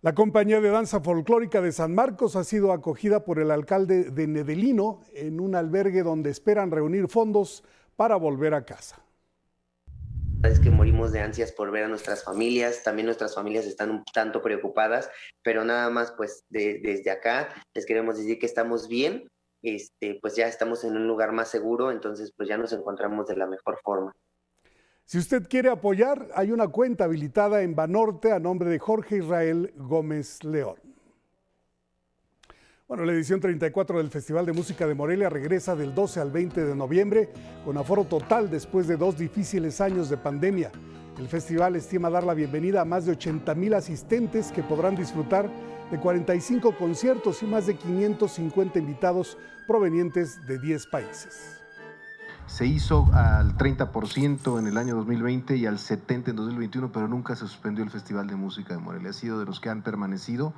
La 0.00 0.14
compañía 0.14 0.58
de 0.58 0.70
danza 0.70 1.02
folclórica 1.02 1.60
de 1.60 1.70
San 1.70 1.94
Marcos 1.94 2.34
ha 2.34 2.44
sido 2.44 2.72
acogida 2.72 3.26
por 3.26 3.38
el 3.38 3.50
alcalde 3.50 4.04
de 4.04 4.26
Nedelino 4.26 5.02
en 5.12 5.38
un 5.38 5.54
albergue 5.54 6.02
donde 6.02 6.30
esperan 6.30 6.70
reunir 6.70 7.08
fondos 7.08 7.62
para 7.94 8.16
volver 8.16 8.54
a 8.54 8.64
casa. 8.64 9.04
Es 10.44 10.58
que 10.60 10.70
morimos 10.70 11.12
de 11.12 11.20
ansias 11.20 11.52
por 11.52 11.70
ver 11.70 11.84
a 11.84 11.88
nuestras 11.88 12.24
familias, 12.24 12.82
también 12.82 13.04
nuestras 13.04 13.34
familias 13.34 13.66
están 13.66 13.90
un 13.90 14.02
tanto 14.14 14.40
preocupadas, 14.40 15.10
pero 15.42 15.62
nada 15.66 15.90
más 15.90 16.12
pues 16.12 16.42
de, 16.48 16.80
desde 16.82 17.10
acá 17.10 17.50
les 17.74 17.84
queremos 17.84 18.16
decir 18.16 18.38
que 18.38 18.46
estamos 18.46 18.88
bien, 18.88 19.28
este, 19.60 20.18
pues 20.22 20.36
ya 20.36 20.46
estamos 20.46 20.84
en 20.84 20.96
un 20.96 21.06
lugar 21.06 21.32
más 21.32 21.48
seguro, 21.50 21.90
entonces 21.90 22.32
pues 22.34 22.48
ya 22.48 22.56
nos 22.56 22.72
encontramos 22.72 23.26
de 23.26 23.36
la 23.36 23.46
mejor 23.46 23.78
forma. 23.84 24.14
Si 25.10 25.18
usted 25.18 25.48
quiere 25.48 25.70
apoyar, 25.70 26.28
hay 26.36 26.52
una 26.52 26.68
cuenta 26.68 27.02
habilitada 27.02 27.62
en 27.62 27.74
Banorte 27.74 28.30
a 28.30 28.38
nombre 28.38 28.70
de 28.70 28.78
Jorge 28.78 29.16
Israel 29.16 29.74
Gómez 29.76 30.44
León. 30.44 30.76
Bueno, 32.86 33.04
la 33.04 33.10
edición 33.10 33.40
34 33.40 33.98
del 33.98 34.08
Festival 34.08 34.46
de 34.46 34.52
Música 34.52 34.86
de 34.86 34.94
Morelia 34.94 35.28
regresa 35.28 35.74
del 35.74 35.96
12 35.96 36.20
al 36.20 36.30
20 36.30 36.64
de 36.64 36.76
noviembre 36.76 37.28
con 37.64 37.76
aforo 37.76 38.04
total 38.04 38.48
después 38.50 38.86
de 38.86 38.96
dos 38.96 39.18
difíciles 39.18 39.80
años 39.80 40.10
de 40.10 40.16
pandemia. 40.16 40.70
El 41.18 41.26
festival 41.26 41.74
estima 41.74 42.08
dar 42.08 42.22
la 42.22 42.34
bienvenida 42.34 42.82
a 42.82 42.84
más 42.84 43.04
de 43.04 43.10
80 43.10 43.52
mil 43.56 43.74
asistentes 43.74 44.52
que 44.52 44.62
podrán 44.62 44.94
disfrutar 44.94 45.50
de 45.90 45.98
45 45.98 46.78
conciertos 46.78 47.42
y 47.42 47.46
más 47.46 47.66
de 47.66 47.74
550 47.74 48.78
invitados 48.78 49.36
provenientes 49.66 50.46
de 50.46 50.60
10 50.60 50.86
países 50.86 51.59
se 52.50 52.66
hizo 52.66 53.08
al 53.14 53.56
30% 53.56 54.58
en 54.58 54.66
el 54.66 54.76
año 54.76 54.96
2020 54.96 55.56
y 55.56 55.66
al 55.66 55.78
70% 55.78 56.28
en 56.28 56.36
2021, 56.36 56.90
pero 56.90 57.06
nunca 57.06 57.36
se 57.36 57.46
suspendió 57.46 57.84
el 57.84 57.90
Festival 57.90 58.26
de 58.26 58.34
Música 58.34 58.74
de 58.74 58.80
Morelia. 58.80 59.10
Ha 59.10 59.12
sido 59.12 59.38
de 59.38 59.46
los 59.46 59.60
que 59.60 59.70
han 59.70 59.82
permanecido, 59.82 60.52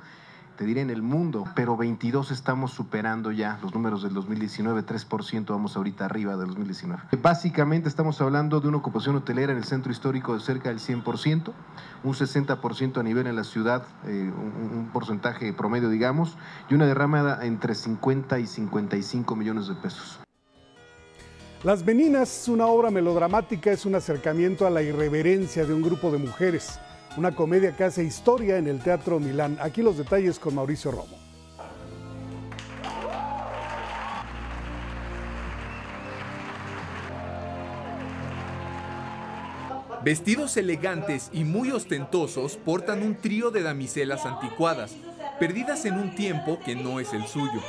te 0.57 0.65
diré, 0.65 0.81
en 0.81 0.89
el 0.89 1.03
mundo, 1.03 1.45
pero 1.55 1.77
22 1.77 2.31
estamos 2.31 2.71
superando 2.71 3.31
ya 3.31 3.59
los 3.61 3.75
números 3.75 4.01
del 4.01 4.13
2019, 4.15 4.83
3% 4.83 5.45
vamos 5.47 5.77
ahorita 5.77 6.05
arriba 6.05 6.35
del 6.35 6.47
2019. 6.47 7.03
Básicamente 7.21 7.89
estamos 7.89 8.19
hablando 8.21 8.59
de 8.59 8.69
una 8.69 8.77
ocupación 8.77 9.15
hotelera 9.15 9.51
en 9.51 9.59
el 9.59 9.63
centro 9.63 9.91
histórico 9.91 10.33
de 10.33 10.39
cerca 10.39 10.69
del 10.69 10.79
100%, 10.79 11.53
un 12.03 12.13
60% 12.13 12.99
a 12.99 13.03
nivel 13.03 13.27
en 13.27 13.35
la 13.35 13.43
ciudad, 13.43 13.83
eh, 14.05 14.31
un, 14.35 14.77
un 14.77 14.89
porcentaje 14.91 15.53
promedio, 15.53 15.89
digamos, 15.89 16.37
y 16.69 16.73
una 16.73 16.87
derramada 16.87 17.45
entre 17.45 17.75
50 17.75 18.39
y 18.39 18.47
55 18.47 19.35
millones 19.35 19.67
de 19.67 19.75
pesos. 19.75 20.23
Las 21.63 21.85
Meninas, 21.85 22.49
una 22.49 22.67
obra 22.67 22.91
melodramática, 22.91 23.71
es 23.71 23.85
un 23.85 23.95
acercamiento 23.95 24.67
a 24.67 24.69
la 24.69 24.81
irreverencia 24.81 25.63
de 25.63 25.73
un 25.73 25.81
grupo 25.81 26.11
de 26.11 26.17
mujeres, 26.17 26.77
una 27.15 27.33
comedia 27.33 27.73
que 27.73 27.85
hace 27.85 28.03
historia 28.03 28.57
en 28.57 28.67
el 28.67 28.81
Teatro 28.81 29.17
Milán. 29.17 29.57
Aquí 29.61 29.81
los 29.81 29.97
detalles 29.97 30.39
con 30.39 30.55
Mauricio 30.55 30.91
Romo. 30.91 31.17
Vestidos 40.03 40.57
elegantes 40.57 41.29
y 41.31 41.45
muy 41.45 41.71
ostentosos, 41.71 42.57
portan 42.57 43.03
un 43.03 43.15
trío 43.15 43.51
de 43.51 43.63
damiselas 43.63 44.25
anticuadas, 44.25 44.97
perdidas 45.39 45.85
en 45.85 45.93
un 45.93 46.13
tiempo 46.13 46.59
que 46.59 46.75
no 46.75 46.99
es 46.99 47.13
el 47.13 47.25
suyo. 47.25 47.61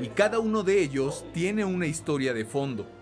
Y 0.00 0.08
cada 0.08 0.40
uno 0.40 0.64
de 0.64 0.82
ellos 0.82 1.24
tiene 1.32 1.64
una 1.64 1.86
historia 1.86 2.34
de 2.34 2.44
fondo. 2.44 2.97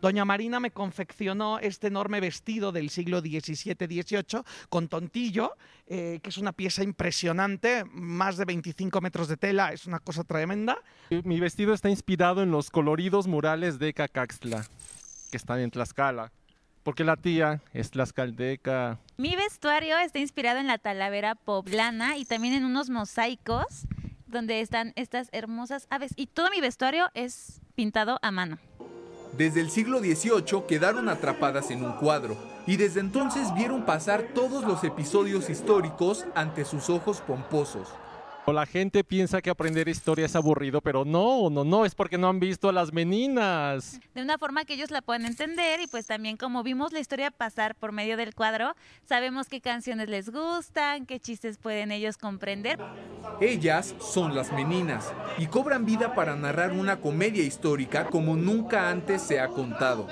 Doña 0.00 0.24
Marina 0.24 0.60
me 0.60 0.70
confeccionó 0.70 1.58
este 1.58 1.86
enorme 1.86 2.20
vestido 2.20 2.70
del 2.70 2.90
siglo 2.90 3.20
XVII-XVIII 3.20 4.42
con 4.68 4.88
tontillo, 4.88 5.56
eh, 5.86 6.20
que 6.22 6.30
es 6.30 6.38
una 6.38 6.52
pieza 6.52 6.82
impresionante, 6.82 7.84
más 7.90 8.36
de 8.36 8.44
25 8.44 9.00
metros 9.00 9.28
de 9.28 9.36
tela, 9.36 9.72
es 9.72 9.86
una 9.86 9.98
cosa 9.98 10.24
tremenda. 10.24 10.78
Mi 11.24 11.40
vestido 11.40 11.72
está 11.72 11.88
inspirado 11.88 12.42
en 12.42 12.50
los 12.50 12.70
coloridos 12.70 13.26
murales 13.26 13.78
de 13.78 13.94
Cacaxtla, 13.94 14.66
que 15.30 15.36
están 15.36 15.60
en 15.60 15.70
Tlaxcala, 15.70 16.30
porque 16.82 17.02
la 17.02 17.16
tía 17.16 17.62
es 17.72 17.90
tlaxcalteca. 17.90 18.98
Mi 19.16 19.34
vestuario 19.34 19.98
está 19.98 20.18
inspirado 20.18 20.60
en 20.60 20.66
la 20.66 20.78
talavera 20.78 21.34
poblana 21.34 22.16
y 22.16 22.24
también 22.26 22.54
en 22.54 22.64
unos 22.64 22.90
mosaicos 22.90 23.86
donde 24.26 24.60
están 24.60 24.92
estas 24.96 25.28
hermosas 25.32 25.86
aves. 25.90 26.12
Y 26.16 26.26
todo 26.26 26.50
mi 26.50 26.60
vestuario 26.60 27.08
es 27.14 27.60
pintado 27.74 28.18
a 28.22 28.30
mano. 28.30 28.58
Desde 29.36 29.60
el 29.60 29.70
siglo 29.70 29.98
XVIII 29.98 30.62
quedaron 30.66 31.10
atrapadas 31.10 31.70
en 31.70 31.84
un 31.84 31.92
cuadro 31.92 32.38
y 32.66 32.78
desde 32.78 33.00
entonces 33.00 33.52
vieron 33.54 33.84
pasar 33.84 34.28
todos 34.34 34.64
los 34.64 34.82
episodios 34.82 35.50
históricos 35.50 36.24
ante 36.34 36.64
sus 36.64 36.88
ojos 36.88 37.20
pomposos. 37.20 37.88
La 38.52 38.64
gente 38.64 39.02
piensa 39.02 39.42
que 39.42 39.50
aprender 39.50 39.88
historia 39.88 40.26
es 40.26 40.36
aburrido, 40.36 40.80
pero 40.80 41.04
no, 41.04 41.50
no, 41.50 41.64
no, 41.64 41.84
es 41.84 41.96
porque 41.96 42.16
no 42.16 42.28
han 42.28 42.38
visto 42.38 42.68
a 42.68 42.72
las 42.72 42.92
meninas. 42.92 43.98
De 44.14 44.22
una 44.22 44.38
forma 44.38 44.64
que 44.64 44.74
ellos 44.74 44.92
la 44.92 45.02
puedan 45.02 45.26
entender 45.26 45.80
y 45.80 45.88
pues 45.88 46.06
también 46.06 46.36
como 46.36 46.62
vimos 46.62 46.92
la 46.92 47.00
historia 47.00 47.32
pasar 47.32 47.74
por 47.74 47.90
medio 47.90 48.16
del 48.16 48.36
cuadro, 48.36 48.76
sabemos 49.04 49.48
qué 49.48 49.60
canciones 49.60 50.08
les 50.08 50.30
gustan, 50.30 51.06
qué 51.06 51.18
chistes 51.18 51.58
pueden 51.58 51.90
ellos 51.90 52.18
comprender. 52.18 52.78
Ellas 53.40 53.96
son 53.98 54.36
las 54.36 54.52
meninas 54.52 55.12
y 55.38 55.48
cobran 55.48 55.84
vida 55.84 56.14
para 56.14 56.36
narrar 56.36 56.72
una 56.72 57.00
comedia 57.00 57.42
histórica 57.42 58.06
como 58.06 58.36
nunca 58.36 58.90
antes 58.90 59.22
se 59.22 59.40
ha 59.40 59.48
contado. 59.48 60.06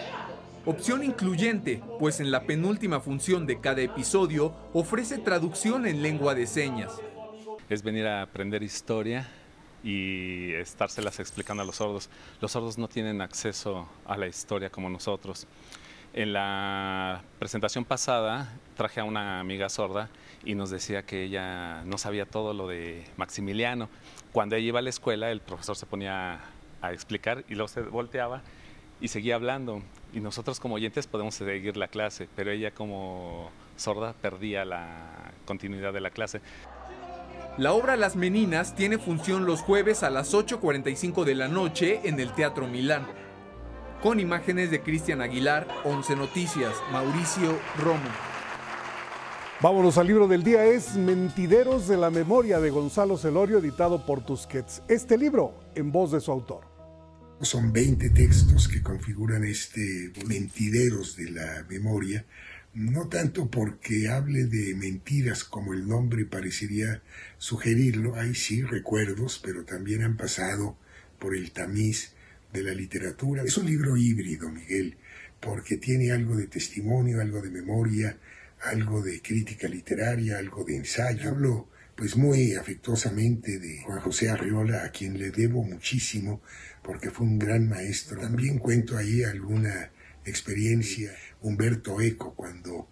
Opción 0.66 1.04
incluyente, 1.04 1.80
pues 2.00 2.18
en 2.18 2.32
la 2.32 2.42
penúltima 2.42 2.98
función 2.98 3.46
de 3.46 3.60
cada 3.60 3.82
episodio 3.82 4.52
ofrece 4.72 5.18
traducción 5.18 5.86
en 5.86 6.02
lengua 6.02 6.34
de 6.34 6.48
señas 6.48 7.00
es 7.68 7.82
venir 7.82 8.06
a 8.06 8.22
aprender 8.22 8.62
historia 8.62 9.28
y 9.82 10.52
estárselas 10.54 11.20
explicando 11.20 11.62
a 11.62 11.66
los 11.66 11.76
sordos. 11.76 12.08
Los 12.40 12.52
sordos 12.52 12.78
no 12.78 12.88
tienen 12.88 13.20
acceso 13.20 13.88
a 14.06 14.16
la 14.16 14.26
historia 14.26 14.70
como 14.70 14.88
nosotros. 14.88 15.46
En 16.12 16.32
la 16.32 17.22
presentación 17.38 17.84
pasada 17.84 18.52
traje 18.76 19.00
a 19.00 19.04
una 19.04 19.40
amiga 19.40 19.68
sorda 19.68 20.08
y 20.44 20.54
nos 20.54 20.70
decía 20.70 21.04
que 21.04 21.24
ella 21.24 21.82
no 21.84 21.98
sabía 21.98 22.24
todo 22.24 22.54
lo 22.54 22.68
de 22.68 23.04
Maximiliano. 23.16 23.88
Cuando 24.32 24.56
ella 24.56 24.68
iba 24.68 24.78
a 24.78 24.82
la 24.82 24.90
escuela, 24.90 25.30
el 25.30 25.40
profesor 25.40 25.76
se 25.76 25.86
ponía 25.86 26.40
a 26.80 26.92
explicar 26.92 27.44
y 27.48 27.54
luego 27.54 27.68
se 27.68 27.80
volteaba 27.82 28.42
y 29.00 29.08
seguía 29.08 29.34
hablando. 29.34 29.82
Y 30.12 30.20
nosotros 30.20 30.60
como 30.60 30.76
oyentes 30.76 31.06
podemos 31.06 31.34
seguir 31.34 31.76
la 31.76 31.88
clase, 31.88 32.28
pero 32.36 32.52
ella 32.52 32.70
como 32.70 33.50
sorda 33.76 34.12
perdía 34.12 34.64
la 34.64 35.32
continuidad 35.46 35.92
de 35.92 36.00
la 36.00 36.10
clase. 36.10 36.40
La 37.56 37.72
obra 37.72 37.94
Las 37.94 38.16
Meninas 38.16 38.74
tiene 38.74 38.98
función 38.98 39.46
los 39.46 39.60
jueves 39.60 40.02
a 40.02 40.10
las 40.10 40.34
8.45 40.34 41.22
de 41.22 41.36
la 41.36 41.46
noche 41.46 42.00
en 42.02 42.18
el 42.18 42.32
Teatro 42.34 42.66
Milán. 42.66 43.06
Con 44.02 44.18
imágenes 44.18 44.72
de 44.72 44.82
Cristian 44.82 45.20
Aguilar, 45.20 45.68
11 45.84 46.16
Noticias, 46.16 46.74
Mauricio 46.90 47.56
Romo. 47.78 48.10
Vámonos 49.60 49.98
al 49.98 50.08
libro 50.08 50.26
del 50.26 50.42
día, 50.42 50.64
es 50.64 50.96
Mentideros 50.96 51.86
de 51.86 51.96
la 51.96 52.10
Memoria 52.10 52.58
de 52.58 52.70
Gonzalo 52.70 53.16
Celorio, 53.16 53.58
editado 53.58 54.04
por 54.04 54.26
Tusquets. 54.26 54.82
Este 54.88 55.16
libro 55.16 55.54
en 55.76 55.92
voz 55.92 56.10
de 56.10 56.20
su 56.20 56.32
autor. 56.32 56.64
Son 57.40 57.72
20 57.72 58.10
textos 58.10 58.66
que 58.66 58.82
configuran 58.82 59.44
este 59.44 60.12
Mentideros 60.26 61.14
de 61.14 61.30
la 61.30 61.64
Memoria, 61.68 62.26
no 62.74 63.08
tanto 63.08 63.50
porque 63.50 64.08
hable 64.08 64.46
de 64.46 64.74
mentiras 64.74 65.44
como 65.44 65.74
el 65.74 65.86
nombre 65.86 66.24
parecería 66.24 67.02
sugerirlo, 67.38 68.16
hay 68.16 68.34
sí 68.34 68.62
recuerdos, 68.62 69.40
pero 69.42 69.64
también 69.64 70.02
han 70.02 70.16
pasado 70.16 70.76
por 71.20 71.36
el 71.36 71.52
tamiz 71.52 72.12
de 72.52 72.62
la 72.64 72.74
literatura. 72.74 73.44
Es 73.44 73.56
un 73.58 73.66
libro 73.66 73.96
híbrido, 73.96 74.50
Miguel, 74.50 74.96
porque 75.40 75.76
tiene 75.76 76.10
algo 76.10 76.36
de 76.36 76.48
testimonio, 76.48 77.20
algo 77.20 77.40
de 77.40 77.50
memoria, 77.50 78.18
algo 78.62 79.02
de 79.02 79.22
crítica 79.22 79.68
literaria, 79.68 80.38
algo 80.38 80.64
de 80.64 80.76
ensayo. 80.76 81.30
Hablo 81.30 81.68
pues 81.94 82.16
muy 82.16 82.54
afectuosamente 82.54 83.60
de 83.60 83.82
Juan 83.82 84.00
José 84.00 84.30
Arriola, 84.30 84.84
a 84.84 84.90
quien 84.90 85.16
le 85.16 85.30
debo 85.30 85.62
muchísimo, 85.62 86.42
porque 86.82 87.10
fue 87.10 87.24
un 87.24 87.38
gran 87.38 87.68
maestro. 87.68 88.20
También 88.20 88.58
cuento 88.58 88.96
ahí 88.96 89.22
alguna 89.22 89.92
experiencia. 90.24 91.14
Humberto 91.40 92.00
Eco, 92.00 92.34
cuando 92.34 92.88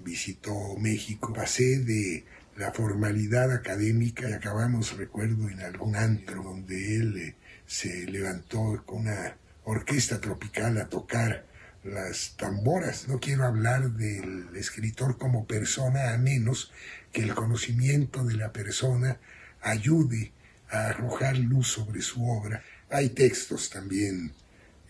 visitó 0.00 0.76
México, 0.78 1.32
pasé 1.32 1.78
de 1.80 2.24
la 2.56 2.72
formalidad 2.72 3.52
académica 3.52 4.28
y 4.28 4.32
acabamos, 4.32 4.96
recuerdo, 4.96 5.48
en 5.48 5.60
algún 5.60 5.96
antro 5.96 6.42
donde 6.42 6.96
él 6.96 7.16
eh, 7.18 7.34
se 7.66 8.06
levantó 8.06 8.82
con 8.86 9.02
una 9.02 9.36
orquesta 9.64 10.20
tropical 10.20 10.78
a 10.78 10.88
tocar 10.88 11.46
las 11.84 12.36
tamboras. 12.36 13.08
No 13.08 13.20
quiero 13.20 13.44
hablar 13.44 13.92
del 13.92 14.48
escritor 14.56 15.18
como 15.18 15.46
persona 15.46 16.14
a 16.14 16.18
menos 16.18 16.72
que 17.12 17.22
el 17.22 17.34
conocimiento 17.34 18.24
de 18.24 18.36
la 18.36 18.52
persona 18.52 19.20
ayude 19.60 20.32
a 20.70 20.86
arrojar 20.88 21.38
luz 21.38 21.68
sobre 21.68 22.00
su 22.00 22.28
obra. 22.28 22.62
Hay 22.90 23.10
textos 23.10 23.70
también 23.70 24.32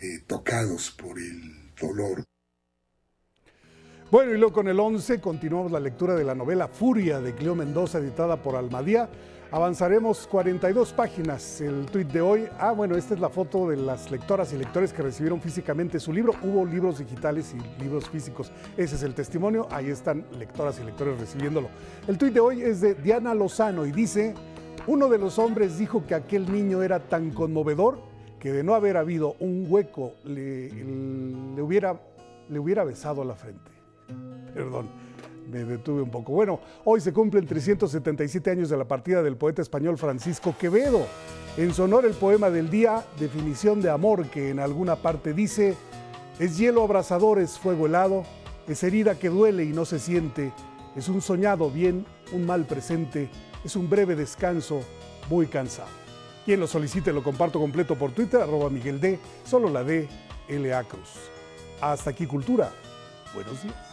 eh, 0.01 0.21
tocados 0.27 0.91
por 0.91 1.19
el 1.19 1.66
dolor. 1.81 2.25
Bueno, 4.11 4.33
y 4.33 4.39
luego 4.39 4.53
con 4.53 4.69
el 4.69 4.79
11 4.79 5.21
continuamos 5.21 5.73
la 5.73 5.81
lectura 5.81 6.15
de 6.15 6.23
la 6.23 6.35
novela 6.35 6.69
Furia 6.69 7.21
de 7.21 7.35
Cleo 7.35 7.57
Mendoza, 7.57 7.99
editada 7.99 8.41
por 8.41 8.55
Almadía. 8.55 9.09
Avanzaremos 9.51 10.27
42 10.27 10.93
páginas. 10.93 11.61
El 11.61 11.87
tuit 11.87 12.09
de 12.09 12.21
hoy, 12.21 12.49
ah, 12.59 12.73
bueno, 12.73 12.97
esta 12.97 13.15
es 13.15 13.21
la 13.21 13.29
foto 13.29 13.69
de 13.69 13.77
las 13.77 14.11
lectoras 14.11 14.53
y 14.53 14.59
lectores 14.59 14.93
que 14.93 15.03
recibieron 15.03 15.41
físicamente 15.41 15.99
su 15.99 16.13
libro. 16.13 16.35
Hubo 16.43 16.65
libros 16.65 16.99
digitales 16.99 17.55
y 17.55 17.83
libros 17.83 18.09
físicos. 18.09 18.53
Ese 18.77 18.97
es 18.97 19.03
el 19.03 19.15
testimonio. 19.15 19.67
Ahí 19.71 19.89
están 19.89 20.25
lectoras 20.39 20.79
y 20.81 20.85
lectores 20.85 21.19
recibiéndolo. 21.19 21.69
El 22.07 22.17
tuit 22.17 22.33
de 22.33 22.41
hoy 22.41 22.63
es 22.63 22.81
de 22.81 22.95
Diana 22.95 23.35
Lozano 23.35 23.87
y 23.87 23.93
dice, 23.93 24.35
uno 24.87 25.09
de 25.09 25.19
los 25.19 25.39
hombres 25.39 25.79
dijo 25.79 26.05
que 26.07 26.15
aquel 26.15 26.53
niño 26.53 26.83
era 26.83 27.01
tan 27.01 27.31
conmovedor 27.31 28.16
que 28.47 28.53
de 28.53 28.63
no 28.63 28.77
haber 28.77 28.97
habido 28.97 29.35
un 29.41 29.67
hueco 29.69 30.15
le, 30.23 30.69
le 30.69 31.61
hubiera, 31.61 32.01
le 32.49 32.61
hubiera 32.61 32.85
besado 32.85 33.25
la 33.25 33.35
frente. 33.35 33.73
Perdón 34.55 34.87
me 35.51 35.65
detuve 35.65 36.03
un 36.03 36.11
poco. 36.11 36.31
Bueno, 36.31 36.61
hoy 36.85 37.01
se 37.01 37.13
cumplen 37.13 37.45
377 37.45 38.49
años 38.49 38.69
de 38.69 38.77
la 38.77 38.85
partida 38.85 39.21
del 39.21 39.37
poeta 39.37 39.63
español 39.63 39.99
Francisco 39.99 40.55
Quevedo. 40.57 41.09
En 41.57 41.75
su 41.75 41.83
honor 41.83 42.05
el 42.05 42.15
poema 42.15 42.49
del 42.49 42.71
día, 42.71 43.05
Definición 43.19 43.83
de 43.83 43.91
Amor, 43.91 44.29
que 44.29 44.51
en 44.51 44.61
alguna 44.61 44.95
parte 44.95 45.33
dice, 45.33 45.75
es 46.39 46.57
hielo 46.57 46.85
abrasador, 46.85 47.41
es 47.41 47.59
fuego 47.59 47.87
helado, 47.87 48.23
es 48.69 48.81
herida 48.85 49.19
que 49.19 49.29
duele 49.29 49.65
y 49.65 49.73
no 49.73 49.85
se 49.85 49.99
siente, 49.99 50.53
es 50.95 51.09
un 51.09 51.21
soñado 51.21 51.69
bien, 51.69 52.07
un 52.33 52.47
mal 52.47 52.65
presente, 52.65 53.29
es 53.65 53.75
un 53.75 53.91
breve 53.91 54.15
descanso, 54.15 54.83
muy 55.29 55.49
cansado. 55.49 56.06
Quien 56.47 56.61
lo 56.61 56.69
solicite 56.69 57.13
lo 57.13 57.25
comparto 57.25 57.59
completo 57.59 57.97
por 57.97 58.13
Twitter, 58.13 58.41
arroba 58.41 58.71
Miguel 58.71 59.01
D, 59.01 59.19
solo 59.45 59.69
la 59.69 59.83
D, 59.83 60.09
L.A. 60.47 60.85
Cruz. 60.85 61.29
Hasta 61.81 62.11
aquí 62.11 62.25
Cultura. 62.25 62.71
Buenos 63.35 63.65
días. 63.65 63.86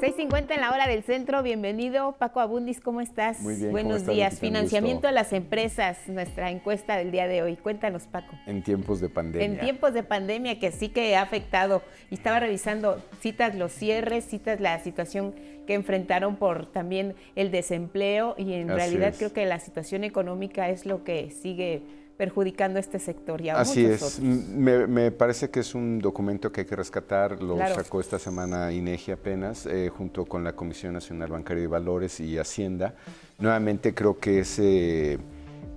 6.50 0.00 0.54
en 0.54 0.60
la 0.62 0.72
hora 0.72 0.86
del 0.86 1.02
centro. 1.02 1.42
Bienvenido, 1.42 2.12
Paco 2.12 2.40
Abundis, 2.40 2.80
¿cómo 2.80 3.02
estás? 3.02 3.40
Muy 3.40 3.56
bien. 3.56 3.70
Buenos 3.70 4.06
días. 4.06 4.40
Financiamiento 4.40 5.08
a 5.08 5.12
las 5.12 5.34
empresas, 5.34 5.98
nuestra 6.08 6.50
encuesta 6.50 6.96
del 6.96 7.10
día 7.10 7.28
de 7.28 7.42
hoy. 7.42 7.56
Cuéntanos, 7.56 8.06
Paco. 8.06 8.34
En 8.46 8.62
tiempos 8.62 9.00
de 9.02 9.10
pandemia. 9.10 9.44
En 9.46 9.60
tiempos 9.60 9.92
de 9.92 10.02
pandemia 10.02 10.58
que 10.58 10.72
sí 10.72 10.88
que 10.88 11.16
ha 11.16 11.20
afectado. 11.20 11.82
Y 12.10 12.14
estaba 12.14 12.40
revisando, 12.40 12.96
citas 13.20 13.54
los 13.54 13.72
cierres, 13.72 14.24
citas 14.24 14.58
la 14.58 14.78
situación 14.78 15.34
que 15.66 15.74
enfrentaron 15.74 16.36
por 16.36 16.64
también 16.64 17.14
el 17.36 17.50
desempleo 17.50 18.34
y 18.38 18.54
en 18.54 18.68
realidad 18.68 19.14
creo 19.18 19.34
que 19.34 19.44
la 19.44 19.60
situación 19.60 20.02
económica 20.02 20.70
es 20.70 20.86
lo 20.86 21.04
que 21.04 21.30
sigue 21.30 21.82
perjudicando 22.20 22.78
este 22.78 22.98
sector. 22.98 23.40
Y 23.40 23.48
a 23.48 23.58
Así 23.58 23.82
es, 23.82 24.20
me, 24.20 25.10
parece 25.10 25.48
que 25.48 25.60
es 25.60 25.74
un 25.74 26.00
documento 26.00 26.52
que 26.52 26.60
hay 26.60 26.66
que 26.66 26.76
rescatar, 26.76 27.42
lo 27.42 27.56
sacó 27.56 27.98
esta 27.98 28.18
semana 28.18 28.70
INEGI 28.70 29.12
apenas, 29.12 29.64
eh, 29.64 29.88
junto 29.88 30.26
con 30.26 30.44
la 30.44 30.52
Comisión 30.52 30.92
Nacional 30.92 31.30
Bancaria 31.30 31.62
de 31.62 31.66
Valores 31.66 32.20
y 32.20 32.36
Hacienda. 32.36 32.94
Nuevamente 33.38 33.94
creo 33.94 34.18
que 34.18 34.40
es, 34.40 34.58
eh, 34.58 35.16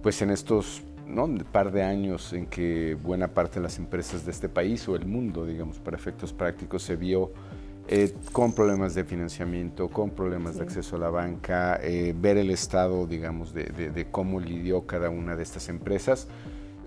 pues 0.01 0.21
en 0.21 0.31
estos 0.31 0.83
¿no? 1.07 1.33
par 1.49 1.71
de 1.71 1.81
años 1.81 2.33
en 2.33 2.47
que 2.47 2.97
buena 3.01 3.29
parte 3.29 3.61
de 3.61 3.63
las 3.63 3.77
empresas 3.77 4.25
de 4.25 4.31
este 4.31 4.49
país 4.49 4.85
o 4.89 4.97
el 4.97 5.05
mundo, 5.05 5.45
digamos, 5.45 5.79
para 5.79 5.95
efectos 5.95 6.33
prácticos, 6.33 6.83
se 6.83 6.97
vio 6.97 7.31
eh, 7.87 8.13
con 8.31 8.53
problemas 8.53 8.95
de 8.95 9.03
financiamiento, 9.03 9.89
con 9.89 10.11
problemas 10.11 10.55
de 10.55 10.63
acceso 10.63 10.95
a 10.95 10.99
la 10.99 11.09
banca, 11.09 11.79
eh, 11.83 12.15
ver 12.17 12.37
el 12.37 12.49
estado, 12.49 13.05
digamos, 13.05 13.53
de, 13.53 14.07
cómo 14.09 14.39
lidió 14.39 14.85
cada 14.87 15.09
una 15.09 15.35
de 15.35 15.43
estas 15.43 15.67
empresas. 15.67 16.27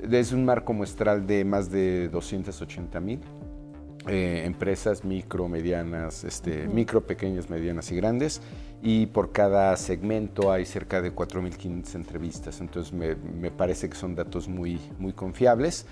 Desde 0.02 0.34
un 0.34 0.44
marco 0.44 0.72
muestral 0.72 1.26
de 1.26 1.44
más 1.44 1.70
de 1.70 2.08
280 2.08 3.00
mil 3.00 3.20
eh, 4.08 4.44
empresas 4.46 5.04
micro, 5.04 5.48
medianas, 5.48 6.22
este, 6.22 6.68
micro, 6.68 7.06
pequeñas, 7.06 7.50
medianas 7.50 7.90
y 7.90 7.96
grandes, 7.96 8.40
y 8.80 9.06
por 9.06 9.32
cada 9.32 9.76
segmento 9.76 10.52
hay 10.52 10.64
cerca 10.64 11.02
de 11.02 11.12
4.500 11.12 11.94
entrevistas, 11.96 12.60
entonces 12.60 12.92
me, 12.92 13.16
me, 13.16 13.50
parece 13.50 13.90
que 13.90 13.96
son 13.96 14.14
datos 14.14 14.48
muy, 14.48 14.80
muy 14.98 15.12
confiables. 15.12 15.86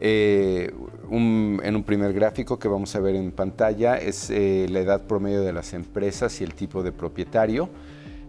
Eh, 0.00 0.72
en 1.10 1.76
un 1.76 1.84
primer 1.84 2.12
gráfico 2.12 2.58
que 2.58 2.68
vamos 2.68 2.94
a 2.96 3.00
ver 3.00 3.14
en 3.14 3.30
pantalla 3.30 3.96
es 3.96 4.28
eh, 4.30 4.66
la 4.68 4.80
edad 4.80 5.06
promedio 5.06 5.42
de 5.42 5.52
las 5.52 5.72
empresas 5.72 6.40
y 6.40 6.44
el 6.44 6.54
tipo 6.54 6.82
de 6.82 6.92
propietario. 6.92 7.68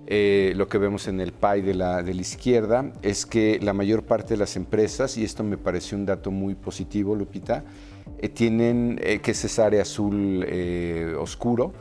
Eh, 0.07 0.53
lo 0.55 0.67
que 0.67 0.77
vemos 0.77 1.07
en 1.07 1.19
el 1.19 1.31
pie 1.31 1.63
de 1.63 1.73
la, 1.73 2.03
de 2.03 2.13
la 2.13 2.21
izquierda 2.21 2.91
es 3.01 3.25
que 3.25 3.59
la 3.59 3.73
mayor 3.73 4.03
parte 4.03 4.35
de 4.35 4.37
las 4.37 4.55
empresas, 4.55 5.17
y 5.17 5.23
esto 5.23 5.43
me 5.43 5.57
pareció 5.57 5.97
un 5.97 6.05
dato 6.05 6.29
muy 6.29 6.53
positivo, 6.53 7.15
Lupita, 7.15 7.63
tienen, 8.35 8.97
que 8.97 9.31
es 9.31 9.45
esa 9.45 9.65
área 9.65 9.81
azul 9.81 10.45
oscuro, 11.19 11.73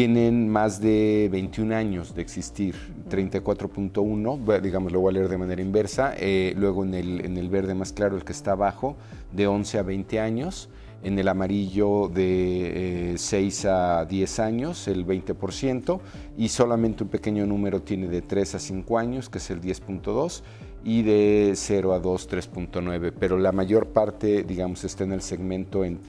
tienen 0.00 0.48
más 0.48 0.80
de 0.80 1.28
21 1.30 1.76
años 1.76 2.14
de 2.14 2.22
existir, 2.22 2.74
34.1, 3.10 4.60
digamos, 4.62 4.92
lo 4.92 5.00
voy 5.00 5.10
a 5.10 5.12
leer 5.12 5.28
de 5.28 5.36
manera 5.36 5.60
inversa, 5.60 6.14
eh, 6.16 6.54
luego 6.56 6.84
en 6.84 6.94
el, 6.94 7.22
en 7.22 7.36
el 7.36 7.50
verde 7.50 7.74
más 7.74 7.92
claro, 7.92 8.16
el 8.16 8.24
que 8.24 8.32
está 8.32 8.52
abajo, 8.52 8.96
de 9.30 9.46
11 9.46 9.78
a 9.78 9.82
20 9.82 10.18
años, 10.18 10.70
en 11.02 11.18
el 11.18 11.28
amarillo 11.28 12.08
de 12.08 13.12
6 13.14 13.64
eh, 13.66 13.68
a 13.68 14.06
10 14.06 14.38
años, 14.38 14.88
el 14.88 15.06
20%, 15.06 16.00
y 16.38 16.48
solamente 16.48 17.04
un 17.04 17.10
pequeño 17.10 17.44
número 17.44 17.82
tiene 17.82 18.08
de 18.08 18.22
3 18.22 18.54
a 18.54 18.58
5 18.58 18.98
años, 18.98 19.28
que 19.28 19.36
es 19.36 19.50
el 19.50 19.60
10.2, 19.60 20.42
y 20.82 21.02
de 21.02 21.52
0 21.54 21.92
a 21.92 21.98
2, 21.98 22.30
3.9, 22.30 23.12
pero 23.18 23.38
la 23.38 23.52
mayor 23.52 23.88
parte, 23.88 24.44
digamos, 24.44 24.84
está 24.84 25.04
en 25.04 25.12
el 25.12 25.20
segmento 25.20 25.84
en, 25.84 26.00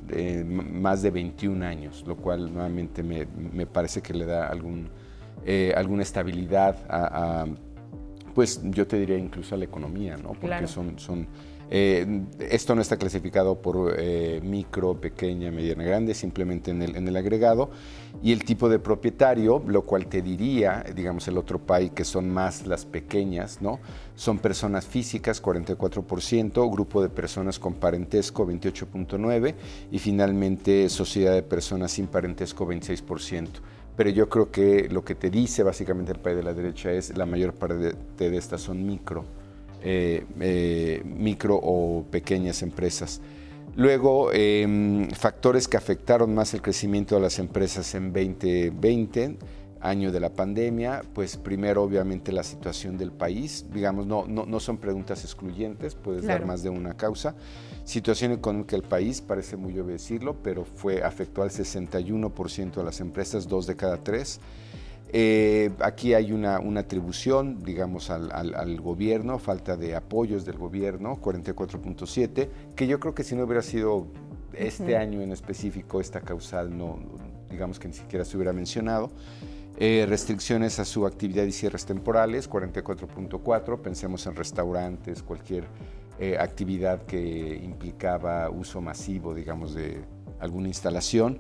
más 0.82 1.02
de 1.02 1.12
21 1.12 1.66
años, 1.66 2.04
lo 2.08 2.16
cual 2.16 2.54
nuevamente 2.54 3.04
me, 3.04 3.26
me 3.26 3.66
parece 3.66 4.02
que 4.02 4.14
le 4.14 4.26
da 4.26 4.48
algún, 4.48 4.88
eh, 5.46 5.74
alguna 5.76 6.04
estabilidad 6.04 6.78
a, 6.90 7.46
pues 8.34 8.62
yo 8.64 8.88
te 8.88 8.98
diría 8.98 9.18
incluso 9.18 9.56
a 9.56 9.58
la 9.58 9.66
economía, 9.66 10.16
¿no? 10.16 10.32
Porque 10.34 10.68
son, 10.68 10.98
son 10.98 11.28
Eh, 11.74 12.26
esto 12.50 12.76
no 12.76 12.82
está 12.82 12.98
clasificado 12.98 13.62
por 13.62 13.96
eh, 13.98 14.42
micro, 14.44 15.00
pequeña, 15.00 15.52
mediana, 15.52 15.86
grande, 15.86 16.14
simplemente 16.14 16.70
en 16.70 16.82
el, 16.82 16.98
en 16.98 17.08
el, 17.08 17.16
agregado. 17.16 17.72
Y 18.22 18.34
el 18.34 18.44
tipo 18.44 18.68
de 18.68 18.78
propietario, 18.78 19.64
lo 19.66 19.84
cual 19.84 20.08
te 20.08 20.22
diría, 20.22 20.84
digamos, 20.94 21.30
el 21.30 21.38
otro 21.38 21.60
país 21.60 21.92
que 21.92 22.04
son 22.04 22.30
más 22.30 22.68
las 22.68 22.86
pequeñas, 22.86 23.62
¿no? 23.62 23.80
Son 24.16 24.40
personas 24.40 24.86
físicas, 24.86 25.42
44%, 25.42 26.70
grupo 26.70 27.02
de 27.02 27.08
personas 27.08 27.58
con 27.58 27.76
parentesco, 27.76 28.46
28.9%, 28.46 29.56
y 29.92 30.00
finalmente 30.00 30.90
sociedad 30.90 31.34
de 31.34 31.44
personas 31.44 31.94
sin 31.94 32.08
parentesco, 32.08 32.68
26% 32.68 33.48
pero 33.94 34.10
yo 34.10 34.30
creo 34.30 34.50
que 34.50 34.88
lo 34.90 35.04
que 35.04 35.16
te 35.16 35.30
dice 35.30 35.64
básicamente 35.64 36.14
el 36.14 36.20
país 36.20 36.38
de 36.38 36.44
la 36.44 36.54
derecha 36.54 36.92
es 36.92 37.16
la 37.16 37.26
mayor 37.26 37.54
parte 37.54 37.94
de 38.18 38.38
estas 38.38 38.62
son 38.62 38.86
micro 38.86 39.26
eh, 39.82 40.26
eh, 40.40 41.02
micro 41.06 41.60
o 41.62 42.06
pequeñas 42.10 42.62
empresas. 42.62 43.22
Luego, 43.76 44.32
em, 44.34 45.10
factores 45.12 45.68
que 45.68 45.78
afectaron 45.78 46.36
más 46.36 46.54
el 46.54 46.62
crecimiento 46.62 47.16
de 47.16 47.22
las 47.22 47.40
empresas 47.40 47.96
en 47.96 48.12
2020, 48.12 49.38
año 49.82 50.12
de 50.12 50.20
la 50.20 50.30
pandemia, 50.30 51.02
pues 51.14 51.38
primero 51.38 51.82
obviamente 51.84 52.32
la 52.32 52.44
situación 52.44 52.98
del 52.98 53.12
país, 53.12 53.66
digamos, 53.74 54.06
no, 54.06 54.26
no, 54.28 54.60
son 54.60 54.78
preguntas 54.78 55.24
excluyentes, 55.24 55.96
puedes 55.96 56.26
dar 56.26 56.46
más 56.46 56.64
de 56.64 56.70
una 56.70 56.96
causa. 56.96 57.36
Situación 57.84 58.32
económica 58.32 58.76
del 58.76 58.84
país, 58.84 59.22
parece 59.22 59.58
muy 59.58 59.74
obvio 59.80 59.94
decirlo, 59.94 60.36
pero 60.44 60.66
fue, 60.66 61.02
afectó 61.04 61.42
al 61.42 61.50
61% 61.50 62.76
de 62.76 62.84
las 62.84 63.00
empresas, 63.00 63.48
dos 63.48 63.66
de 63.66 63.76
cada 63.76 63.98
tres. 63.98 64.40
Eh, 65.14 65.72
aquí 65.80 66.14
hay 66.14 66.32
una, 66.32 66.58
atribución, 66.80 67.64
digamos, 67.64 68.10
al, 68.10 68.82
gobierno, 68.82 69.40
falta 69.40 69.76
de 69.76 69.96
apoyos 69.96 70.46
del 70.46 70.58
gobierno, 70.58 71.20
44.7, 71.22 72.50
que 72.76 72.88
yo 72.88 73.00
creo 73.00 73.14
que 73.14 73.24
si 73.24 73.36
no 73.36 73.44
hubiera 73.44 73.62
sido 73.62 74.08
este 74.54 74.96
año 74.96 75.22
en 75.22 75.32
específico 75.32 76.00
esta 76.00 76.22
causal, 76.22 76.78
no, 76.78 77.00
digamos 77.50 77.78
que 77.78 77.90
ni 77.90 77.94
siquiera 77.94 78.24
se 78.24 78.38
hubiera 78.38 78.54
mencionado. 78.54 79.12
Eh, 79.78 80.06
restricciones 80.08 80.80
a 80.80 80.86
su 80.86 81.06
actividad 81.06 81.44
y 81.44 81.52
cierres 81.52 81.86
temporales, 81.86 82.50
44.4, 82.50 83.82
pensemos 83.82 84.26
en 84.28 84.36
restaurantes, 84.36 85.24
cualquier 85.24 85.66
eh, 86.20 86.38
actividad 86.40 87.02
que 87.04 87.60
implicaba 87.64 88.50
uso 88.50 88.80
masivo, 88.80 89.34
digamos, 89.34 89.74
de 89.74 90.02
alguna 90.40 90.68
instalación. 90.68 91.40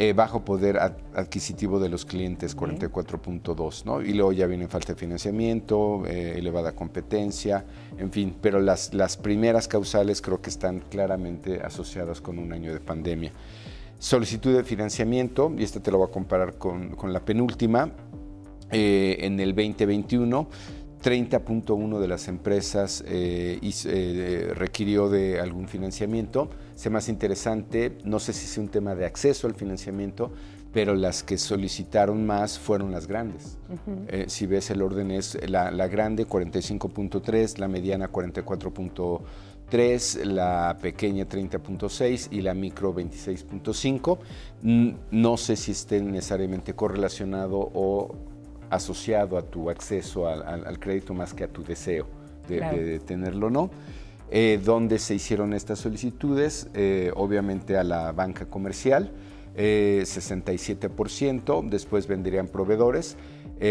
Eh, 0.00 0.12
bajo 0.12 0.44
poder 0.44 0.78
adquisitivo 0.78 1.80
de 1.80 1.88
los 1.88 2.04
clientes, 2.04 2.56
44.2, 2.56 3.84
¿no? 3.84 4.00
Y 4.00 4.12
luego 4.12 4.30
ya 4.30 4.46
viene 4.46 4.68
falta 4.68 4.92
de 4.92 4.98
financiamiento, 5.00 6.04
eh, 6.06 6.38
elevada 6.38 6.70
competencia, 6.70 7.64
en 7.98 8.12
fin, 8.12 8.36
pero 8.40 8.60
las, 8.60 8.94
las 8.94 9.16
primeras 9.16 9.66
causales 9.66 10.22
creo 10.22 10.40
que 10.40 10.50
están 10.50 10.84
claramente 10.88 11.62
asociadas 11.62 12.20
con 12.20 12.38
un 12.38 12.52
año 12.52 12.72
de 12.72 12.78
pandemia. 12.78 13.32
Solicitud 13.98 14.54
de 14.54 14.62
financiamiento, 14.62 15.52
y 15.58 15.64
esta 15.64 15.80
te 15.80 15.90
lo 15.90 15.98
voy 15.98 16.06
a 16.06 16.12
comparar 16.12 16.58
con, 16.58 16.94
con 16.94 17.12
la 17.12 17.24
penúltima, 17.24 17.90
eh, 18.70 19.16
en 19.18 19.40
el 19.40 19.52
2021 19.52 20.48
30.1 21.02 22.00
de 22.00 22.08
las 22.08 22.26
empresas 22.26 23.04
requirió 24.54 25.08
de 25.08 25.40
algún 25.40 25.68
financiamiento. 25.68 26.50
Sé 26.78 26.88
más 26.90 27.08
interesante, 27.08 27.98
no 28.04 28.20
sé 28.20 28.32
si 28.32 28.44
es 28.44 28.56
un 28.56 28.68
tema 28.68 28.94
de 28.94 29.04
acceso 29.04 29.48
al 29.48 29.56
financiamiento, 29.56 30.30
pero 30.72 30.94
las 30.94 31.24
que 31.24 31.36
solicitaron 31.36 32.24
más 32.24 32.56
fueron 32.56 32.92
las 32.92 33.08
grandes. 33.08 33.58
Eh, 34.06 34.26
si 34.28 34.46
ves 34.46 34.70
el 34.70 34.82
orden 34.82 35.10
es 35.10 35.36
la, 35.48 35.72
la 35.72 35.88
grande 35.88 36.24
45.3, 36.24 37.58
la 37.58 37.66
mediana 37.66 38.12
44.3, 38.12 40.22
la 40.22 40.78
pequeña 40.80 41.28
30.6 41.28 42.28
y 42.30 42.42
la 42.42 42.54
micro 42.54 42.94
26.5. 42.94 44.18
No 45.10 45.36
sé 45.36 45.56
si 45.56 45.72
estén 45.72 46.12
necesariamente 46.12 46.74
correlacionado 46.74 47.72
o 47.74 48.14
asociado 48.70 49.36
a 49.36 49.42
tu 49.42 49.68
acceso 49.68 50.28
al, 50.28 50.78
crédito 50.78 51.12
más 51.12 51.34
que 51.34 51.42
a 51.42 51.48
tu 51.48 51.64
deseo 51.64 52.06
de, 52.46 53.00
tenerlo 53.00 53.48
o 53.48 53.50
no. 53.50 53.68
Eh, 54.30 54.60
¿Dónde 54.62 54.98
se 54.98 55.14
hicieron 55.14 55.54
estas 55.54 55.78
solicitudes? 55.78 56.68
Eh, 56.74 57.12
obviamente 57.14 57.76
a 57.76 57.84
la 57.84 58.12
banca 58.12 58.46
comercial, 58.46 59.12
67%, 59.56 61.64
eh, 61.64 61.68
después 61.68 62.06
vendrían 62.06 62.48
proveedores. 62.48 63.16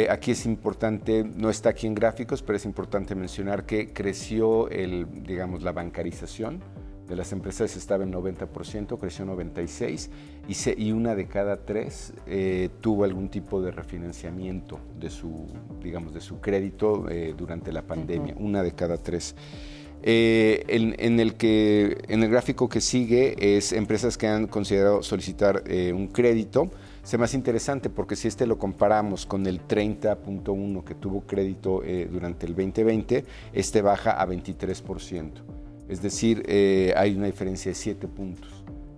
aquí 0.10 0.32
es 0.32 0.45
importante, 0.45 1.24
no 1.24 1.49
está 1.49 1.70
aquí 1.70 1.88
en 1.88 1.95
gráficos, 1.95 2.41
pero 2.41 2.58
es 2.58 2.66
importante 2.66 3.16
mencionar 3.16 3.66
que 3.66 3.93
creció 3.93 4.70
el, 4.70 5.08
digamos, 5.24 5.64
la 5.64 5.72
bancarización 5.72 6.62
de 7.08 7.16
las 7.16 7.32
empresas 7.32 7.76
estaba 7.76 8.03
en 8.03 8.12
90%, 8.12 8.99
creció 8.99 9.26
96% 9.26 10.10
y, 10.47 10.88
y 10.88 10.91
una 10.91 11.16
de 11.16 11.28
cada 11.28 11.66
tres 11.66 12.14
eh, 12.26 12.70
tuvo 12.82 13.05
algún 13.05 13.30
tipo 13.30 13.62
de 13.62 13.72
refinanciamiento 13.72 14.80
de 14.99 15.10
su, 15.10 15.47
digamos, 15.82 16.14
de 16.14 16.22
su 16.22 16.41
crédito 16.41 17.10
eh, 17.10 17.34
durante 17.38 17.72
la 17.72 17.84
pandemia, 17.84 18.36
una 18.38 18.62
de 18.62 18.74
cada 18.74 18.97
tres. 18.97 19.36
Eh, 20.04 20.64
en, 20.68 21.20
el 21.20 21.34
que, 21.36 21.98
en 22.08 22.24
el 22.24 22.30
gráfico 22.30 22.70
que 22.70 22.82
sigue 22.82 23.58
es 23.58 23.74
empresas 23.74 24.18
que 24.18 24.28
han 24.28 24.48
considerado 24.48 25.04
solicitar 25.04 25.64
un 25.93 26.08
crédito. 26.08 26.72
Es 27.04 27.18
más 27.18 27.34
interesante 27.34 27.89
porque 27.89 28.16
si 28.16 28.28
este 28.28 28.45
lo 28.45 28.58
comparamos 28.58 29.26
con 29.26 29.48
el 29.48 29.66
30.1 29.66 30.84
que 30.84 30.93
tuvo 30.93 31.22
crédito 31.22 31.82
durante 32.12 32.45
el 32.45 32.56
2020, 32.56 33.26
este 33.54 33.82
baja 33.82 34.12
a 34.12 34.28
23%. 34.28 35.32
Es 35.89 36.02
decir, 36.02 36.43
eh, 36.48 36.93
hay 36.98 37.16
una 37.16 37.28
diferencia 37.28 37.72
de 37.72 37.76
siete 37.76 38.08
puntos 38.08 38.50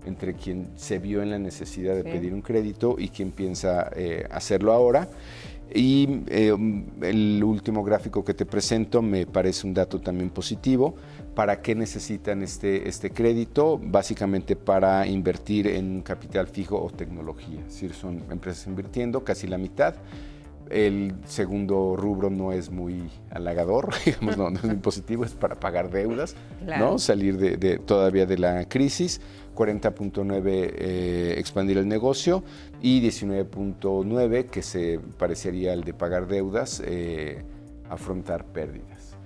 entre 0.06 0.34
quien 0.34 0.70
se 0.76 0.98
vio 0.98 1.22
en 1.22 1.30
la 1.30 1.38
necesidad 1.38 1.94
de 1.94 2.04
pedir 2.04 2.34
un 2.34 2.42
crédito 2.42 2.96
y 2.98 3.10
quien 3.10 3.32
piensa 3.32 3.92
eh, 3.96 4.26
hacerlo 4.32 4.74
ahora. 4.74 5.08
Y 5.74 6.24
eh, 6.28 6.56
el 7.02 7.44
último 7.44 7.84
gráfico 7.84 8.24
que 8.24 8.34
te 8.34 8.46
presento 8.46 9.02
me 9.02 9.26
parece 9.26 9.68
un 9.68 9.74
dato 9.74 10.00
también 10.00 10.30
positivo. 10.30 10.96
¿Para 11.36 11.62
qué 11.62 11.76
necesitan 11.76 12.42
este, 12.42 12.90
este 12.90 13.12
crédito? 13.12 13.80
Básicamente 13.82 14.56
para 14.56 15.06
invertir 15.06 15.68
en 15.68 16.02
capital 16.02 16.48
fijo 16.48 16.82
o 16.82 16.90
tecnología. 16.90 17.60
Es 17.60 17.74
decir, 17.74 17.94
son 17.94 18.24
empresas 18.32 18.66
invirtiendo 18.68 19.24
casi 19.24 19.48
la 19.48 19.58
mitad 19.58 19.96
el 20.70 21.16
segundo 21.26 21.96
rubro 21.96 22.30
no 22.30 22.52
es 22.52 22.70
muy 22.70 23.10
halagador, 23.32 23.90
digamos, 24.06 24.38
no, 24.38 24.50
es 24.50 24.64
muy 24.64 24.76
positivo, 24.76 25.26
es 25.26 25.34
para 25.34 25.60
pagar 25.60 25.90
deudas, 25.90 26.36
¿no? 26.66 27.00
Salir 27.00 27.38
de, 27.38 27.80
todavía 27.80 28.26
de 28.26 28.38
la 28.38 28.66
crisis. 28.66 29.22
40.9 29.60 30.42
eh, 30.46 31.36
expandir 31.38 31.78
el 31.78 31.88
negocio 31.88 32.46
y 32.82 33.02
19.9 33.02 34.46
que 34.46 34.62
se 34.62 35.02
parecería 35.18 35.74
al 35.74 35.84
de 35.84 35.94
pagar 35.94 36.28
deudas, 36.28 36.82
eh, 36.86 37.44
afrontar 37.90 38.46
pérdidas. 38.46 39.18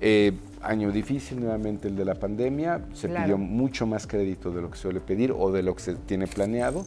Eh, 0.00 0.32
año 0.62 0.92
difícil 0.92 1.40
nuevamente 1.40 1.88
el 1.88 1.96
de 1.96 2.04
la 2.04 2.14
pandemia, 2.14 2.84
se 2.92 3.08
pidió 3.08 3.38
mucho 3.38 3.86
más 3.86 4.06
crédito 4.06 4.50
de 4.50 4.60
lo 4.60 4.70
que 4.70 4.78
suele 4.78 5.00
pedir 5.00 5.32
o 5.32 5.50
de 5.50 5.62
lo 5.62 5.74
que 5.74 5.82
se 5.82 5.94
tiene 5.94 6.26
planeado. 6.26 6.84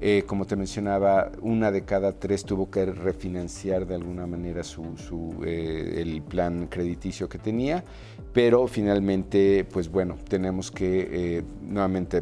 Eh, 0.00 0.24
como 0.26 0.46
te 0.46 0.56
mencionaba, 0.56 1.30
una 1.40 1.70
de 1.70 1.84
cada 1.84 2.12
tres 2.12 2.44
tuvo 2.44 2.70
que 2.70 2.86
refinanciar 2.86 3.86
de 3.86 3.94
alguna 3.94 4.26
manera 4.26 4.62
su, 4.62 5.42
eh, 5.46 5.94
el 5.98 6.22
plan 6.22 6.66
crediticio 6.66 7.28
que 7.28 7.38
tenía, 7.38 7.84
pero 8.34 8.66
finalmente, 8.66 9.64
pues 9.72 9.88
bueno, 9.88 10.16
tenemos 10.28 10.70
que 10.72 11.38
eh, 11.38 11.42
nuevamente 11.62 12.20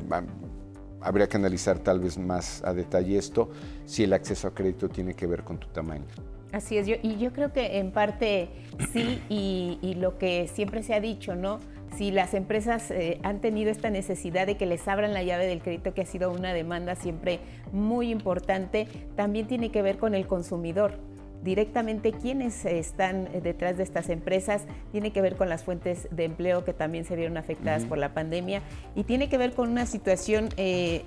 habría 1.00 1.26
que 1.26 1.38
analizar 1.38 1.78
tal 1.78 2.00
vez 2.00 2.18
más 2.18 2.62
a 2.64 2.74
detalle 2.74 3.16
esto, 3.16 3.50
si 3.86 4.04
el 4.04 4.12
acceso 4.12 4.46
a 4.46 4.54
crédito 4.54 4.90
tiene 4.90 5.14
que 5.14 5.26
ver 5.26 5.42
con 5.42 5.58
tu 5.58 5.68
tamaño. 5.68 6.04
Así 6.52 6.76
es, 6.76 6.86
yo, 6.86 6.96
y 7.02 7.16
yo 7.16 7.32
creo 7.32 7.50
que 7.54 7.78
en 7.78 7.92
parte 7.92 8.50
sí, 8.92 9.22
y, 9.30 9.94
lo 9.94 10.18
que 10.18 10.48
siempre 10.52 10.82
se 10.82 10.94
ha 10.94 11.00
dicho, 11.00 11.34
¿no? 11.34 11.58
si 11.96 12.10
las 12.10 12.32
empresas 12.34 12.90
eh, 12.90 13.18
han 13.22 13.40
tenido 13.40 13.70
esta 13.70 13.90
necesidad 13.90 14.46
de 14.46 14.56
que 14.56 14.64
les 14.64 14.88
abran 14.88 15.12
la 15.12 15.22
llave 15.22 15.46
del 15.46 15.62
crédito, 15.62 15.92
que 15.92 16.02
ha 16.02 16.06
sido 16.06 16.30
una 16.30 16.52
demanda 16.54 16.94
siempre 16.94 17.40
muy 17.70 18.10
importante, 18.10 18.86
también 19.14 19.46
tiene 19.46 19.70
que 19.70 19.82
ver 19.82 19.98
con 19.98 20.14
el 20.14 20.26
consumidor 20.26 20.98
directamente 21.42 22.12
quiénes 22.12 22.64
están 22.64 23.28
detrás 23.42 23.76
de 23.76 23.82
estas 23.82 24.08
empresas, 24.08 24.62
tiene 24.92 25.12
que 25.12 25.20
ver 25.20 25.36
con 25.36 25.48
las 25.48 25.64
fuentes 25.64 26.08
de 26.10 26.24
empleo 26.24 26.64
que 26.64 26.72
también 26.72 27.04
se 27.04 27.16
vieron 27.16 27.36
afectadas 27.36 27.84
por 27.84 27.98
la 27.98 28.14
pandemia. 28.14 28.62
Y 28.94 29.04
tiene 29.04 29.28
que 29.28 29.38
ver 29.38 29.52
con 29.52 29.68
una 29.68 29.86
situación 29.86 30.48
eh, 30.56 31.04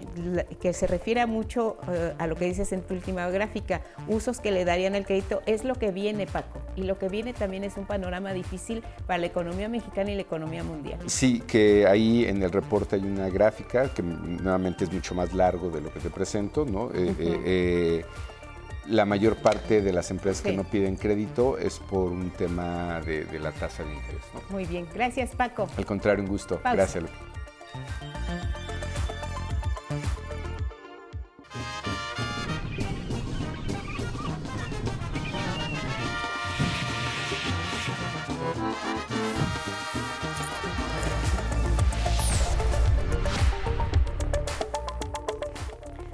que 0.61 0.73
se 0.73 0.88
refiere 0.88 1.25
mucho 1.25 1.77
eh, 1.91 2.13
a 2.17 2.27
lo 2.27 2.36
que 2.36 2.45
dices 2.45 2.71
en 2.71 2.81
tu 2.81 2.93
última 2.93 3.29
gráfica, 3.29 3.81
usos 4.07 4.39
que 4.39 4.51
le 4.51 4.65
darían 4.65 4.95
el 4.95 5.05
crédito, 5.05 5.41
es 5.45 5.63
lo 5.63 5.75
que 5.75 5.91
viene 5.91 6.27
Paco. 6.27 6.59
Y 6.75 6.83
lo 6.83 6.97
que 6.97 7.09
viene 7.09 7.33
también 7.33 7.63
es 7.63 7.77
un 7.77 7.86
panorama 7.86 8.33
difícil 8.33 8.83
para 9.07 9.19
la 9.19 9.27
economía 9.27 9.69
mexicana 9.69 10.11
y 10.11 10.15
la 10.15 10.21
economía 10.21 10.63
mundial. 10.63 10.99
Sí, 11.05 11.41
que 11.47 11.88
ahí 11.88 12.25
en 12.25 12.43
el 12.43 12.51
reporte 12.51 12.95
hay 12.95 13.03
una 13.03 13.29
gráfica 13.29 13.93
que 13.93 14.03
nuevamente 14.03 14.83
es 14.83 14.91
mucho 14.91 15.15
más 15.15 15.33
largo 15.33 15.69
de 15.69 15.81
lo 15.81 15.91
que 15.91 15.99
te 15.99 16.09
presento, 16.09 16.65
¿no? 16.65 16.89
Eh, 16.93 18.03
la 18.88 19.05
mayor 19.05 19.36
parte 19.38 19.81
de 19.81 19.91
las 19.91 20.11
empresas 20.11 20.41
que 20.41 20.53
no 20.53 20.63
piden 20.63 20.95
crédito 20.95 21.57
es 21.57 21.79
por 21.79 22.11
un 22.11 22.29
tema 22.31 23.01
de, 23.01 23.27
la 23.39 23.51
tasa 23.51 23.83
de 23.83 23.93
interés. 23.93 24.21
Muy 24.49 24.65
bien, 24.65 24.88
gracias 24.93 25.36
Paco. 25.36 25.67
Al 25.77 25.86
contrario, 25.86 26.23
un 26.23 26.29
gusto. 26.29 26.59
Gracias. 26.63 27.05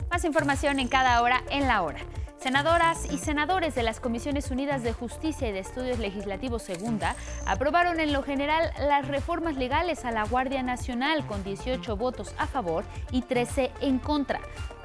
Más 0.10 0.26
información 0.26 0.80
en 0.80 0.88
cada 0.88 1.22
hora 1.22 1.44
en 1.50 1.68
la 1.68 1.82
hora. 1.82 2.00
Senadoras 2.42 3.06
y 3.06 3.20
senadores 3.20 3.76
de 3.76 3.84
las 3.84 4.00
Comisiones 4.00 4.50
Unidas 4.50 4.82
de 4.82 4.94
Justicia 4.94 5.48
y 5.48 5.52
de 5.52 5.60
Estudios 5.60 6.00
Legislativos 6.00 6.64
Segunda 6.64 7.16
aprobaron 7.46 8.00
en 8.00 8.14
lo 8.14 8.24
general 8.24 8.72
las 8.80 9.08
reformas 9.08 9.58
legales 9.58 10.06
a 10.06 10.12
la 10.12 10.24
Guardia 10.24 10.64
Nacional 10.64 11.28
con 11.28 11.44
18 11.44 11.96
votos 11.98 12.34
a 12.40 12.48
favor 12.48 12.84
y 13.12 13.22
13 13.22 13.70
en 13.82 14.00
contra. 14.00 14.40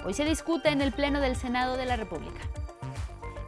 Hoy 0.04 0.12
se 0.12 0.26
discute 0.26 0.68
en 0.68 0.82
el 0.82 0.92
Pleno 0.92 1.18
del 1.20 1.34
Senado 1.34 1.78
de 1.78 1.86
la 1.86 1.96
República. 1.96 2.42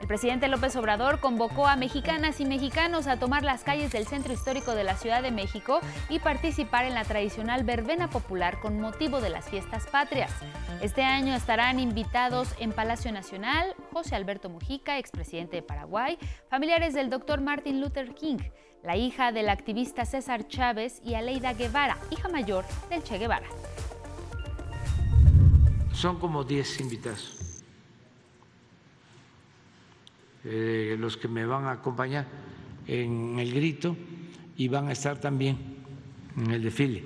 El 0.08 0.14
presidente 0.16 0.48
López 0.48 0.74
Obrador 0.76 1.20
convocó 1.20 1.66
a 1.66 1.76
mexicanas 1.76 2.40
y 2.40 2.46
mexicanos 2.46 3.06
a 3.06 3.18
tomar 3.18 3.44
las 3.44 3.62
calles 3.62 3.92
del 3.92 4.06
centro 4.06 4.32
histórico 4.32 4.74
de 4.74 4.82
la 4.82 4.96
Ciudad 4.96 5.22
de 5.22 5.30
México 5.30 5.80
y 6.08 6.18
participar 6.18 6.86
en 6.86 6.94
la 6.94 7.04
tradicional 7.04 7.62
verbena 7.62 8.08
popular 8.08 8.58
con 8.58 8.80
motivo 8.80 9.20
de 9.20 9.28
las 9.28 9.50
fiestas 9.50 9.86
patrias. 9.86 10.32
Este 10.80 11.02
año 11.02 11.34
estarán 11.34 11.78
invitados 11.78 12.54
en 12.58 12.72
Palacio 12.72 13.12
Nacional 13.12 13.74
José 13.92 14.16
Alberto 14.16 14.48
Mujica, 14.48 14.96
expresidente 14.96 15.56
de 15.56 15.62
Paraguay, 15.62 16.16
familiares 16.48 16.94
del 16.94 17.10
doctor 17.10 17.42
Martin 17.42 17.78
Luther 17.82 18.14
King, 18.14 18.38
la 18.82 18.96
hija 18.96 19.30
del 19.30 19.50
activista 19.50 20.06
César 20.06 20.48
Chávez 20.48 21.02
y 21.04 21.16
Aleida 21.16 21.52
Guevara, 21.52 21.98
hija 22.08 22.30
mayor 22.30 22.64
del 22.88 23.02
Che 23.02 23.18
Guevara. 23.18 23.48
Son 25.92 26.18
como 26.18 26.44
10 26.44 26.80
invitados 26.80 27.47
Eh, 30.44 30.96
los 30.98 31.16
que 31.16 31.28
me 31.28 31.44
van 31.46 31.64
a 31.64 31.72
acompañar 31.72 32.26
en 32.86 33.38
el 33.38 33.52
grito 33.52 33.96
y 34.56 34.68
van 34.68 34.88
a 34.88 34.92
estar 34.92 35.18
también 35.18 35.58
en 36.36 36.50
el 36.50 36.62
desfile. 36.62 37.04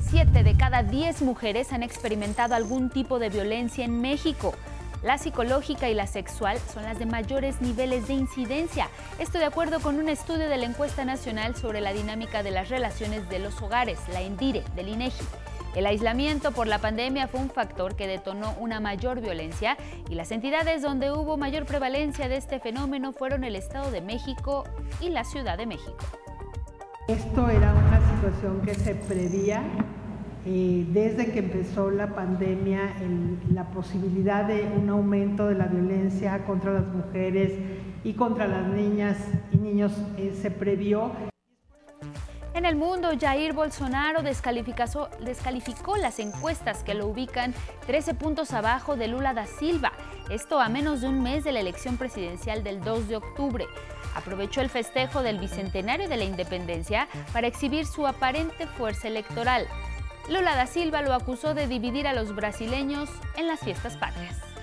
Siete 0.00 0.44
de 0.44 0.56
cada 0.56 0.82
diez 0.82 1.22
mujeres 1.22 1.72
han 1.72 1.82
experimentado 1.82 2.54
algún 2.54 2.90
tipo 2.90 3.18
de 3.18 3.30
violencia 3.30 3.84
en 3.84 4.00
México. 4.00 4.54
La 5.02 5.18
psicológica 5.18 5.88
y 5.88 5.94
la 5.94 6.06
sexual 6.06 6.58
son 6.72 6.84
las 6.84 6.98
de 6.98 7.06
mayores 7.06 7.60
niveles 7.60 8.08
de 8.08 8.14
incidencia. 8.14 8.88
Esto 9.18 9.38
de 9.38 9.44
acuerdo 9.44 9.80
con 9.80 9.96
un 9.96 10.08
estudio 10.08 10.48
de 10.48 10.56
la 10.56 10.64
encuesta 10.64 11.04
nacional 11.04 11.56
sobre 11.56 11.80
la 11.80 11.92
dinámica 11.92 12.42
de 12.42 12.50
las 12.50 12.68
relaciones 12.68 13.28
de 13.28 13.38
los 13.38 13.60
hogares, 13.60 13.98
la 14.12 14.22
ENDIRE, 14.22 14.62
del 14.74 14.88
INEGI. 14.88 15.24
El 15.76 15.84
aislamiento 15.84 16.52
por 16.52 16.68
la 16.68 16.78
pandemia 16.78 17.28
fue 17.28 17.38
un 17.38 17.50
factor 17.50 17.96
que 17.96 18.06
detonó 18.06 18.54
una 18.58 18.80
mayor 18.80 19.20
violencia 19.20 19.76
y 20.08 20.14
las 20.14 20.32
entidades 20.32 20.80
donde 20.80 21.12
hubo 21.12 21.36
mayor 21.36 21.66
prevalencia 21.66 22.30
de 22.30 22.38
este 22.38 22.60
fenómeno 22.60 23.12
fueron 23.12 23.44
el 23.44 23.54
Estado 23.54 23.90
de 23.90 24.00
México 24.00 24.64
y 25.02 25.10
la 25.10 25.22
Ciudad 25.22 25.58
de 25.58 25.66
México. 25.66 25.98
Esto 27.08 27.50
era 27.50 27.74
una 27.74 28.00
situación 28.14 28.62
que 28.62 28.74
se 28.74 28.94
prevía 28.94 29.62
eh, 30.46 30.86
desde 30.94 31.30
que 31.30 31.40
empezó 31.40 31.90
la 31.90 32.14
pandemia, 32.14 32.94
la 33.52 33.68
posibilidad 33.68 34.46
de 34.46 34.62
un 34.62 34.88
aumento 34.88 35.46
de 35.46 35.56
la 35.56 35.66
violencia 35.66 36.42
contra 36.46 36.72
las 36.72 36.86
mujeres 36.86 37.52
y 38.02 38.14
contra 38.14 38.46
las 38.46 38.66
niñas 38.68 39.18
y 39.52 39.58
niños 39.58 39.92
eh, 40.16 40.32
se 40.40 40.50
previó. 40.50 41.12
En 42.56 42.64
el 42.64 42.74
mundo, 42.74 43.10
Jair 43.20 43.52
Bolsonaro 43.52 44.22
descalificó, 44.22 45.96
las 45.98 46.18
encuestas 46.18 46.82
que 46.82 46.94
lo 46.94 47.06
ubican 47.06 47.52
13 47.86 48.14
puntos 48.14 48.54
abajo 48.54 48.96
de 48.96 49.08
Lula 49.08 49.34
da 49.34 49.44
Silva, 49.44 49.92
esto 50.30 50.58
a 50.58 50.70
menos 50.70 51.02
de 51.02 51.08
un 51.08 51.22
mes 51.22 51.44
de 51.44 51.52
la 51.52 51.60
elección 51.60 51.98
presidencial 51.98 52.64
del 52.64 52.80
2 52.80 53.08
de 53.08 53.16
octubre. 53.16 53.66
Aprovechó 54.14 54.62
el 54.62 54.70
festejo 54.70 55.22
del 55.22 55.38
bicentenario 55.38 56.08
de 56.08 56.16
la 56.16 56.24
independencia 56.24 57.08
para 57.34 57.46
exhibir 57.46 57.84
su 57.84 58.06
aparente 58.06 58.66
fuerza 58.66 59.08
electoral. 59.08 59.66
Lula 60.30 60.56
da 60.56 60.66
Silva 60.66 61.02
lo 61.02 61.12
acusó 61.12 61.52
de 61.52 61.66
dividir 61.66 62.08
a 62.08 62.14
los 62.14 62.34
brasileños 62.34 63.10
en 63.36 63.48
las 63.48 63.60
fiestas 63.60 63.98
patrias. 63.98 64.55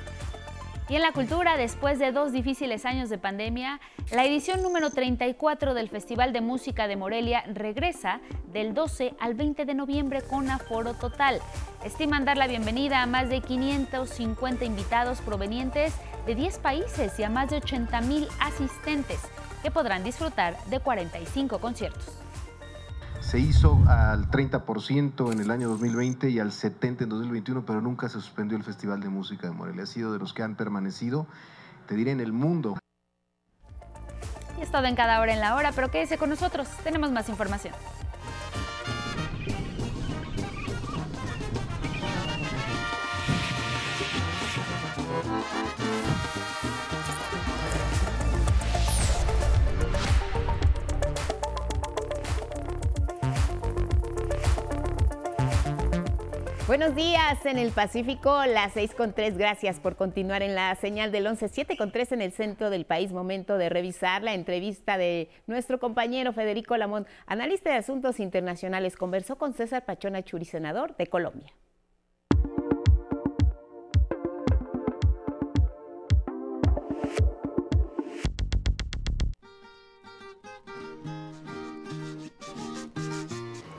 Y 0.94 0.96
en 0.96 1.02
la 1.02 1.12
cultura, 1.12 1.58
después 1.58 1.98
de 1.98 2.12
dos 2.12 2.32
difíciles 2.32 2.86
años 2.86 3.10
de 3.10 3.18
pandemia, 3.18 3.82
la 4.12 4.26
edición 4.26 4.62
número 4.62 4.92
34 4.92 5.74
del 5.74 5.90
Festival 5.90 6.34
de 6.34 6.42
Música 6.42 6.88
de 6.88 6.96
Morelia 6.96 7.44
regresa 7.52 8.22
del 8.52 8.76
12 8.76 9.16
al 9.20 9.34
20 9.34 9.66
de 9.66 9.74
noviembre 9.74 10.22
con 10.22 10.52
aforo 10.52 10.94
total. 10.94 11.40
Estiman 11.84 12.26
dar 12.26 12.38
la 12.38 12.46
bienvenida 12.46 13.02
a 13.02 13.08
más 13.08 13.28
de 13.28 13.42
550 13.42 14.66
invitados 14.66 15.20
provenientes 15.22 15.96
de 16.28 16.36
10 16.36 16.60
países 16.60 17.18
y 17.18 17.24
a 17.24 17.30
más 17.32 17.50
de 17.50 17.58
80 17.58 18.02
mil 18.02 18.28
asistentes 18.40 19.18
que 19.64 19.72
podrán 19.72 20.04
disfrutar 20.04 20.64
de 20.66 20.80
45 20.80 21.58
conciertos 21.58 22.23
se 23.34 23.40
hizo 23.40 23.82
al 23.88 24.30
30% 24.30 25.32
en 25.32 25.40
el 25.40 25.50
año 25.50 25.68
2020 25.68 26.30
y 26.30 26.38
al 26.38 26.52
70% 26.52 27.02
en 27.02 27.10
2021, 27.10 27.66
pero 27.66 27.82
nunca 27.82 28.08
se 28.08 28.22
suspendió 28.22 28.56
el 28.56 28.64
Festival 28.64 29.02
de 29.02 29.10
Música 29.10 29.48
de 29.48 29.54
Morelia. 29.54 29.86
Ha 29.86 29.88
sido 29.88 30.14
de 30.14 30.20
los 30.20 30.34
que 30.34 30.44
han 30.44 30.56
permanecido, 30.56 31.26
te 31.88 31.96
diré, 31.96 32.12
en 32.12 32.20
el 32.20 32.32
mundo. 32.32 32.78
Y 34.60 34.62
es 34.62 34.70
todo 34.70 34.86
en 34.86 34.96
cada 34.96 35.20
hora 35.20 35.34
en 35.34 35.40
la 35.40 35.56
hora, 35.56 35.72
pero 35.72 35.90
quédese 35.90 36.20
con 36.20 36.30
nosotros, 36.30 36.68
tenemos 36.84 37.12
más 37.12 37.28
información. 37.28 37.74
Buenos 56.76 56.96
días 56.96 57.46
en 57.46 57.60
el 57.60 57.70
Pacífico, 57.70 58.48
las 58.48 58.74
6 58.74 58.96
con 58.96 59.14
3. 59.14 59.38
Gracias 59.38 59.80
por 59.80 59.96
continuar 59.96 60.42
en 60.42 60.56
la 60.56 60.74
señal 60.74 61.12
del 61.12 61.28
11, 61.28 61.50
7 61.50 61.78
con 61.78 61.92
3 61.92 62.14
en 62.14 62.22
el 62.24 62.32
centro 62.32 62.72
del 62.72 62.88
país. 62.88 63.12
Momento 63.12 63.60
de 63.60 63.70
revisar 63.70 64.24
la 64.24 64.34
entrevista 64.34 64.98
de 64.98 65.30
nuestro 65.46 65.80
compañero 65.80 66.34
Federico 66.34 66.76
Lamont, 66.76 67.08
analista 67.28 67.70
de 67.70 67.76
asuntos 67.76 68.20
internacionales. 68.20 68.98
Conversó 68.98 69.38
con 69.38 69.54
César 69.54 69.86
Pachona 69.86 70.24
Churi, 70.24 70.46
senador 70.46 70.98
de 70.98 71.06
Colombia. 71.06 71.54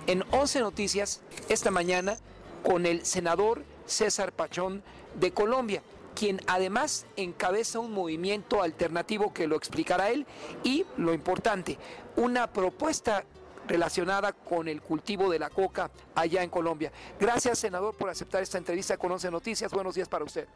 En 0.07 0.23
11 0.31 0.61
Noticias, 0.61 1.23
esta 1.49 1.73
mañana 1.73 2.19
con 2.65 2.87
el 2.87 3.05
senador 3.05 3.63
César 3.87 4.33
Pachón 4.33 4.83
de 5.21 5.33
Colombia, 5.33 5.83
quien 6.15 6.41
además 6.47 7.07
encabeza 7.17 7.79
un 7.79 7.93
movimiento 7.93 8.63
alternativo 8.63 9.33
que 9.33 9.47
lo 9.47 9.57
explicará 9.57 10.11
él 10.11 10.27
y, 10.65 10.85
lo 10.97 11.13
importante, 11.13 11.79
una 12.17 12.49
propuesta 12.49 13.25
relacionada 13.69 14.33
con 14.33 14.69
el 14.69 14.83
cultivo 14.83 15.31
de 15.31 15.39
la 15.39 15.51
coca 15.51 15.91
allá 16.15 16.43
en 16.43 16.51
Colombia. 16.51 16.91
Gracias, 17.19 17.59
senador, 17.59 17.95
por 17.97 18.11
aceptar 18.11 18.43
esta 18.43 18.59
entrevista 18.59 18.97
con 18.97 19.13
11 19.13 19.31
Noticias. 19.31 19.73
Buenos 19.73 19.95
días 19.95 20.09
para 20.09 20.25
usted. 20.25 20.47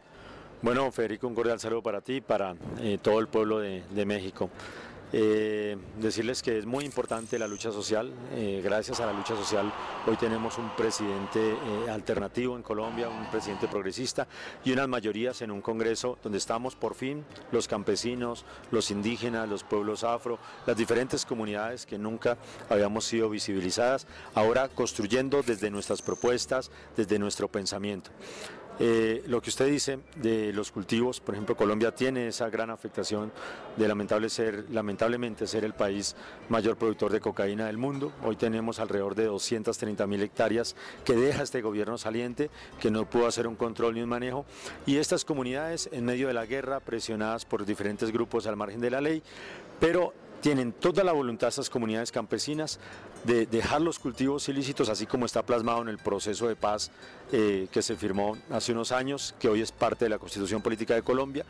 Bueno, 0.61 0.91
Federico, 0.91 1.29
un 1.29 1.35
cordial 1.35 1.61
saludo 1.61 1.83
para 1.83 2.01
ti 2.01 2.15
y 2.15 2.21
para 2.21 2.57
eh, 2.81 2.99
todo 3.01 3.21
el 3.21 3.29
pueblo 3.29 3.61
de 3.61 4.07
México. 4.07 4.51
Eh, 5.11 5.77
decirles 5.99 6.43
que 6.43 6.59
es 6.59 6.67
muy 6.67 6.85
importante 6.85 7.39
la 7.39 7.49
lucha 7.49 7.73
social. 7.73 8.13
Eh, 8.35 8.61
gracias 8.63 9.01
a 9.01 9.07
la 9.07 9.13
lucha 9.13 9.35
social 9.35 9.73
hoy 10.07 10.17
tenemos 10.17 10.59
un 10.59 10.69
presidente 10.77 11.53
eh, 11.53 11.91
alternativo 11.91 12.57
en 12.57 12.63
Colombia, 12.63 13.09
un 13.09 13.31
presidente 13.31 13.69
progresista 13.69 14.27
y 14.65 14.73
unas 14.73 14.89
mayorías 14.89 15.41
en 15.41 15.51
un 15.51 15.63
Congreso 15.63 16.19
donde 16.23 16.39
estamos 16.39 16.77
por 16.77 16.95
fin 16.95 17.25
los 17.53 17.69
campesinos, 17.69 18.45
los 18.71 18.91
indígenas, 18.91 19.49
los 19.49 19.65
pueblos 19.65 20.05
afro, 20.05 20.39
las 20.67 20.77
diferentes 20.77 21.25
comunidades 21.25 21.87
que 21.87 21.99
nunca 21.99 22.37
habíamos 22.69 23.05
sido 23.05 23.31
visibilizadas, 23.31 24.07
ahora 24.35 24.69
construyendo 24.69 25.43
desde 25.43 25.71
nuestras 25.71 26.03
propuestas, 26.03 26.71
desde 26.97 27.19
nuestro 27.19 27.49
pensamiento. 27.49 28.11
Eh, 28.81 29.25
lo 29.27 29.43
que 29.43 29.51
usted 29.51 29.67
dice 29.67 29.99
de 30.17 30.53
los 30.53 30.71
cultivos, 30.71 31.21
por 31.21 31.35
ejemplo, 31.35 31.57
Colombia 31.57 31.93
tiene 31.93 32.29
esa 32.29 32.49
gran 32.49 32.71
afectación 32.71 33.33
de 33.77 33.89
lamentable 33.89 34.29
ser, 34.29 34.67
lamentablemente 34.71 35.47
ser 35.47 35.65
el 35.65 35.75
país 35.75 36.15
mayor 36.49 36.77
productor 36.77 37.11
de 37.11 37.21
cocaína 37.21 37.67
del 37.67 37.77
mundo. 37.77 38.13
Hoy 38.23 38.37
tenemos 38.37 38.79
alrededor 38.79 39.15
de 39.15 39.25
230 39.25 40.07
mil 40.07 40.23
hectáreas 40.23 40.77
que 41.05 41.15
deja 41.15 41.43
este 41.43 41.61
gobierno 41.61 41.99
saliente, 41.99 42.51
que 42.81 42.91
no 42.91 43.09
pudo 43.09 43.27
hacer 43.27 43.47
un 43.49 43.57
control 43.57 43.95
ni 43.95 44.03
un 44.03 44.09
manejo. 44.09 44.47
Y 44.87 44.99
estas 44.99 45.25
comunidades, 45.25 45.89
en 45.93 46.05
medio 46.05 46.29
de 46.29 46.35
la 46.35 46.47
guerra, 46.47 46.81
presionadas 46.81 47.45
por 47.45 47.67
diferentes 47.67 48.13
grupos 48.13 48.47
al 48.47 48.57
margen 48.57 48.81
de 48.81 48.91
la 48.91 49.01
ley, 49.01 49.23
pero 49.81 50.13
tienen 50.41 50.73
toda 50.73 51.05
la 51.05 51.13
voluntad 51.13 51.49
estas 51.49 51.71
comunidades 51.71 52.13
campesinas 52.13 52.79
de 53.25 53.47
dejar 53.47 53.81
los 53.81 53.99
cultivos 53.99 54.49
ilícitos, 54.49 54.89
así 54.89 55.07
como 55.07 55.27
está 55.27 55.43
plasmado 55.43 55.83
en 55.83 55.89
el 55.89 55.99
proceso 55.99 56.49
de 56.49 56.57
paz 56.57 56.91
eh, 57.33 57.69
que 57.73 57.83
se 57.83 57.97
firmó 57.97 58.37
hace 58.51 58.73
unos 58.73 58.93
años, 58.93 59.35
que 59.41 59.49
hoy 59.49 59.61
es 59.61 59.73
parte 59.73 60.05
de 60.05 60.11
la 60.11 60.19
Constitución 60.19 60.63
Política 60.63 60.95
de 60.95 61.03
Colombia, 61.03 61.45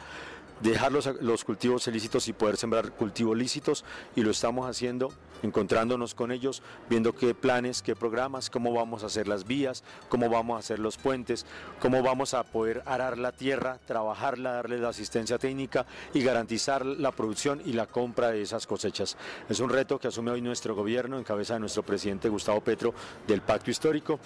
dejar 0.60 0.92
los, 0.92 1.06
los 1.20 1.44
cultivos 1.44 1.86
ilícitos 1.88 2.28
y 2.28 2.32
poder 2.32 2.56
sembrar 2.56 2.92
cultivos 2.92 3.36
lícitos, 3.36 3.84
y 4.16 4.22
lo 4.22 4.30
estamos 4.30 4.68
haciendo 4.68 5.10
encontrándonos 5.42 6.14
con 6.14 6.32
ellos, 6.32 6.62
viendo 6.88 7.14
qué 7.14 7.34
planes, 7.34 7.82
qué 7.82 7.94
programas, 7.94 8.50
cómo 8.50 8.72
vamos 8.72 9.02
a 9.02 9.06
hacer 9.06 9.28
las 9.28 9.46
vías, 9.46 9.84
cómo 10.08 10.28
vamos 10.28 10.56
a 10.56 10.58
hacer 10.60 10.78
los 10.78 10.96
puentes, 10.96 11.46
cómo 11.80 12.02
vamos 12.02 12.34
a 12.34 12.44
poder 12.44 12.82
arar 12.86 13.18
la 13.18 13.32
tierra, 13.32 13.78
trabajarla, 13.86 14.52
darle 14.52 14.78
la 14.78 14.88
asistencia 14.88 15.38
técnica 15.38 15.86
y 16.14 16.22
garantizar 16.22 16.84
la 16.84 17.12
producción 17.12 17.62
y 17.64 17.72
la 17.72 17.86
compra 17.86 18.30
de 18.30 18.42
esas 18.42 18.66
cosechas. 18.66 19.16
Es 19.48 19.60
un 19.60 19.70
reto 19.70 19.98
que 19.98 20.08
asume 20.08 20.30
hoy 20.30 20.42
nuestro 20.42 20.74
gobierno 20.74 21.18
en 21.18 21.24
cabeza 21.24 21.54
de 21.54 21.60
nuestro 21.60 21.82
presidente 21.82 22.28
Gustavo 22.28 22.60
Petro 22.60 22.94
del 23.26 23.42
Pacto 23.42 23.70
Histórico 23.70 24.18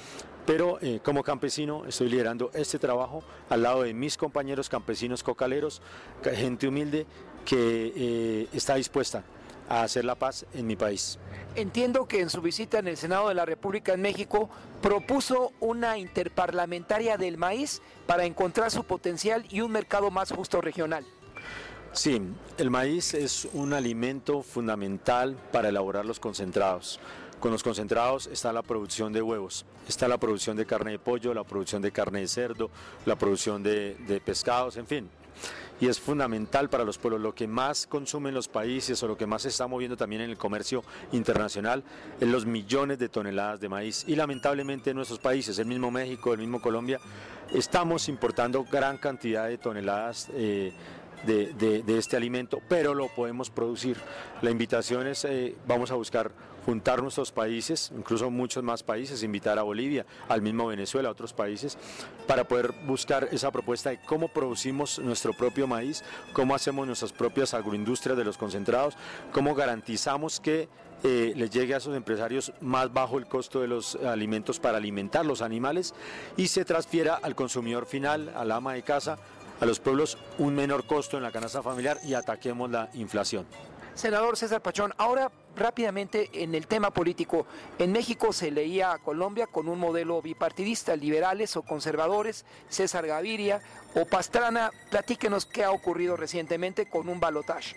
pero 0.47 0.79
eh, 0.81 1.01
como 1.03 1.23
campesino 1.23 1.85
estoy 1.87 2.09
liderando 2.09 2.51
este 2.55 2.79
trabajo 2.79 3.23
al 3.49 3.63
lado 3.63 3.83
de 3.83 3.95
mis 3.95 4.17
compañeros 4.17 4.69
campesinos 4.69 5.23
cocaleros, 5.23 5.83
gente 6.23 6.69
humilde 6.69 7.07
que 7.45 7.93
eh, 7.95 8.49
está 8.53 8.75
dispuesta 8.77 9.25
a 9.69 9.83
hacer 9.83 10.05
la 10.05 10.15
paz 10.15 10.45
en 10.55 10.67
mi 10.67 10.77
país. 10.77 11.19
Entiendo 11.55 12.07
que 12.07 12.21
en 12.21 12.31
su 12.31 12.41
visita 12.41 12.79
en 12.79 12.89
el 12.89 12.97
Senado 12.97 13.29
de 13.29 13.35
la 13.35 13.45
República 13.45 13.93
en 13.93 14.03
México 14.03 14.51
propuso 14.81 15.53
una 15.61 15.99
interparlamentaria 15.99 17.17
del 17.17 17.37
maíz 17.37 17.81
para 18.07 18.25
encontrar 18.25 18.71
su 18.71 18.85
potencial 18.85 19.45
y 19.51 19.61
un 19.61 19.71
mercado 19.71 20.11
más 20.11 20.33
justo 20.33 20.61
regional. 20.61 21.07
Sí, 21.93 22.23
el 22.57 22.71
maíz 22.71 23.13
es 23.13 23.47
un 23.53 23.75
alimento 23.75 24.43
fundamental 24.43 25.37
para 25.53 25.69
elaborar 25.69 26.07
los 26.07 26.19
concentrados. 26.19 26.99
Con 27.43 27.51
los 27.51 27.65
concentrados 27.65 28.29
está 28.29 28.53
la 28.53 28.63
producción 28.63 29.13
de 29.13 29.21
huevos, 29.21 29.67
está 29.89 30.07
la 30.07 30.17
producción 30.17 30.57
de 30.57 30.65
carne 30.65 30.93
de 30.93 31.01
pollo, 31.01 31.35
la 31.35 31.43
producción 31.43 31.83
de 31.83 31.91
carne 31.91 32.21
de 32.21 32.29
cerdo, 32.29 32.71
la 33.05 33.17
producción 33.17 33.65
de, 33.65 34.23
pescados, 34.25 34.77
en 34.77 34.87
fin, 34.87 35.11
y 35.81 35.89
es 35.89 35.99
fundamental 35.99 36.71
para 36.71 36.85
los 36.85 36.99
pueblos. 36.99 37.21
Lo 37.21 37.35
que 37.35 37.49
más 37.49 37.89
consumen 37.89 38.33
los 38.33 38.47
países 38.47 39.03
o 39.03 39.09
lo 39.09 39.17
que 39.17 39.27
más 39.27 39.43
se 39.43 39.49
está 39.49 39.67
moviendo 39.67 39.97
también 39.97 40.23
en 40.23 40.31
el 40.31 40.39
comercio 40.39 40.85
internacional 41.11 41.83
es 42.21 42.29
los 42.29 42.47
millones 42.47 43.01
de 43.01 43.09
toneladas 43.09 43.59
de 43.59 43.69
maíz. 43.69 44.05
Y 44.07 44.15
lamentablemente 44.15 44.91
en 44.91 44.97
nuestros 44.99 45.19
países, 45.19 45.59
el 45.59 45.67
mismo 45.67 45.91
México, 45.91 46.33
el 46.33 46.39
mismo 46.39 46.63
Colombia, 46.63 47.01
estamos 47.53 48.09
importando 48.09 48.65
gran 48.71 48.99
cantidad 48.99 49.49
de 49.49 49.59
toneladas. 49.59 50.29
Eh, 50.35 50.73
de, 51.25 51.85
este 51.99 52.17
alimento, 52.17 52.61
pero 52.69 52.95
lo 52.95 53.07
podemos 53.07 53.49
producir. 53.49 53.97
La 54.41 54.51
invitación 54.51 55.07
es, 55.07 55.25
eh, 55.25 55.55
vamos 55.69 55.93
a 55.93 55.95
buscar 55.95 56.33
juntar 56.65 57.03
nuestros 57.03 57.33
países, 57.33 57.93
incluso 57.97 58.31
muchos 58.31 58.63
más 58.63 58.83
países, 58.83 59.23
invitar 59.23 59.59
a 59.59 59.63
Bolivia, 59.63 60.07
al 60.29 60.43
mismo 60.43 60.67
Venezuela, 60.67 61.09
a 61.09 61.13
otros 61.13 61.33
países, 61.33 61.77
para 62.27 62.45
poder 62.45 62.73
buscar 62.87 63.29
esa 63.33 63.51
propuesta 63.51 63.91
de 63.91 64.01
cómo 64.01 64.29
producimos 64.29 64.99
nuestro 64.99 65.33
propio 65.33 65.67
maíz, 65.67 66.03
cómo 66.33 66.55
hacemos 66.55 66.87
nuestras 66.87 67.13
propias 67.13 67.55
agroindustrias 67.55 68.17
de 68.17 68.25
los 68.25 68.39
concentrados, 68.39 68.97
cómo 69.33 69.55
garantizamos 69.55 70.41
que 70.41 70.69
eh, 71.05 71.33
les 71.35 71.51
llegue 71.51 71.75
a 71.75 71.79
esos 71.79 71.97
empresarios 71.97 72.53
más 72.61 72.93
bajo 72.93 73.19
el 73.19 73.27
costo 73.27 73.61
de 73.61 73.67
los 73.67 73.97
alimentos 73.97 74.61
para 74.61 74.79
alimentar 74.79 75.27
los 75.27 75.43
animales 75.43 75.95
y 76.37 76.47
se 76.47 76.65
transfiera 76.65 77.19
al 77.21 77.35
consumidor 77.35 77.87
final, 77.87 78.33
al 78.37 78.53
ama 78.53 78.75
de 78.75 78.83
casa, 78.83 79.19
a 79.61 79.67
los 79.67 79.81
pueblos 79.81 80.17
un 80.39 80.55
menor 80.55 80.87
costo 80.87 81.17
en 81.17 81.25
la 81.25 81.33
canasta 81.33 81.63
familiar 81.63 81.99
y 82.05 82.15
ataquemos 82.15 82.71
la 82.71 82.89
inflación. 82.95 83.47
Senador 83.95 84.37
César 84.37 84.63
Pachón, 84.63 84.95
ahora 84.97 85.31
rápidamente 85.55 86.31
en 86.33 86.55
el 86.55 86.67
tema 86.67 86.91
político. 86.93 87.47
En 87.79 87.93
México 87.93 88.33
se 88.33 88.51
leía 88.51 88.93
a 88.93 88.99
Colombia 88.99 89.47
con 89.47 89.69
un 89.69 89.79
modelo 89.79 90.23
bipartidista, 90.23 90.97
liberales 90.97 91.57
o 91.57 91.63
conservadores, 91.63 92.45
César 92.69 93.07
Gaviria 93.07 93.61
o 93.95 94.07
Pastrana. 94.07 94.71
Platíquenos 94.91 95.45
qué 95.45 95.65
ha 95.65 95.71
ocurrido 95.71 96.17
recientemente 96.17 96.89
con 96.89 97.09
un 97.09 97.21
balotaje. 97.21 97.77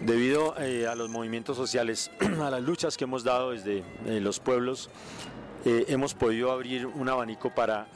Debido 0.00 0.54
eh, 0.58 0.86
a 0.86 0.94
los 0.94 1.08
movimientos 1.08 1.56
sociales, 1.56 2.10
a 2.40 2.50
las 2.50 2.62
luchas 2.62 2.96
que 2.96 3.04
hemos 3.04 3.24
dado 3.24 3.52
desde 3.52 3.78
eh, 4.06 4.20
los 4.20 4.40
pueblos, 4.40 4.90
eh, 5.64 5.86
hemos 5.88 6.14
podido 6.14 6.52
abrir 6.52 6.86
un 6.86 7.08
abanico 7.08 7.52
para 7.54 7.88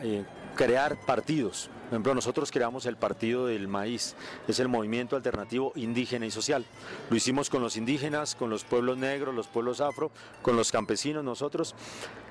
crear 0.56 0.96
partidos. 1.06 1.70
Por 1.90 1.96
ejemplo, 1.96 2.14
nosotros 2.14 2.52
creamos 2.52 2.86
el 2.86 2.96
Partido 2.96 3.46
del 3.46 3.66
Maíz, 3.66 4.14
es 4.46 4.60
el 4.60 4.68
movimiento 4.68 5.16
alternativo 5.16 5.72
indígena 5.74 6.24
y 6.24 6.30
social. 6.30 6.64
Lo 7.10 7.16
hicimos 7.16 7.50
con 7.50 7.62
los 7.62 7.76
indígenas, 7.76 8.36
con 8.36 8.48
los 8.48 8.62
pueblos 8.62 8.96
negros, 8.96 9.34
los 9.34 9.48
pueblos 9.48 9.80
afro, 9.80 10.12
con 10.40 10.54
los 10.54 10.70
campesinos 10.70 11.24
nosotros 11.24 11.74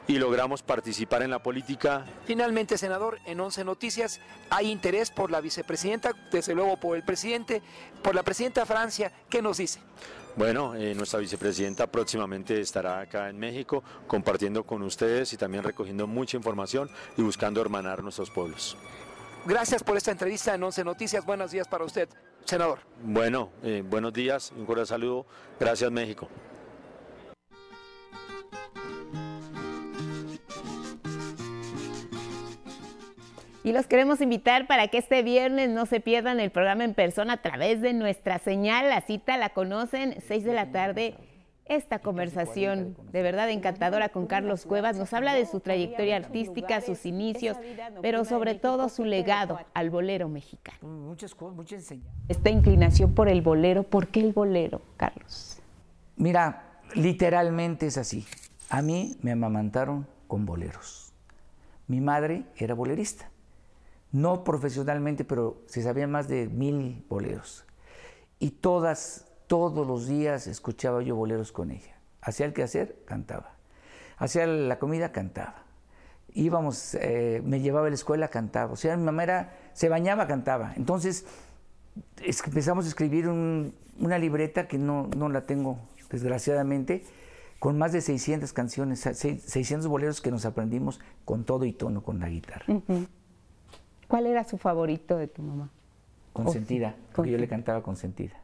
y 0.07 0.17
logramos 0.17 0.63
participar 0.63 1.23
en 1.23 1.29
la 1.29 1.43
política. 1.43 2.05
Finalmente, 2.25 2.77
senador, 2.77 3.19
en 3.25 3.37
11 3.37 3.65
Noticias 3.65 4.21
hay 4.49 4.71
interés 4.71 5.11
por 5.11 5.29
la 5.29 5.41
vicepresidenta, 5.41 6.13
desde 6.31 6.55
luego 6.55 6.77
por 6.77 6.95
el 6.95 7.03
presidente, 7.03 7.61
por 8.01 8.15
la 8.15 8.23
presidenta 8.23 8.65
Francia. 8.65 9.11
¿Qué 9.29 9.41
nos 9.41 9.57
dice? 9.57 9.81
Bueno, 10.37 10.73
eh, 10.73 10.95
nuestra 10.95 11.19
vicepresidenta 11.19 11.85
próximamente 11.87 12.61
estará 12.61 13.01
acá 13.01 13.27
en 13.27 13.37
México 13.37 13.83
compartiendo 14.07 14.63
con 14.63 14.83
ustedes 14.83 15.33
y 15.33 15.37
también 15.37 15.65
recogiendo 15.65 16.07
mucha 16.07 16.37
información 16.37 16.89
y 17.17 17.23
buscando 17.23 17.59
hermanar 17.59 18.01
nuestros 18.01 18.29
pueblos. 18.29 18.77
Gracias 19.49 19.81
por 19.81 19.97
esta 19.97 20.11
entrevista 20.11 20.53
en 20.53 20.61
11 20.61 20.83
Noticias. 20.83 21.25
Buenos 21.25 21.49
días 21.49 21.67
para 21.67 21.83
usted, 21.83 22.07
senador. 22.45 22.81
Bueno, 23.01 23.49
eh, 23.63 23.83
buenos 23.83 24.13
días, 24.13 24.53
un 24.55 24.63
cordial 24.63 24.85
saludo. 24.85 25.25
Gracias, 25.59 25.89
México. 25.89 26.29
Y 33.63 33.71
los 33.71 33.87
queremos 33.87 34.21
invitar 34.21 34.67
para 34.67 34.87
que 34.89 34.99
este 34.99 35.23
viernes 35.23 35.71
no 35.71 35.87
se 35.87 35.99
pierdan 35.99 36.39
el 36.39 36.51
programa 36.51 36.83
en 36.83 36.93
persona 36.93 37.33
a 37.33 37.41
través 37.41 37.81
de 37.81 37.93
nuestra 37.93 38.37
señal. 38.37 38.87
La 38.87 39.01
cita 39.01 39.35
la 39.37 39.49
conocen, 39.49 40.21
6 40.27 40.43
de 40.43 40.53
la 40.53 40.71
tarde. 40.71 41.15
Esta 41.69 41.99
conversación 41.99 42.97
de 43.11 43.21
verdad 43.21 43.49
encantadora 43.49 44.09
con 44.09 44.27
Carlos 44.27 44.65
Cuevas 44.65 44.97
nos 44.97 45.13
habla 45.13 45.33
de 45.33 45.45
su 45.45 45.59
trayectoria 45.59 46.17
artística, 46.17 46.81
sus 46.81 47.05
inicios, 47.05 47.57
pero 48.01 48.25
sobre 48.25 48.55
todo 48.55 48.89
su 48.89 49.05
legado 49.05 49.59
al 49.73 49.89
bolero 49.89 50.27
mexicano. 50.27 50.79
Muchas 50.81 51.33
cosas, 51.33 51.55
muchas 51.55 51.93
Esta 52.27 52.49
inclinación 52.49 53.13
por 53.13 53.29
el 53.29 53.41
bolero, 53.41 53.83
¿por 53.83 54.07
qué 54.07 54.19
el 54.19 54.33
bolero, 54.33 54.81
Carlos? 54.97 55.61
Mira, 56.17 56.81
literalmente 56.95 57.87
es 57.87 57.97
así. 57.97 58.25
A 58.69 58.81
mí 58.81 59.15
me 59.21 59.31
amamantaron 59.31 60.07
con 60.27 60.45
boleros. 60.45 61.13
Mi 61.87 62.01
madre 62.01 62.43
era 62.57 62.73
bolerista 62.73 63.29
no 64.11 64.43
profesionalmente, 64.43 65.23
pero 65.23 65.61
se 65.67 65.83
sabían 65.83 66.11
más 66.11 66.27
de 66.27 66.47
mil 66.47 67.05
boleros. 67.09 67.65
Y 68.39 68.51
todas, 68.51 69.28
todos 69.49 69.87
los 69.87 70.07
días 70.07 70.45
escuchaba 70.45 71.01
yo 71.01 71.15
boleros 71.15 71.51
con 71.51 71.71
ella. 71.71 71.95
Hacía 72.21 72.45
el 72.45 72.53
quehacer, 72.53 72.99
cantaba. 73.05 73.53
Hacía 74.17 74.45
la 74.45 74.77
comida, 74.77 75.11
cantaba. 75.11 75.63
Íbamos, 76.35 76.93
eh, 76.93 77.41
me 77.43 77.59
llevaba 77.59 77.87
a 77.87 77.89
la 77.89 77.95
escuela, 77.95 78.27
cantaba. 78.27 78.73
O 78.73 78.75
sea, 78.75 78.95
mi 78.95 79.03
mamá 79.03 79.23
era, 79.23 79.57
se 79.73 79.89
bañaba, 79.89 80.27
cantaba. 80.27 80.73
Entonces 80.75 81.25
empezamos 82.45 82.85
a 82.85 82.89
escribir 82.89 83.27
una 83.27 84.19
libreta 84.19 84.67
que 84.67 84.77
no, 84.77 85.09
no 85.17 85.29
la 85.29 85.47
tengo, 85.47 85.79
desgraciadamente, 86.11 87.03
con 87.57 87.75
más 87.75 87.91
de 87.91 88.01
600 88.01 88.53
canciones, 88.53 88.99
600 88.99 89.87
boleros 89.87 90.21
que 90.21 90.29
nos 90.29 90.45
aprendimos 90.45 90.99
con 91.25 91.43
todo 91.43 91.65
y 91.65 91.73
tono, 91.73 92.03
con 92.03 92.19
la 92.19 92.29
guitarra. 92.29 92.67
¿Cuál 94.07 94.27
era 94.27 94.43
su 94.43 94.59
favorito 94.59 95.17
de 95.17 95.27
tu 95.27 95.41
mamá? 95.41 95.71
Consentida, 96.33 96.95
porque 97.15 97.31
yo 97.31 97.39
le 97.39 97.47
cantaba 97.47 97.81
consentida. 97.81 98.35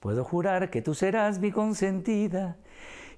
Puedo 0.00 0.24
jurar 0.24 0.70
que 0.70 0.82
tú 0.82 0.94
serás 0.94 1.38
mi 1.38 1.50
consentida 1.50 2.56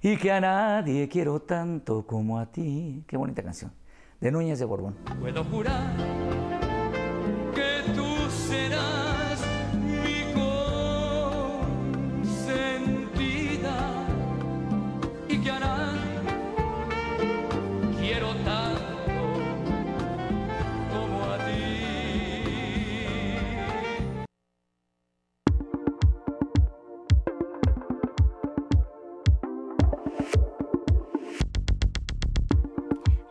y 0.01 0.17
que 0.17 0.31
a 0.31 0.39
nadie 0.39 1.07
quiero 1.09 1.41
tanto 1.41 2.05
como 2.05 2.39
a 2.39 2.51
ti. 2.51 3.03
Qué 3.07 3.17
bonita 3.17 3.43
canción. 3.43 3.71
De 4.19 4.31
Núñez 4.31 4.59
de 4.59 4.65
Borbón. 4.65 4.95
Puedo 5.19 5.43
jurar 5.45 5.95
que 7.53 7.91
tú 7.93 8.29
serás 8.29 8.98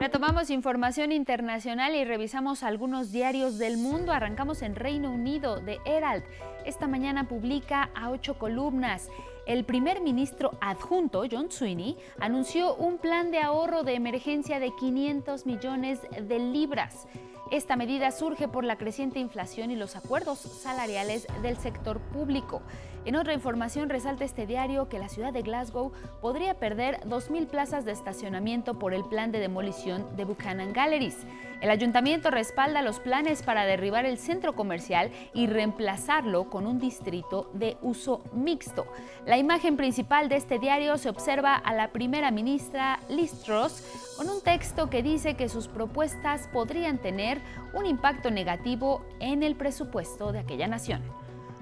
Retomamos 0.09 0.49
información 0.49 1.13
internacional 1.13 1.95
y 1.95 2.03
revisamos 2.03 2.63
algunos 2.63 3.13
diarios 3.13 3.59
del 3.59 3.77
mundo. 3.77 4.11
Arrancamos 4.11 4.63
en 4.63 4.75
Reino 4.75 5.13
Unido 5.13 5.61
de 5.61 5.81
Herald. 5.85 6.25
Esta 6.65 6.87
mañana 6.89 7.29
publica 7.29 7.91
a 7.95 8.09
ocho 8.09 8.39
columnas. 8.39 9.11
El 9.45 9.67
primer 9.67 10.01
ministro 10.01 10.53
adjunto, 10.63 11.25
John 11.31 11.51
Sweeney, 11.51 11.99
anunció 12.21 12.75
un 12.77 12.97
plan 12.97 13.31
de 13.31 13.41
ahorro 13.41 13.83
de 13.83 13.97
emergencia 13.97 14.59
de 14.59 14.75
500 14.81 15.45
millones 15.45 16.01
de 16.23 16.39
libras. 16.39 17.07
Esta 17.51 17.77
medida 17.77 18.11
surge 18.11 18.49
por 18.49 18.65
la 18.65 18.77
creciente 18.77 19.19
inflación 19.19 19.71
y 19.71 19.77
los 19.77 19.95
acuerdos 19.95 20.39
salariales 20.39 21.27
del 21.43 21.59
sector 21.59 22.01
público. 22.01 22.63
En 23.09 23.17
otra 23.17 23.33
información 23.33 23.89
resalta 23.89 24.27
este 24.27 24.47
diario 24.47 24.91
que 24.91 24.99
la 24.99 25.09
ciudad 25.09 25.33
de 25.33 25.41
Glasgow 25.41 25.93
podría 26.21 26.53
perder 26.59 27.01
2.000 27.07 27.47
plazas 27.47 27.87
de 27.87 27.93
estacionamiento 27.93 28.79
por 28.79 28.93
el 28.93 29.03
plan 29.03 29.33
de 29.33 29.39
demolición 29.39 30.05
de 30.15 30.27
Buchanan 30.27 30.75
Galleries. 30.75 31.17
El 31.63 31.71
ayuntamiento 31.71 32.31
respalda 32.31 32.83
los 32.83 33.01
planes 33.01 33.43
para 33.43 33.65
derribar 33.65 34.05
el 34.05 34.19
centro 34.19 34.55
comercial 34.55 35.11
y 35.33 35.47
reemplazarlo 35.47 36.51
con 36.51 36.67
un 36.67 36.79
distrito 36.79 37.51
de 37.55 37.79
uso 37.81 38.21
mixto. 38.35 38.87
La 39.25 39.39
imagen 39.39 39.79
principal 39.79 40.29
de 40.29 40.37
este 40.37 40.59
diario 40.59 40.99
se 40.99 41.09
observa 41.09 41.55
a 41.55 41.73
la 41.73 41.93
primera 41.93 42.31
ministra 42.31 43.01
Liz 43.09 43.33
Truss 43.43 43.85
con 44.19 44.29
un 44.29 44.43
texto 44.43 44.91
que 44.91 45.03
dice 45.03 45.33
que 45.33 45.49
sus 45.49 45.67
propuestas 45.67 46.47
podrían 46.53 46.99
tener 46.99 47.41
un 47.73 47.87
impacto 47.87 48.31
negativo 48.31 49.03
en 49.19 49.43
el 49.43 49.57
presupuesto 49.57 50.31
de 50.31 50.41
aquella 50.41 50.69
nación. 50.69 51.18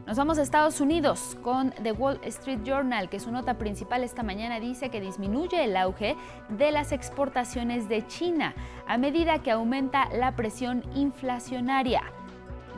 Nos 0.07 0.19
vamos 0.19 0.39
a 0.39 0.43
Estados 0.43 0.81
Unidos 0.81 1.37
con 1.43 1.73
The 1.83 1.91
Wall 1.91 2.21
Street 2.23 2.61
Journal, 2.63 3.09
que 3.09 3.19
su 3.19 3.33
nota 3.33 3.55
principal 3.55 4.05
esta 4.05 4.23
mañana 4.23 4.61
dice 4.61 4.89
que 4.89 5.01
disminuye 5.01 5.65
el 5.65 5.77
auge 5.77 6.15
de 6.49 6.71
las 6.71 6.93
exportaciones 6.93 7.89
de 7.89 8.07
China 8.07 8.55
a 8.87 8.99
medida 8.99 9.43
que 9.43 9.51
aumenta 9.51 10.09
la 10.11 10.37
presión 10.37 10.85
inflacionaria. 10.95 12.05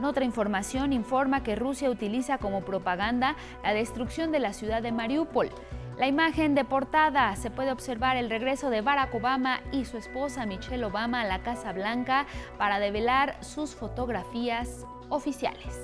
Otra 0.03 0.25
información 0.25 0.95
informa 0.95 1.43
que 1.43 1.55
Rusia 1.55 1.91
utiliza 1.91 2.39
como 2.39 2.63
propaganda 2.63 3.37
la 3.63 3.75
destrucción 3.75 4.33
de 4.33 4.39
la 4.39 4.55
ciudad 4.55 4.81
de 4.81 4.93
Mariupol. 4.93 5.51
La 5.99 6.07
imagen 6.07 6.55
de 6.55 6.65
portada 6.65 7.37
se 7.37 7.51
puede 7.51 7.73
observar 7.73 8.17
el 8.17 8.31
regreso 8.31 8.71
de 8.71 8.81
Barack 8.81 9.15
Obama 9.15 9.61
y 9.71 9.85
su 9.85 9.99
esposa 9.99 10.47
Michelle 10.47 10.87
Obama 10.87 11.21
a 11.21 11.27
la 11.27 11.43
Casa 11.43 11.75
Blanca 11.75 12.25
para 12.57 12.79
develar 12.79 13.37
sus 13.45 13.75
fotografías 13.75 14.87
oficiales. 15.11 15.79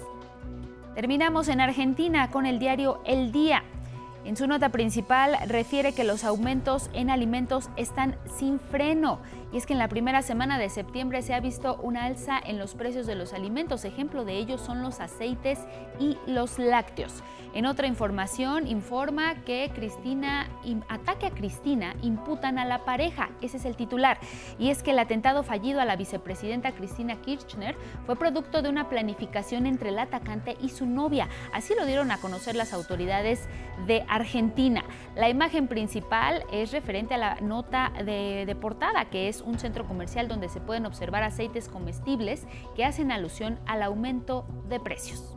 Terminamos 0.95 1.49
en 1.49 1.61
Argentina 1.61 2.31
con 2.31 2.47
el 2.47 2.61
diario 2.61 3.01
El 3.05 3.33
Día. 3.33 3.65
En 4.25 4.37
su 4.37 4.47
nota 4.47 4.69
principal 4.69 5.37
refiere 5.49 5.93
que 5.93 6.05
los 6.05 6.23
aumentos 6.23 6.89
en 6.95 7.11
alimentos 7.11 7.69
están 7.77 8.17
sin 8.39 8.61
freno 8.61 9.19
y 9.55 9.59
es 9.59 9.67
que 9.67 9.73
en 9.73 9.79
la 9.79 9.87
primera 9.87 10.21
semana 10.23 10.59
de 10.59 10.69
septiembre 10.69 11.23
se 11.23 11.33
ha 11.33 11.39
visto 11.39 11.77
una 11.81 12.07
alza 12.07 12.41
en 12.45 12.59
los 12.59 12.75
precios 12.75 13.07
de 13.07 13.15
los 13.15 13.33
alimentos. 13.33 13.85
Ejemplo 13.85 14.25
de 14.25 14.37
ello 14.37 14.59
son 14.59 14.83
los 14.83 14.99
aceites 14.99 15.61
y 16.01 16.19
los 16.27 16.59
lácteos. 16.59 17.23
En 17.55 17.67
otra 17.67 17.87
información 17.87 18.67
informa 18.67 19.37
que 19.45 19.71
Cristina 19.73 20.49
ataque 20.89 21.27
a 21.27 21.31
Cristina 21.31 21.95
imputan 22.03 22.59
a 22.59 22.65
la 22.65 22.85
pareja, 22.85 23.31
ese 23.43 23.59
es 23.59 23.65
el 23.65 23.77
titular, 23.77 24.19
y 24.59 24.71
es 24.71 24.83
que 24.83 24.91
el 24.91 24.99
atentado 24.99 25.45
fallido 25.45 25.81
a 25.81 25.85
la 25.85 25.95
vicepresidenta 25.95 26.73
Cristina 26.73 27.21
Kirchner 27.21 27.77
fue 28.07 28.17
producto 28.17 28.61
de 28.61 28.71
una 28.71 28.89
planificación 28.89 29.67
entre 29.67 29.91
el 29.91 30.01
atacante 30.01 30.57
y 30.61 30.71
su 30.71 30.85
novia. 30.85 31.29
Así 31.53 31.75
lo 31.79 31.87
dieron 31.87 32.11
a 32.11 32.19
conocer 32.19 32.57
las 32.57 32.73
autoridades 32.73 33.49
de 33.87 34.05
Argentina. 34.09 34.85
La 35.15 35.29
imagen 35.29 35.69
principal 35.69 36.43
es 36.51 36.73
referente 36.73 37.15
a 37.15 37.19
la 37.19 37.35
nota 37.37 37.93
de, 38.05 38.47
de 38.47 38.55
portada, 38.57 39.05
que 39.05 39.29
es 39.29 39.44
un 39.45 39.59
centro 39.59 39.87
comercial 39.87 40.29
donde 40.29 40.49
se 40.49 40.61
pueden 40.61 40.87
observar 40.87 41.23
aceites 41.23 41.69
comestibles 41.69 42.47
que 42.75 42.85
hacen 42.85 43.13
alusión 43.13 43.59
al 43.67 43.83
aumento 43.83 44.47
de 44.69 44.81
precios. 44.81 45.37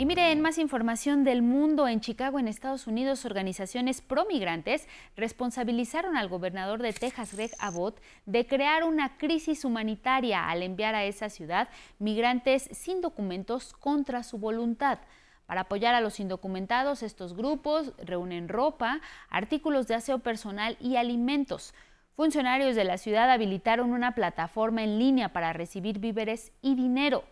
Y 0.00 0.06
miren, 0.06 0.40
más 0.40 0.56
información 0.56 1.24
del 1.24 1.42
mundo. 1.42 1.86
En 1.86 2.00
Chicago, 2.00 2.38
en 2.38 2.48
Estados 2.48 2.86
Unidos, 2.86 3.26
organizaciones 3.26 4.00
promigrantes 4.00 4.88
responsabilizaron 5.14 6.16
al 6.16 6.28
gobernador 6.28 6.80
de 6.80 6.94
Texas, 6.94 7.34
Greg 7.34 7.50
Abbott, 7.58 8.00
de 8.24 8.46
crear 8.46 8.84
una 8.84 9.18
crisis 9.18 9.62
humanitaria 9.64 10.48
al 10.48 10.62
enviar 10.62 10.94
a 10.94 11.04
esa 11.04 11.28
ciudad 11.28 11.68
migrantes 11.98 12.70
sin 12.72 13.02
documentos 13.02 13.74
contra 13.74 14.22
su 14.22 14.38
voluntad. 14.38 15.00
Para 15.44 15.62
apoyar 15.62 15.94
a 15.94 16.00
los 16.00 16.18
indocumentados, 16.18 17.02
estos 17.02 17.34
grupos 17.34 17.92
reúnen 17.98 18.48
ropa, 18.48 19.00
artículos 19.28 19.86
de 19.86 19.96
aseo 19.96 20.20
personal 20.20 20.78
y 20.80 20.96
alimentos. 20.96 21.74
Funcionarios 22.20 22.76
de 22.76 22.84
la 22.84 22.98
ciudad 22.98 23.30
habilitaron 23.30 23.94
una 23.94 24.14
plataforma 24.14 24.82
en 24.82 24.98
línea 24.98 25.30
para 25.30 25.54
recibir 25.54 26.00
víveres 26.00 26.52
y 26.60 26.74
dinero. 26.74 27.24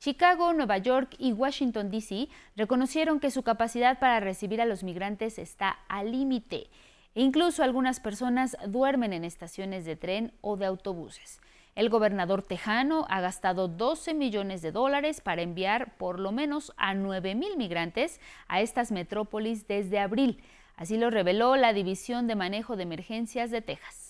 Chicago, 0.00 0.52
Nueva 0.52 0.76
York 0.76 1.14
y 1.16 1.32
Washington, 1.32 1.90
D.C. 1.90 2.28
reconocieron 2.54 3.20
que 3.20 3.30
su 3.30 3.42
capacidad 3.42 3.98
para 3.98 4.20
recibir 4.20 4.60
a 4.60 4.66
los 4.66 4.84
migrantes 4.84 5.38
está 5.38 5.78
al 5.88 6.12
límite. 6.12 6.68
E 7.14 7.22
incluso 7.22 7.62
algunas 7.62 8.00
personas 8.00 8.54
duermen 8.66 9.14
en 9.14 9.24
estaciones 9.24 9.86
de 9.86 9.96
tren 9.96 10.34
o 10.42 10.58
de 10.58 10.66
autobuses. 10.66 11.40
El 11.74 11.88
gobernador 11.88 12.42
tejano 12.42 13.06
ha 13.08 13.22
gastado 13.22 13.66
12 13.66 14.12
millones 14.12 14.60
de 14.60 14.72
dólares 14.72 15.22
para 15.22 15.40
enviar 15.40 15.96
por 15.96 16.20
lo 16.20 16.32
menos 16.32 16.74
a 16.76 16.92
9 16.92 17.34
mil 17.34 17.56
migrantes 17.56 18.20
a 18.46 18.60
estas 18.60 18.92
metrópolis 18.92 19.66
desde 19.66 20.00
abril. 20.00 20.42
Así 20.76 20.98
lo 20.98 21.08
reveló 21.08 21.56
la 21.56 21.72
División 21.72 22.26
de 22.26 22.34
Manejo 22.34 22.76
de 22.76 22.82
Emergencias 22.82 23.50
de 23.50 23.62
Texas. 23.62 24.03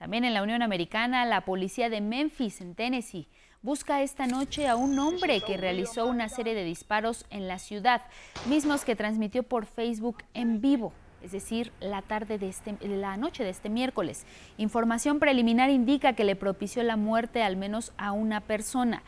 También 0.00 0.24
en 0.24 0.32
la 0.32 0.42
Unión 0.42 0.62
Americana, 0.62 1.26
la 1.26 1.42
policía 1.42 1.90
de 1.90 2.00
Memphis, 2.00 2.62
en 2.62 2.74
Tennessee, 2.74 3.28
busca 3.60 4.00
esta 4.00 4.26
noche 4.26 4.66
a 4.66 4.74
un 4.74 4.98
hombre 4.98 5.42
que 5.42 5.58
realizó 5.58 6.06
una 6.06 6.30
serie 6.30 6.54
de 6.54 6.64
disparos 6.64 7.26
en 7.28 7.46
la 7.46 7.58
ciudad, 7.58 8.00
mismos 8.48 8.86
que 8.86 8.96
transmitió 8.96 9.42
por 9.42 9.66
Facebook 9.66 10.24
en 10.32 10.62
vivo 10.62 10.94
es 11.22 11.32
decir, 11.32 11.70
la 11.80 12.00
tarde 12.00 12.38
de 12.38 12.48
este, 12.48 12.78
la 12.80 13.18
noche 13.18 13.44
de 13.44 13.50
este 13.50 13.68
miércoles. 13.68 14.24
Información 14.56 15.18
preliminar 15.18 15.68
indica 15.68 16.14
que 16.14 16.24
le 16.24 16.34
propició 16.34 16.82
la 16.82 16.96
muerte 16.96 17.42
al 17.42 17.58
menos 17.58 17.92
a 17.98 18.12
una 18.12 18.40
persona. 18.40 19.02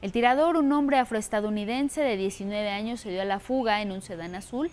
El 0.00 0.10
tirador, 0.10 0.56
un 0.56 0.72
hombre 0.72 0.96
afroestadounidense 0.96 2.00
de 2.00 2.16
19 2.16 2.70
años, 2.70 3.00
se 3.00 3.10
dio 3.10 3.20
a 3.20 3.26
la 3.26 3.38
fuga 3.38 3.82
en 3.82 3.92
un 3.92 4.00
sedán 4.00 4.34
azul 4.34 4.70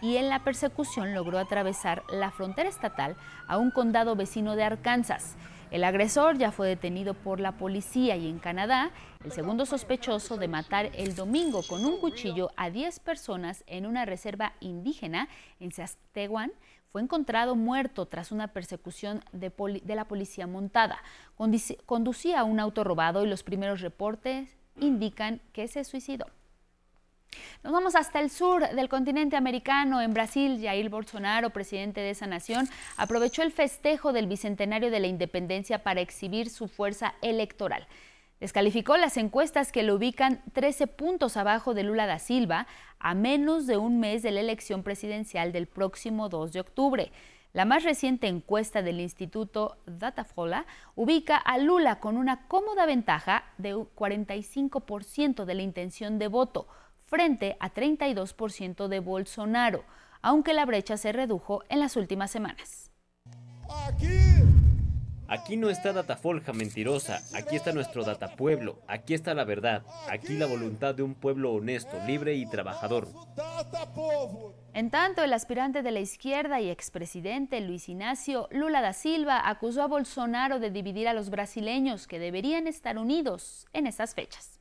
y 0.00 0.16
en 0.16 0.28
la 0.28 0.44
persecución 0.44 1.14
logró 1.14 1.38
atravesar 1.38 2.02
la 2.10 2.30
frontera 2.30 2.68
estatal 2.68 3.16
a 3.46 3.58
un 3.58 3.70
condado 3.70 4.16
vecino 4.16 4.56
de 4.56 4.64
Arkansas. 4.64 5.36
El 5.70 5.84
agresor 5.84 6.38
ya 6.38 6.50
fue 6.50 6.66
detenido 6.66 7.12
por 7.12 7.40
la 7.40 7.52
policía 7.52 8.16
y 8.16 8.28
en 8.28 8.38
Canadá, 8.38 8.90
el 9.22 9.32
segundo 9.32 9.66
sospechoso 9.66 10.38
de 10.38 10.48
matar 10.48 10.90
el 10.94 11.14
domingo 11.14 11.62
con 11.62 11.84
un 11.84 12.00
cuchillo 12.00 12.50
a 12.56 12.70
10 12.70 13.00
personas 13.00 13.64
en 13.66 13.84
una 13.84 14.06
reserva 14.06 14.54
indígena 14.60 15.28
en 15.60 15.72
Saskatchewan 15.72 16.52
fue 16.90 17.02
encontrado 17.02 17.54
muerto 17.54 18.06
tras 18.06 18.32
una 18.32 18.48
persecución 18.48 19.22
de, 19.32 19.52
de 19.84 19.94
la 19.94 20.06
policía 20.06 20.46
montada. 20.46 20.98
Conducía 21.84 22.44
un 22.44 22.60
auto 22.60 22.82
robado 22.82 23.24
y 23.24 23.28
los 23.28 23.42
primeros 23.42 23.82
reportes 23.82 24.56
indican 24.80 25.42
que 25.52 25.68
se 25.68 25.84
suicidó. 25.84 26.26
Nos 27.62 27.72
vamos 27.72 27.94
hasta 27.94 28.20
el 28.20 28.30
sur 28.30 28.68
del 28.70 28.88
continente 28.88 29.36
americano. 29.36 30.00
En 30.00 30.14
Brasil, 30.14 30.60
Jair 30.62 30.88
Bolsonaro, 30.88 31.50
presidente 31.50 32.00
de 32.00 32.10
esa 32.10 32.26
nación, 32.26 32.68
aprovechó 32.96 33.42
el 33.42 33.52
festejo 33.52 34.12
del 34.12 34.26
bicentenario 34.26 34.90
de 34.90 35.00
la 35.00 35.06
independencia 35.06 35.82
para 35.82 36.00
exhibir 36.00 36.50
su 36.50 36.68
fuerza 36.68 37.14
electoral. 37.20 37.86
Descalificó 38.40 38.96
las 38.96 39.16
encuestas 39.16 39.72
que 39.72 39.82
lo 39.82 39.96
ubican 39.96 40.42
13 40.52 40.86
puntos 40.86 41.36
abajo 41.36 41.74
de 41.74 41.82
Lula 41.82 42.06
da 42.06 42.20
Silva 42.20 42.68
a 43.00 43.14
menos 43.14 43.66
de 43.66 43.76
un 43.76 43.98
mes 43.98 44.22
de 44.22 44.30
la 44.30 44.40
elección 44.40 44.84
presidencial 44.84 45.50
del 45.50 45.66
próximo 45.66 46.28
2 46.28 46.52
de 46.52 46.60
octubre. 46.60 47.12
La 47.52 47.64
más 47.64 47.82
reciente 47.82 48.28
encuesta 48.28 48.82
del 48.82 49.00
Instituto 49.00 49.78
Datafola 49.86 50.66
ubica 50.94 51.36
a 51.36 51.58
Lula 51.58 51.98
con 51.98 52.16
una 52.16 52.46
cómoda 52.46 52.86
ventaja 52.86 53.44
de 53.56 53.74
45% 53.74 55.44
de 55.44 55.54
la 55.54 55.62
intención 55.62 56.20
de 56.20 56.28
voto, 56.28 56.68
frente 57.08 57.56
a 57.58 57.72
32% 57.72 58.86
de 58.86 59.00
Bolsonaro, 59.00 59.84
aunque 60.22 60.52
la 60.52 60.66
brecha 60.66 60.96
se 60.96 61.12
redujo 61.12 61.62
en 61.68 61.80
las 61.80 61.96
últimas 61.96 62.30
semanas. 62.30 62.90
Aquí 65.30 65.58
no 65.58 65.68
está 65.68 65.92
Datafolja 65.92 66.54
mentirosa, 66.54 67.20
aquí 67.34 67.56
está 67.56 67.72
nuestro 67.72 68.02
Datapueblo, 68.02 68.78
aquí 68.88 69.12
está 69.12 69.34
la 69.34 69.44
verdad, 69.44 69.82
aquí 70.08 70.38
la 70.38 70.46
voluntad 70.46 70.94
de 70.94 71.02
un 71.02 71.14
pueblo 71.14 71.52
honesto, 71.52 71.98
libre 72.06 72.34
y 72.34 72.46
trabajador. 72.46 73.08
En 74.72 74.90
tanto, 74.90 75.22
el 75.22 75.34
aspirante 75.34 75.82
de 75.82 75.90
la 75.90 76.00
izquierda 76.00 76.62
y 76.62 76.70
expresidente 76.70 77.60
Luis 77.60 77.90
Ignacio 77.90 78.48
Lula 78.50 78.80
da 78.80 78.94
Silva 78.94 79.46
acusó 79.46 79.82
a 79.82 79.86
Bolsonaro 79.86 80.60
de 80.60 80.70
dividir 80.70 81.08
a 81.08 81.12
los 81.12 81.28
brasileños 81.28 82.06
que 82.06 82.18
deberían 82.18 82.66
estar 82.66 82.96
unidos 82.96 83.66
en 83.74 83.86
estas 83.86 84.14
fechas. 84.14 84.57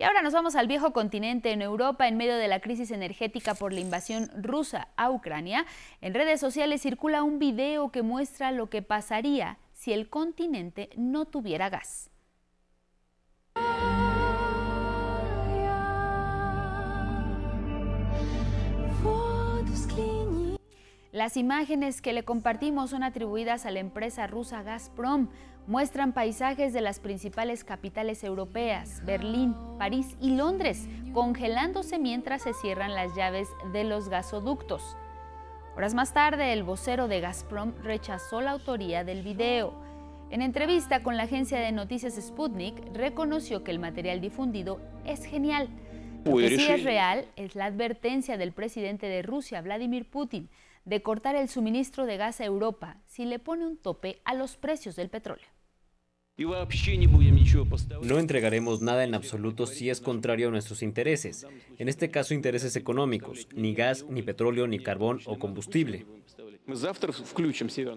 Y 0.00 0.04
ahora 0.04 0.22
nos 0.22 0.32
vamos 0.32 0.54
al 0.54 0.68
viejo 0.68 0.92
continente, 0.92 1.50
en 1.50 1.60
Europa, 1.60 2.06
en 2.06 2.16
medio 2.16 2.36
de 2.36 2.46
la 2.46 2.60
crisis 2.60 2.92
energética 2.92 3.56
por 3.56 3.72
la 3.72 3.80
invasión 3.80 4.30
rusa 4.40 4.86
a 4.96 5.10
Ucrania. 5.10 5.66
En 6.00 6.14
redes 6.14 6.38
sociales 6.38 6.82
circula 6.82 7.24
un 7.24 7.40
video 7.40 7.90
que 7.90 8.02
muestra 8.02 8.52
lo 8.52 8.70
que 8.70 8.80
pasaría 8.80 9.58
si 9.72 9.92
el 9.92 10.08
continente 10.08 10.90
no 10.96 11.24
tuviera 11.24 11.68
gas. 11.68 12.12
Las 21.10 21.36
imágenes 21.36 22.00
que 22.00 22.12
le 22.12 22.24
compartimos 22.24 22.90
son 22.90 23.02
atribuidas 23.02 23.66
a 23.66 23.72
la 23.72 23.80
empresa 23.80 24.28
rusa 24.28 24.62
Gazprom. 24.62 25.28
Muestran 25.68 26.14
paisajes 26.14 26.72
de 26.72 26.80
las 26.80 26.98
principales 26.98 27.62
capitales 27.62 28.24
europeas, 28.24 29.02
Berlín, 29.04 29.54
París 29.78 30.16
y 30.18 30.34
Londres, 30.34 30.88
congelándose 31.12 31.98
mientras 31.98 32.40
se 32.40 32.54
cierran 32.54 32.94
las 32.94 33.14
llaves 33.14 33.48
de 33.74 33.84
los 33.84 34.08
gasoductos. 34.08 34.96
Horas 35.76 35.92
más 35.92 36.14
tarde, 36.14 36.54
el 36.54 36.62
vocero 36.62 37.06
de 37.06 37.20
Gazprom 37.20 37.74
rechazó 37.82 38.40
la 38.40 38.52
autoría 38.52 39.04
del 39.04 39.22
video. 39.22 39.74
En 40.30 40.40
entrevista 40.40 41.02
con 41.02 41.18
la 41.18 41.24
agencia 41.24 41.60
de 41.60 41.70
noticias 41.70 42.14
Sputnik, 42.14 42.74
reconoció 42.94 43.62
que 43.62 43.70
el 43.70 43.78
material 43.78 44.22
difundido 44.22 44.80
es 45.04 45.26
genial. 45.26 45.68
Lo 46.24 46.38
que 46.38 46.48
sí 46.48 46.66
es 46.66 46.82
real 46.82 47.26
es 47.36 47.54
la 47.54 47.66
advertencia 47.66 48.38
del 48.38 48.52
presidente 48.52 49.06
de 49.06 49.20
Rusia, 49.20 49.60
Vladimir 49.60 50.08
Putin, 50.08 50.48
de 50.86 51.02
cortar 51.02 51.36
el 51.36 51.50
suministro 51.50 52.06
de 52.06 52.16
gas 52.16 52.40
a 52.40 52.46
Europa 52.46 52.96
si 53.04 53.26
le 53.26 53.38
pone 53.38 53.66
un 53.66 53.76
tope 53.76 54.22
a 54.24 54.32
los 54.32 54.56
precios 54.56 54.96
del 54.96 55.10
petróleo. 55.10 55.57
No 58.02 58.18
entregaremos 58.20 58.80
nada 58.80 59.02
en 59.02 59.14
absoluto 59.14 59.66
si 59.66 59.90
es 59.90 60.00
contrario 60.00 60.48
a 60.48 60.50
nuestros 60.52 60.82
intereses, 60.82 61.44
en 61.78 61.88
este 61.88 62.10
caso 62.10 62.32
intereses 62.32 62.76
económicos, 62.76 63.48
ni 63.54 63.74
gas, 63.74 64.06
ni 64.08 64.22
petróleo, 64.22 64.68
ni 64.68 64.78
carbón 64.78 65.20
o 65.26 65.36
combustible. 65.38 66.06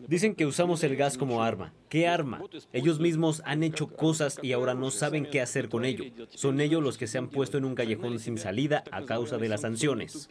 Dicen 0.07 0.33
que 0.33 0.45
usamos 0.45 0.83
el 0.83 0.95
gas 0.95 1.17
como 1.17 1.43
arma. 1.43 1.73
¿Qué 1.89 2.07
arma? 2.07 2.41
Ellos 2.73 2.99
mismos 2.99 3.43
han 3.45 3.63
hecho 3.63 3.87
cosas 3.87 4.39
y 4.41 4.53
ahora 4.53 4.73
no 4.73 4.89
saben 4.89 5.25
qué 5.25 5.41
hacer 5.41 5.69
con 5.69 5.85
ello. 5.85 6.05
Son 6.29 6.61
ellos 6.61 6.81
los 6.81 6.97
que 6.97 7.07
se 7.07 7.17
han 7.17 7.29
puesto 7.29 7.57
en 7.57 7.65
un 7.65 7.75
callejón 7.75 8.17
sin 8.19 8.37
salida 8.37 8.83
a 8.91 9.03
causa 9.03 9.37
de 9.37 9.49
las 9.49 9.61
sanciones. 9.61 10.29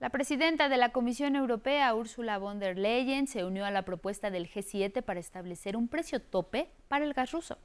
La 0.00 0.10
presidenta 0.10 0.68
de 0.68 0.76
la 0.76 0.92
Comisión 0.92 1.34
Europea, 1.34 1.92
Ursula 1.92 2.38
von 2.38 2.60
der 2.60 2.78
Leyen, 2.78 3.26
se 3.26 3.44
unió 3.44 3.64
a 3.64 3.72
la 3.72 3.82
propuesta 3.82 4.30
del 4.30 4.48
G7 4.48 5.02
para 5.02 5.18
establecer 5.18 5.76
un 5.76 5.88
precio 5.88 6.22
tope 6.22 6.70
para 6.86 7.04
el 7.04 7.14
gas 7.14 7.32
ruso. 7.32 7.58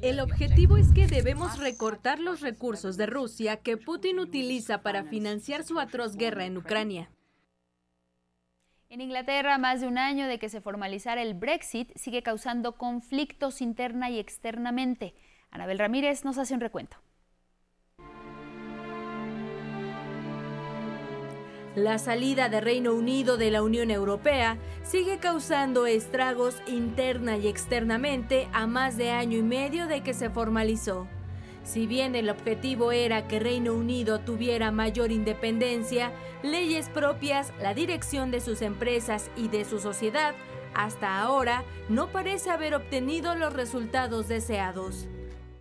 El 0.00 0.20
objetivo 0.20 0.78
es 0.78 0.90
que 0.92 1.06
debemos 1.06 1.58
recortar 1.58 2.18
los 2.18 2.40
recursos 2.40 2.96
de 2.96 3.04
Rusia 3.06 3.58
que 3.58 3.76
Putin 3.76 4.20
utiliza 4.20 4.82
para 4.82 5.04
financiar 5.04 5.64
su 5.64 5.78
atroz 5.78 6.16
guerra 6.16 6.46
en 6.46 6.56
Ucrania. 6.56 7.10
En 8.88 9.02
Inglaterra, 9.02 9.58
más 9.58 9.82
de 9.82 9.86
un 9.86 9.98
año 9.98 10.28
de 10.28 10.38
que 10.38 10.48
se 10.48 10.62
formalizara 10.62 11.20
el 11.20 11.34
Brexit 11.34 11.94
sigue 11.94 12.22
causando 12.22 12.72
conflictos 12.72 13.60
interna 13.60 14.08
y 14.08 14.18
externamente. 14.18 15.14
Anabel 15.50 15.78
Ramírez 15.78 16.24
nos 16.24 16.38
hace 16.38 16.54
un 16.54 16.60
recuento. 16.60 16.96
La 21.74 21.98
salida 21.98 22.48
de 22.48 22.60
Reino 22.60 22.94
Unido 22.94 23.36
de 23.36 23.50
la 23.50 23.62
Unión 23.62 23.90
Europea 23.90 24.58
sigue 24.82 25.18
causando 25.18 25.86
estragos 25.86 26.56
interna 26.66 27.36
y 27.36 27.46
externamente 27.46 28.48
a 28.52 28.66
más 28.66 28.96
de 28.96 29.10
año 29.10 29.38
y 29.38 29.42
medio 29.42 29.86
de 29.86 30.02
que 30.02 30.14
se 30.14 30.30
formalizó. 30.30 31.06
Si 31.64 31.86
bien 31.86 32.14
el 32.14 32.30
objetivo 32.30 32.92
era 32.92 33.28
que 33.28 33.38
Reino 33.38 33.74
Unido 33.74 34.20
tuviera 34.20 34.72
mayor 34.72 35.12
independencia, 35.12 36.12
leyes 36.42 36.88
propias, 36.88 37.52
la 37.60 37.74
dirección 37.74 38.30
de 38.30 38.40
sus 38.40 38.62
empresas 38.62 39.30
y 39.36 39.48
de 39.48 39.66
su 39.66 39.78
sociedad, 39.78 40.34
hasta 40.74 41.20
ahora 41.20 41.64
no 41.90 42.10
parece 42.10 42.50
haber 42.50 42.74
obtenido 42.74 43.34
los 43.34 43.52
resultados 43.52 44.28
deseados. 44.28 45.06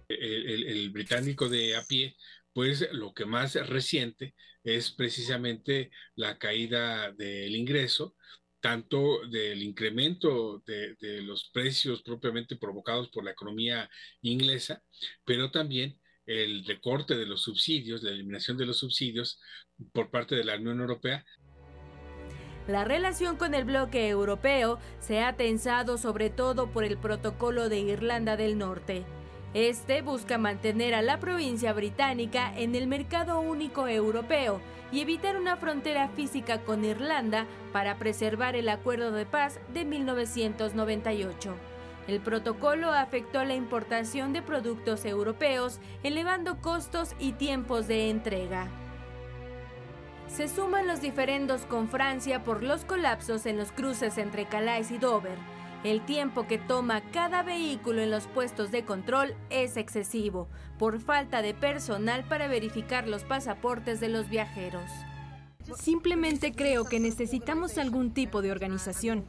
El, 0.08 0.89
británico 0.91 1.49
de 1.49 1.76
a 1.76 1.84
pie, 1.84 2.16
pues 2.58 2.91
lo 2.91 3.14
que 3.14 3.28
más 3.28 3.53
reciente 3.70 4.34
es 4.64 4.89
precisamente 4.89 5.91
la 6.16 6.39
caída 6.39 7.12
del 7.12 7.55
ingreso, 7.55 8.16
tanto 8.60 9.28
del 9.28 9.62
incremento 9.62 10.64
de, 10.66 11.22
los 11.22 11.51
precios 11.53 12.01
propiamente 12.01 12.55
provocados 12.55 13.10
por 13.10 13.24
la 13.24 13.30
economía 13.30 13.88
inglesa, 14.24 14.82
pero 15.24 15.51
también 15.51 15.99
el 16.26 16.66
recorte 16.66 17.16
de 17.16 17.28
los 17.28 17.43
subsidios, 17.43 18.01
la 18.01 18.10
eliminación 18.10 18.58
de 18.58 18.66
los 18.66 18.80
subsidios 18.80 19.39
por 19.93 20.10
parte 20.10 20.36
de 20.36 20.43
la 20.43 20.55
Unión 20.55 20.80
Europea. 20.80 21.24
La 22.68 22.86
relación 22.86 23.38
con 23.38 23.53
el 23.53 23.66
bloque 23.66 24.08
europeo 24.08 24.80
se 24.99 25.20
ha 25.20 25.38
tensado 25.38 25.99
sobre 25.99 26.32
todo 26.32 26.72
por 26.72 26.86
el 26.86 26.97
protocolo 26.97 27.70
de 27.70 27.82
Irlanda 27.82 28.36
del 28.36 28.58
Norte. 28.58 29.05
Este 29.58 30.03
busca 30.03 30.38
mantener 30.38 30.93
a 30.93 31.01
la 31.01 31.20
provincia 31.20 31.74
británica 31.74 32.53
en 32.55 32.76
el 32.76 32.86
mercado 32.86 33.39
único 33.39 33.88
europeo 33.88 34.62
y 34.91 35.01
evitar 35.01 35.36
una 35.36 35.58
frontera 35.58 36.10
física 36.10 36.60
con 36.60 36.86
Irlanda 36.86 37.47
para 37.74 37.97
preservar 37.97 38.55
el 38.55 38.70
acuerdo 38.70 39.12
de 39.12 39.26
paz 39.26 39.60
de 39.74 39.84
1998. 39.84 41.55
El 42.08 42.20
protocolo 42.20 42.91
afectó 42.91 43.43
la 43.45 43.55
importación 43.55 44.32
de 44.32 44.43
productos 44.43 45.05
europeos, 45.05 45.80
elevando 46.03 46.62
costos 46.62 47.16
y 47.18 47.32
tiempos 47.32 47.88
de 47.88 48.12
entrega. 48.12 48.68
Se 50.28 50.47
suman 50.49 50.86
los 50.86 51.01
diferendos 51.01 51.62
con 51.62 51.88
Francia 51.88 52.43
por 52.43 52.62
los 52.62 52.86
colapsos 52.86 53.47
en 53.47 53.58
los 53.58 53.72
cruces 53.72 54.20
entre 54.20 54.45
Calais 54.45 54.91
y 54.91 54.99
Dover 54.99 55.57
el 55.88 56.05
tiempo 56.05 56.47
que 56.47 56.57
toma 56.57 57.01
cada 57.11 57.43
vehículo 57.43 58.01
en 58.01 58.11
los 58.11 58.27
puestos 58.27 58.71
de 58.71 58.83
control 58.83 59.35
es 59.49 59.77
excesivo, 59.77 60.49
por 60.77 60.99
falta 60.99 61.41
de 61.41 61.53
personal 61.53 62.25
para 62.25 62.47
verificar 62.47 63.07
los 63.07 63.23
pasaportes 63.23 63.99
de 63.99 64.09
los 64.09 64.27
viajeros. 64.27 64.83
Simplemente 65.79 66.51
creo 66.51 66.85
que 66.85 66.99
necesitamos 66.99 67.77
algún 67.77 68.13
tipo 68.13 68.41
de 68.41 68.51
organización. 68.51 69.25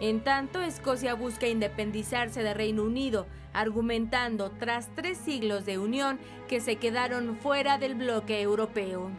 En 0.00 0.24
tanto, 0.24 0.60
Escocia 0.62 1.14
busca 1.14 1.46
independizarse 1.46 2.42
de 2.42 2.54
Reino 2.54 2.82
Unido, 2.82 3.26
argumentando 3.52 4.50
tras 4.50 4.88
tres 4.94 5.18
siglos 5.18 5.66
de 5.66 5.78
unión 5.78 6.18
que 6.48 6.60
se 6.60 6.76
quedaron 6.76 7.36
fuera 7.36 7.78
del 7.78 7.94
bloque 7.94 8.40
europeo. 8.40 9.10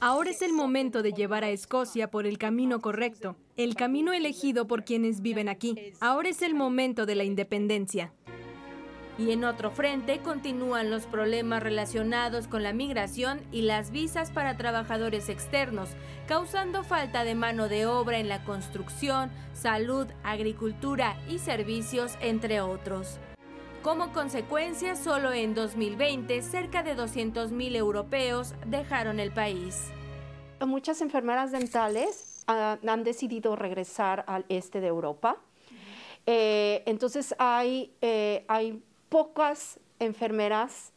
Ahora 0.00 0.30
es 0.30 0.42
el 0.42 0.52
momento 0.52 1.02
de 1.02 1.12
llevar 1.12 1.44
a 1.44 1.50
Escocia 1.50 2.10
por 2.10 2.26
el 2.26 2.38
camino 2.38 2.80
correcto, 2.80 3.36
el 3.56 3.74
camino 3.74 4.12
elegido 4.12 4.66
por 4.66 4.84
quienes 4.84 5.20
viven 5.22 5.48
aquí. 5.48 5.76
Ahora 6.00 6.28
es 6.28 6.42
el 6.42 6.54
momento 6.54 7.06
de 7.06 7.14
la 7.14 7.24
independencia. 7.24 8.12
Y 9.18 9.32
en 9.32 9.44
otro 9.44 9.72
frente 9.72 10.20
continúan 10.20 10.90
los 10.90 11.06
problemas 11.06 11.62
relacionados 11.62 12.46
con 12.46 12.62
la 12.62 12.72
migración 12.72 13.40
y 13.50 13.62
las 13.62 13.90
visas 13.90 14.30
para 14.30 14.56
trabajadores 14.56 15.28
externos, 15.28 15.90
causando 16.28 16.84
falta 16.84 17.24
de 17.24 17.34
mano 17.34 17.68
de 17.68 17.86
obra 17.86 18.18
en 18.18 18.28
la 18.28 18.44
construcción, 18.44 19.32
salud, 19.54 20.06
agricultura 20.22 21.20
y 21.28 21.40
servicios, 21.40 22.16
entre 22.20 22.60
otros. 22.60 23.18
Como 23.88 24.12
consecuencia, 24.12 24.96
solo 24.96 25.32
en 25.32 25.54
2020 25.54 26.42
cerca 26.42 26.82
de 26.82 26.94
200.000 26.94 27.74
europeos 27.74 28.52
dejaron 28.66 29.18
el 29.18 29.32
país. 29.32 29.90
Muchas 30.60 31.00
enfermeras 31.00 31.52
dentales 31.52 32.44
ah, 32.48 32.76
han 32.86 33.02
decidido 33.02 33.56
regresar 33.56 34.24
al 34.26 34.44
este 34.50 34.82
de 34.82 34.88
Europa. 34.88 35.38
Eh, 36.26 36.82
entonces 36.84 37.34
hay, 37.38 37.94
eh, 38.02 38.44
hay 38.46 38.82
pocas 39.08 39.80
enfermeras 40.00 40.92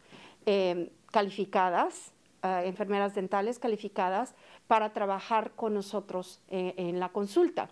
em, 0.46 0.90
calificadas, 1.14 2.12
ah, 2.42 2.66
enfermeras 2.66 3.16
dentales 3.16 3.58
calificadas 3.58 4.36
para 4.68 4.92
trabajar 4.92 5.52
con 5.52 5.74
nosotros 5.74 6.42
eh, 6.50 6.74
en 6.76 7.00
la 7.00 7.08
consulta. 7.08 7.70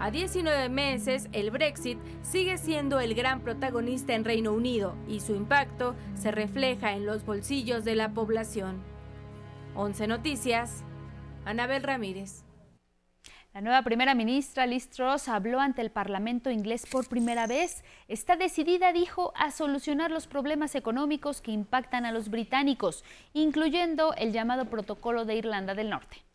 A 0.00 0.10
19 0.10 0.70
meses, 0.70 1.28
el 1.32 1.50
Brexit 1.50 1.98
sigue 2.22 2.56
siendo 2.56 3.00
el 3.00 3.14
gran 3.14 3.42
protagonista 3.42 4.14
en 4.14 4.24
Reino 4.24 4.50
Unido 4.54 4.96
y 5.06 5.20
su 5.20 5.34
impacto 5.34 5.94
se 6.14 6.30
refleja 6.30 6.94
en 6.94 7.04
los 7.04 7.26
bolsillos 7.26 7.84
de 7.84 7.96
la 7.96 8.08
población. 8.14 8.82
11 9.74 10.06
Noticias, 10.06 10.84
Anabel 11.44 11.82
Ramírez. 11.82 12.44
La 13.52 13.60
nueva 13.60 13.82
primera 13.82 14.14
ministra 14.14 14.64
Liz 14.64 14.88
Truss 14.88 15.28
habló 15.28 15.60
ante 15.60 15.82
el 15.82 15.90
Parlamento 15.90 16.50
inglés 16.50 16.86
por 16.90 17.06
primera 17.06 17.46
vez. 17.46 17.84
Está 18.08 18.36
decidida, 18.36 18.94
dijo, 18.94 19.34
a 19.36 19.50
solucionar 19.50 20.10
los 20.10 20.26
problemas 20.26 20.74
económicos 20.76 21.42
que 21.42 21.52
impactan 21.52 22.06
a 22.06 22.12
los 22.12 22.30
británicos, 22.30 23.04
incluyendo 23.34 24.14
el 24.14 24.32
llamado 24.32 24.64
Protocolo 24.64 25.26
de 25.26 25.34
Irlanda 25.34 25.74
del 25.74 25.90
Norte. 25.90 26.29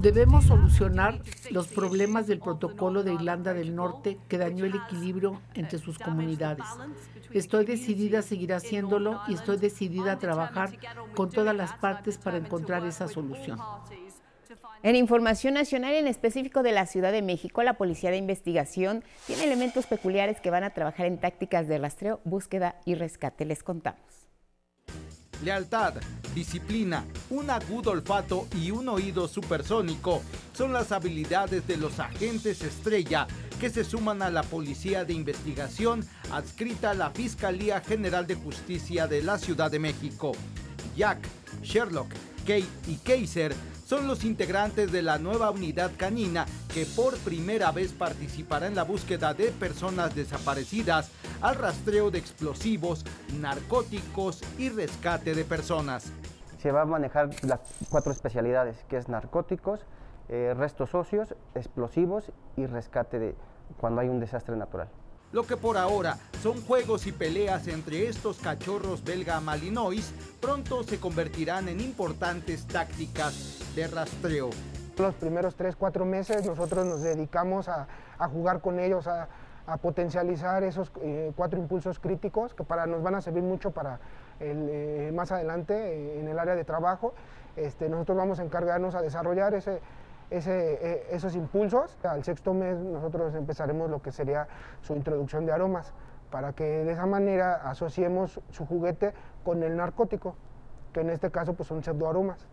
Debemos 0.00 0.44
solucionar 0.44 1.20
los 1.50 1.68
problemas 1.68 2.26
del 2.26 2.40
protocolo 2.40 3.02
de 3.02 3.14
Irlanda 3.14 3.54
del 3.54 3.74
Norte 3.74 4.18
que 4.28 4.36
dañó 4.36 4.66
el 4.66 4.74
equilibrio 4.74 5.40
entre 5.54 5.78
sus 5.78 5.98
comunidades. 5.98 6.66
Estoy 7.32 7.64
decidida 7.64 8.18
a 8.18 8.22
seguir 8.22 8.52
haciéndolo 8.52 9.20
y 9.28 9.34
estoy 9.34 9.56
decidida 9.56 10.12
a 10.12 10.18
trabajar 10.18 10.70
con 11.14 11.30
todas 11.30 11.56
las 11.56 11.72
partes 11.72 12.18
para 12.18 12.36
encontrar 12.36 12.84
esa 12.84 13.08
solución. 13.08 13.58
En 14.82 14.94
información 14.94 15.54
nacional, 15.54 15.94
en 15.94 16.06
específico 16.06 16.62
de 16.62 16.72
la 16.72 16.86
Ciudad 16.86 17.10
de 17.10 17.22
México, 17.22 17.62
la 17.62 17.78
Policía 17.78 18.10
de 18.10 18.18
Investigación 18.18 19.02
tiene 19.26 19.44
elementos 19.44 19.86
peculiares 19.86 20.40
que 20.40 20.50
van 20.50 20.64
a 20.64 20.74
trabajar 20.74 21.06
en 21.06 21.18
tácticas 21.18 21.66
de 21.66 21.78
rastreo, 21.78 22.20
búsqueda 22.24 22.76
y 22.84 22.94
rescate. 22.94 23.46
Les 23.46 23.62
contamos. 23.62 24.25
Lealtad, 25.42 25.94
disciplina, 26.34 27.04
un 27.30 27.50
agudo 27.50 27.90
olfato 27.90 28.46
y 28.56 28.70
un 28.70 28.88
oído 28.88 29.28
supersónico 29.28 30.22
son 30.52 30.72
las 30.72 30.92
habilidades 30.92 31.66
de 31.66 31.76
los 31.76 31.98
agentes 31.98 32.62
estrella 32.62 33.26
que 33.60 33.70
se 33.70 33.84
suman 33.84 34.22
a 34.22 34.30
la 34.30 34.42
Policía 34.42 35.04
de 35.04 35.12
Investigación 35.12 36.06
adscrita 36.30 36.90
a 36.90 36.94
la 36.94 37.10
Fiscalía 37.10 37.80
General 37.80 38.26
de 38.26 38.34
Justicia 38.34 39.06
de 39.06 39.22
la 39.22 39.38
Ciudad 39.38 39.70
de 39.70 39.78
México. 39.78 40.32
Jack, 40.96 41.18
Sherlock, 41.62 42.08
Kate 42.46 42.66
y 42.86 42.96
Kaiser 42.96 43.54
son 43.86 44.08
los 44.08 44.24
integrantes 44.24 44.90
de 44.90 45.00
la 45.00 45.18
nueva 45.18 45.52
unidad 45.52 45.92
canina 45.96 46.44
que 46.74 46.84
por 46.84 47.16
primera 47.18 47.70
vez 47.70 47.92
participará 47.92 48.66
en 48.66 48.74
la 48.74 48.82
búsqueda 48.82 49.32
de 49.32 49.52
personas 49.52 50.12
desaparecidas, 50.12 51.12
al 51.40 51.54
rastreo 51.54 52.10
de 52.10 52.18
explosivos, 52.18 53.04
narcóticos 53.38 54.42
y 54.58 54.70
rescate 54.70 55.34
de 55.34 55.44
personas. 55.44 56.12
Se 56.58 56.72
va 56.72 56.82
a 56.82 56.84
manejar 56.84 57.30
las 57.44 57.60
cuatro 57.88 58.10
especialidades, 58.10 58.76
que 58.88 58.96
es 58.96 59.08
narcóticos, 59.08 59.86
eh, 60.28 60.52
restos 60.56 60.92
óseos, 60.96 61.36
explosivos 61.54 62.32
y 62.56 62.66
rescate 62.66 63.20
de 63.20 63.36
cuando 63.76 64.00
hay 64.00 64.08
un 64.08 64.18
desastre 64.18 64.56
natural. 64.56 64.88
Lo 65.30 65.46
que 65.46 65.56
por 65.56 65.76
ahora 65.76 66.18
son 66.42 66.60
juegos 66.62 67.06
y 67.06 67.12
peleas 67.12 67.68
entre 67.68 68.08
estos 68.08 68.38
cachorros 68.38 69.04
belga 69.04 69.40
malinois, 69.40 70.12
pronto 70.40 70.82
se 70.82 70.98
convertirán 70.98 71.68
en 71.68 71.80
importantes 71.80 72.66
tácticas 72.66 73.65
de 73.76 73.86
rastreo. 73.88 74.50
Los 74.96 75.14
primeros 75.16 75.56
3-4 75.56 76.04
meses 76.06 76.46
nosotros 76.46 76.86
nos 76.86 77.02
dedicamos 77.02 77.68
a, 77.68 77.86
jugar 78.32 78.62
con 78.62 78.80
ellos, 78.80 79.06
a, 79.06 79.28
potencializar 79.82 80.62
esos 80.62 80.90
eh, 81.02 81.32
cuatro 81.36 81.58
impulsos 81.58 81.98
críticos 81.98 82.54
que 82.54 82.64
para, 82.64 82.86
nos 82.86 83.02
van 83.02 83.16
a 83.16 83.20
servir 83.20 83.42
mucho 83.42 83.72
para 83.72 83.98
eh, 84.38 85.10
más 85.12 85.32
adelante 85.32 85.74
eh, 85.74 86.20
en 86.20 86.28
el 86.28 86.38
área 86.38 86.54
de 86.54 86.64
trabajo. 86.64 87.12
Este, 87.56 87.88
nosotros 87.88 88.16
vamos 88.16 88.38
a 88.38 88.44
encargarnos 88.44 88.94
a 88.94 89.02
desarrollar 89.02 89.54
ese, 89.54 89.80
esos 90.30 91.34
impulsos. 91.34 91.98
Al 92.02 92.24
sexto 92.24 92.54
mes 92.54 92.78
nosotros 92.78 93.34
empezaremos 93.34 93.90
lo 93.90 94.00
que 94.00 94.12
sería 94.12 94.48
su 94.80 94.94
introducción 94.94 95.44
de 95.44 95.52
aromas, 95.52 95.92
para 96.30 96.52
que 96.54 96.64
de 96.64 96.92
esa 96.92 97.06
manera 97.06 97.68
asociemos 97.68 98.40
su 98.50 98.64
juguete 98.64 99.12
con 99.44 99.62
el 99.62 99.76
narcótico, 99.76 100.34
que 100.94 101.00
en 101.00 101.10
este 101.10 101.30
caso 101.30 101.52
pues 101.54 101.68
son 101.68 101.82
pseudoaromas. 101.82 102.46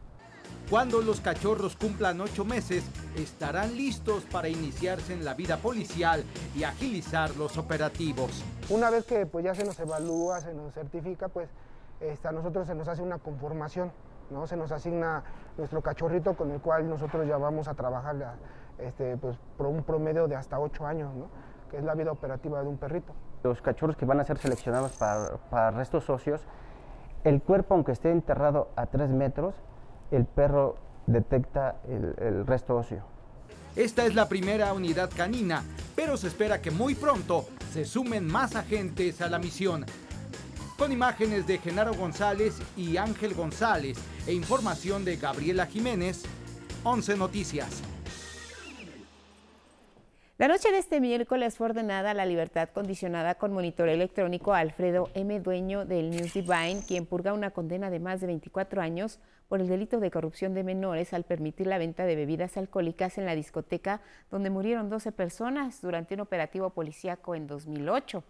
Cuando 0.70 1.02
los 1.02 1.22
cachorros 1.22 1.76
cumplan 1.76 2.20
ocho 2.22 2.46
meses, 2.46 2.84
estarán 3.16 3.76
listos 3.76 4.24
para 4.32 4.50
iniciarse 4.50 5.14
en 5.14 5.24
la 5.24 5.34
vida 5.34 5.58
policial 5.58 6.24
y 6.56 6.64
agilizar 6.64 7.36
los 7.36 7.58
operativos. 7.58 8.44
Una 8.70 8.90
vez 8.90 9.06
que 9.06 9.26
pues, 9.26 9.46
ya 9.46 9.54
se 9.54 9.66
nos 9.66 9.80
evalúa, 9.80 10.42
se 10.42 10.54
nos 10.54 10.74
certifica, 10.74 11.28
pues 11.28 11.50
a 12.24 12.32
nosotros 12.32 12.68
se 12.68 12.76
nos 12.76 12.88
hace 12.88 13.02
una 13.02 13.18
conformación 13.18 13.92
¿no? 14.30 14.48
Se 14.48 14.58
nos 14.58 14.72
asigna 14.72 15.24
nuestro 15.58 15.82
cachorrito 15.82 16.36
con 16.36 16.52
el 16.52 16.60
cual 16.60 16.90
nosotros 16.90 17.28
ya 17.28 17.38
vamos 17.38 17.68
a 17.68 17.74
trabajar 17.74 18.16
este, 18.80 19.18
pues, 19.18 19.38
por 19.58 19.68
un 19.68 19.84
promedio 19.84 20.28
de 20.28 20.36
hasta 20.36 20.60
ocho 20.60 20.86
años, 20.86 21.12
que 21.70 21.78
es 21.78 21.84
la 21.84 21.96
vida 21.96 22.12
operativa 22.12 22.62
de 22.62 22.68
un 22.68 22.78
perrito. 22.78 23.14
Los 23.44 23.62
cachorros 23.62 23.96
que 23.96 24.06
van 24.06 24.20
a 24.20 24.24
ser 24.24 24.38
seleccionados 24.38 24.94
para, 24.94 25.72
restos 25.72 26.10
óseos, 26.10 26.42
el 27.24 27.42
cuerpo, 27.42 27.76
aunque 27.76 27.92
esté 27.92 28.12
enterrado 28.12 28.70
a 28.76 28.88
tres 28.88 29.10
metros, 29.10 29.56
el 30.14 30.26
perro 30.26 30.78
detecta 31.08 31.82
el, 31.88 32.46
resto 32.46 32.76
óseo. 32.76 33.04
Esta 33.76 34.06
es 34.06 34.14
la 34.14 34.30
primera 34.30 34.72
unidad 34.74 35.10
canina, 35.16 35.64
pero 35.96 36.16
se 36.18 36.28
espera 36.28 36.62
que 36.62 36.72
muy 36.72 36.94
pronto 36.94 37.48
se 37.74 37.86
sumen 37.86 38.28
más 38.28 38.56
agentes 38.56 39.22
a 39.22 39.30
la 39.30 39.40
misión 39.40 39.86
con 40.78 40.92
imágenes 40.92 41.48
de 41.48 41.60
Genaro 41.60 41.94
González 41.94 42.60
y 42.76 42.98
Ángel 42.98 43.34
González 43.34 43.98
e 44.28 44.34
información 44.34 45.06
de 45.06 45.18
Gabriela 45.18 45.66
Jiménez, 45.66 46.24
11 46.84 47.18
Noticias. 47.18 47.82
La 50.44 50.50
noche 50.50 50.74
de 50.74 50.78
este 50.78 51.00
miércoles 51.00 51.56
fue 51.56 51.68
ordenada 51.68 52.14
la 52.14 52.26
libertad 52.26 52.68
condicionada 52.68 53.36
con 53.36 53.54
monitoreo 53.54 53.94
electrónico 53.94 54.54
a 54.54 54.60
Alfredo 54.60 55.10
M., 55.14 55.40
dueño 55.40 55.86
del 55.86 56.10
News 56.10 56.34
Divine, 56.34 56.84
quien 56.86 57.06
purga 57.06 57.32
una 57.32 57.52
condena 57.52 57.90
de 57.90 58.02
más 58.02 58.20
de 58.20 58.28
24 58.28 58.82
años 58.82 59.22
por 59.48 59.62
el 59.62 59.70
delito 59.70 60.02
de 60.02 60.12
corrupción 60.12 60.54
de 60.54 60.66
menores 60.66 61.14
al 61.14 61.24
permitir 61.24 61.68
la 61.68 61.78
venta 61.78 62.04
de 62.04 62.18
bebidas 62.18 62.58
alcohólicas 62.58 63.18
en 63.18 63.26
la 63.26 63.36
discoteca 63.36 64.02
donde 64.32 64.50
murieron 64.50 64.90
12 64.90 65.14
personas 65.14 65.82
durante 65.82 66.16
un 66.16 66.20
operativo 66.20 66.72
policíaco 66.72 67.36
en 67.36 67.48
2008. 67.48 68.22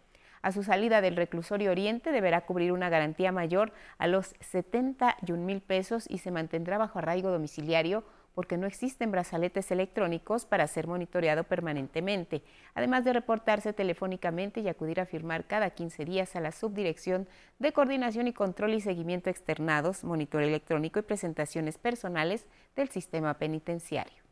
A 0.44 0.52
su 0.52 0.62
salida 0.62 1.02
del 1.02 1.16
reclusorio 1.16 1.72
Oriente 1.72 2.12
deberá 2.12 2.42
cubrir 2.42 2.74
una 2.74 2.90
garantía 2.90 3.32
mayor 3.32 3.72
a 3.98 4.06
los 4.06 4.36
71 4.40 5.44
mil 5.44 5.62
pesos 5.62 6.06
y 6.08 6.20
se 6.20 6.30
mantendrá 6.30 6.78
bajo 6.78 7.00
arraigo 7.00 7.32
domiciliario 7.32 8.04
porque 8.34 8.58
no 8.58 8.68
existen 8.68 9.12
brazaletes 9.12 9.72
electrónicos 9.72 10.46
para 10.46 10.68
ser 10.68 10.88
monitoreado 10.88 11.44
permanentemente, 11.44 12.44
además 12.74 13.04
de 13.06 13.14
reportarse 13.14 13.74
telefónicamente 13.74 14.60
y 14.62 14.70
acudir 14.70 15.00
a 15.00 15.06
firmar 15.06 15.46
cada 15.46 15.70
15 15.70 16.06
días 16.06 16.36
a 16.36 16.40
la 16.40 16.52
Subdirección 16.52 17.28
de 17.60 17.74
Coordinación 17.74 18.28
y 18.28 18.34
Control 18.34 18.74
y 18.74 18.82
Seguimiento 18.82 19.30
Externados, 19.30 20.04
Monitoreo 20.04 20.48
Electrónico 20.48 21.00
y 21.00 21.04
Presentaciones 21.04 21.78
Personales 21.78 22.46
del 22.76 22.90
Sistema 22.90 23.36
Penitenciario. 23.36 24.24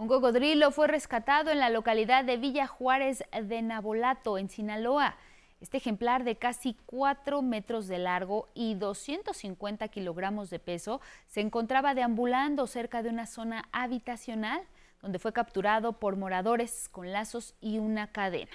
Un 0.00 0.08
cocodrilo 0.08 0.70
fue 0.70 0.86
rescatado 0.86 1.50
en 1.50 1.58
la 1.58 1.68
localidad 1.68 2.24
de 2.24 2.38
Villa 2.38 2.66
Juárez 2.66 3.22
de 3.38 3.60
Nabolato, 3.60 4.38
en 4.38 4.48
Sinaloa. 4.48 5.16
Este 5.60 5.76
ejemplar 5.76 6.24
de 6.24 6.36
casi 6.36 6.74
4 6.86 7.42
metros 7.42 7.86
de 7.86 7.98
largo 7.98 8.48
y 8.54 8.76
250 8.76 9.88
kilogramos 9.88 10.48
de 10.48 10.58
peso 10.58 11.02
se 11.26 11.42
encontraba 11.42 11.94
deambulando 11.94 12.66
cerca 12.66 13.02
de 13.02 13.10
una 13.10 13.26
zona 13.26 13.68
habitacional 13.70 14.62
donde 15.02 15.18
fue 15.18 15.32
capturado 15.32 15.94
por 15.94 16.16
moradores 16.16 16.88
con 16.88 17.12
lazos 17.12 17.54
y 17.60 17.78
una 17.78 18.10
cadena. 18.10 18.52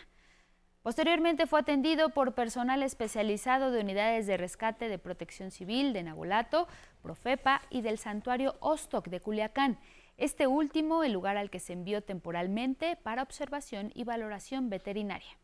Posteriormente 0.82 1.48
fue 1.48 1.61
atendido 1.61 2.10
por 2.10 2.36
personal 2.36 2.84
especializado 2.84 3.72
de 3.72 3.82
unidades 3.82 4.27
de 4.27 4.38
rescate 4.38 4.88
de 4.88 4.99
protección 4.99 5.49
civil 5.49 5.94
de 5.94 6.03
Nabolato, 6.03 6.68
Profepa 7.02 7.61
y 7.72 7.82
del 7.82 7.98
santuario 7.98 8.56
Ostok 8.60 9.07
de 9.07 9.19
Culiacán. 9.19 9.80
Este 10.18 10.48
último, 10.48 11.03
el 11.03 11.14
lugar 11.14 11.38
al 11.38 11.49
que 11.49 11.60
se 11.60 11.73
envió 11.73 12.02
temporalmente 12.03 12.95
para 12.98 13.23
observación 13.23 13.91
y 13.95 14.03
valoración 14.03 14.69
veterinaria. 14.69 15.38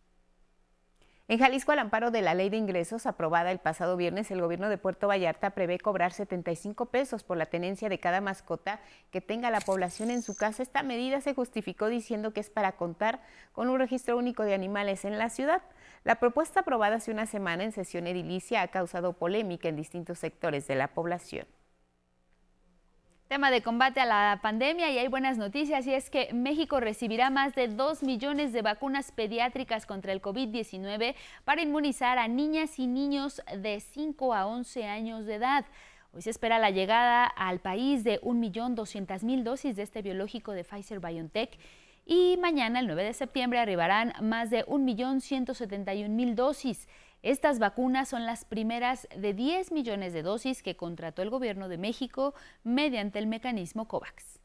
En 1.28 1.40
Jalisco, 1.40 1.72
al 1.72 1.80
amparo 1.80 2.12
de 2.12 2.22
la 2.22 2.34
ley 2.34 2.50
de 2.50 2.58
ingresos 2.58 3.06
aprobada 3.06 3.52
el 3.52 3.60
pasado 3.60 3.96
viernes, 3.96 4.32
el 4.32 4.42
gobierno 4.42 4.68
de 4.70 4.78
Puerto 4.78 5.08
Vallarta 5.08 5.52
prevé 5.52 5.78
cobrar 5.78 6.12
75 6.12 6.88
pesos 6.88 7.24
por 7.24 7.38
la 7.38 7.46
tenencia 7.46 7.88
de 7.88 8.00
cada 8.00 8.20
mascota 8.20 8.82
que 9.12 9.22
tenga 9.22 9.50
la 9.50 9.62
población 9.62 10.10
en 10.10 10.24
su 10.24 10.36
casa. 10.36 10.62
Esta 10.62 10.84
medida 10.84 11.22
se 11.22 11.34
justificó 11.34 11.88
diciendo 11.88 12.34
que 12.34 12.42
es 12.42 12.50
para 12.50 12.74
contar 12.74 13.22
con 13.54 13.70
un 13.70 13.80
registro 13.80 14.18
único 14.18 14.44
de 14.44 14.56
animales 14.56 15.06
en 15.06 15.18
la 15.18 15.30
ciudad. 15.30 15.62
La 16.04 16.16
propuesta 16.16 16.62
aprobada 16.62 16.98
hace 16.98 17.12
una 17.12 17.28
semana 17.28 17.64
en 17.64 17.72
sesión 17.72 18.08
edilicia 18.08 18.62
ha 18.62 18.68
causado 18.68 19.14
polémica 19.14 19.70
en 19.70 19.78
distintos 19.78 20.20
sectores 20.20 20.68
de 20.68 20.76
la 20.76 20.90
población. 20.90 21.46
Tema 23.32 23.50
de 23.50 23.62
combate 23.62 24.02
a 24.02 24.06
la 24.06 24.40
pandemia 24.42 24.92
y 24.92 24.98
hay 24.98 25.08
buenas 25.08 25.38
noticias 25.38 25.88
y 25.88 25.94
es 25.94 26.10
que 26.10 26.34
México 26.34 26.82
recibirá 26.82 27.30
más 27.30 27.56
de 27.56 27.70
2 27.70 28.04
millones 28.04 28.52
de 28.52 28.62
vacunas 28.62 29.14
pediátricas 29.14 29.86
contra 29.86 30.12
el 30.12 30.22
COVID-19 30.22 31.16
para 31.46 31.62
inmunizar 31.62 32.18
a 32.18 32.28
niñas 32.28 32.78
y 32.78 32.88
niños 32.88 33.42
de 33.58 33.80
5 33.80 34.34
a 34.34 34.48
11 34.48 34.86
años 34.86 35.26
de 35.26 35.36
edad. 35.36 35.64
Hoy 36.14 36.24
se 36.24 36.30
espera 36.30 36.60
la 36.60 36.72
llegada 36.72 37.24
al 37.24 37.60
país 37.60 38.04
de 38.04 38.20
1.200.000 38.20 39.44
dosis 39.44 39.78
de 39.78 39.84
este 39.84 40.02
biológico 40.02 40.52
de 40.52 40.66
Pfizer 40.66 41.00
BioNTech 41.00 41.58
y 42.06 42.36
mañana, 42.42 42.82
el 42.82 42.88
9 42.88 43.02
de 43.02 43.14
septiembre, 43.14 43.60
arribarán 43.60 44.12
más 44.22 44.50
de 44.50 44.66
1.171.000 44.66 46.36
dosis. 46.36 46.90
Estas 47.24 47.60
vacunas 47.60 48.10
son 48.10 48.26
las 48.26 48.46
primeras 48.46 49.08
de 49.16 49.34
10 49.34 49.72
millones 49.72 50.14
de 50.14 50.24
dosis 50.24 50.64
que 50.64 50.76
contrató 50.76 51.22
el 51.22 51.30
gobierno 51.30 51.70
de 51.70 51.78
México 51.78 52.34
mediante 52.64 53.20
el 53.20 53.28
mecanismo 53.28 53.88
COVAX. 53.88 54.40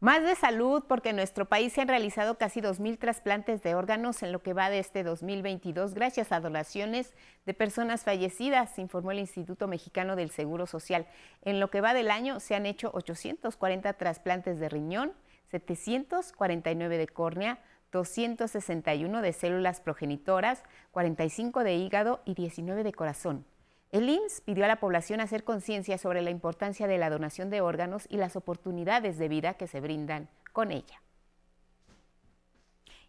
Más 0.00 0.22
de 0.22 0.34
salud, 0.34 0.82
porque 0.88 1.10
en 1.10 1.16
nuestro 1.16 1.44
país 1.44 1.74
se 1.74 1.82
han 1.82 1.88
realizado 1.88 2.38
casi 2.38 2.62
2.000 2.62 2.98
trasplantes 2.98 3.62
de 3.62 3.74
órganos 3.74 4.22
en 4.22 4.32
lo 4.32 4.42
que 4.42 4.54
va 4.54 4.70
de 4.70 4.78
este 4.78 5.04
2022, 5.04 5.92
gracias 5.92 6.32
a 6.32 6.40
donaciones 6.40 7.12
de 7.44 7.52
personas 7.52 8.02
fallecidas, 8.02 8.78
informó 8.78 9.12
el 9.12 9.18
Instituto 9.18 9.68
Mexicano 9.68 10.16
del 10.16 10.30
Seguro 10.30 10.66
Social. 10.66 11.06
En 11.42 11.60
lo 11.60 11.70
que 11.70 11.82
va 11.82 11.92
del 11.92 12.10
año 12.10 12.40
se 12.40 12.54
han 12.54 12.64
hecho 12.64 12.90
840 12.94 13.92
trasplantes 13.92 14.58
de 14.58 14.70
riñón, 14.70 15.12
749 15.50 16.96
de 16.96 17.06
córnea, 17.06 17.58
261 17.92 19.22
de 19.22 19.32
células 19.32 19.80
progenitoras, 19.80 20.62
45 20.92 21.64
de 21.64 21.74
hígado 21.76 22.20
y 22.24 22.34
19 22.34 22.84
de 22.84 22.92
corazón. 22.92 23.44
El 23.92 24.08
IMSS 24.08 24.42
pidió 24.42 24.64
a 24.64 24.68
la 24.68 24.78
población 24.78 25.20
hacer 25.20 25.42
conciencia 25.42 25.98
sobre 25.98 26.22
la 26.22 26.30
importancia 26.30 26.86
de 26.86 26.98
la 26.98 27.10
donación 27.10 27.50
de 27.50 27.60
órganos 27.60 28.06
y 28.08 28.18
las 28.18 28.36
oportunidades 28.36 29.18
de 29.18 29.28
vida 29.28 29.54
que 29.54 29.66
se 29.66 29.80
brindan 29.80 30.28
con 30.52 30.70
ella. 30.70 31.02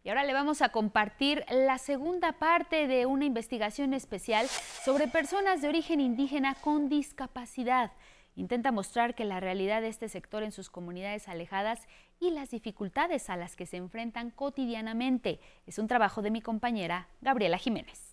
Y 0.04 0.10
ahora 0.10 0.24
le 0.24 0.34
vamos 0.34 0.64
a 0.64 0.70
compartir 0.70 1.46
la 1.52 1.78
segunda 1.78 2.32
parte 2.34 2.88
de 2.88 3.06
una 3.06 3.26
investigación 3.26 3.94
especial 3.94 4.48
sobre 4.48 5.08
personas 5.08 5.62
de 5.62 5.68
origen 5.68 6.00
indígena 6.00 6.56
con 6.56 6.90
discapacidad. 6.90 7.92
Intenta 8.36 8.72
mostrar 8.72 9.14
que 9.14 9.26
la 9.26 9.40
realidad 9.40 9.82
de 9.82 9.90
este 9.90 10.10
sector 10.10 10.42
en 10.42 10.52
sus 10.52 10.72
comunidades 10.72 11.28
alejadas 11.28 11.88
y 12.22 12.30
las 12.30 12.52
dificultades 12.52 13.30
a 13.30 13.36
las 13.36 13.58
que 13.58 13.66
se 13.66 13.78
enfrentan 13.78 14.30
cotidianamente. 14.30 15.42
Es 15.66 15.80
un 15.80 15.88
trabajo 15.88 16.22
de 16.22 16.32
mi 16.32 16.42
compañera 16.42 17.10
Gabriela 17.20 17.58
Jiménez. 17.58 18.12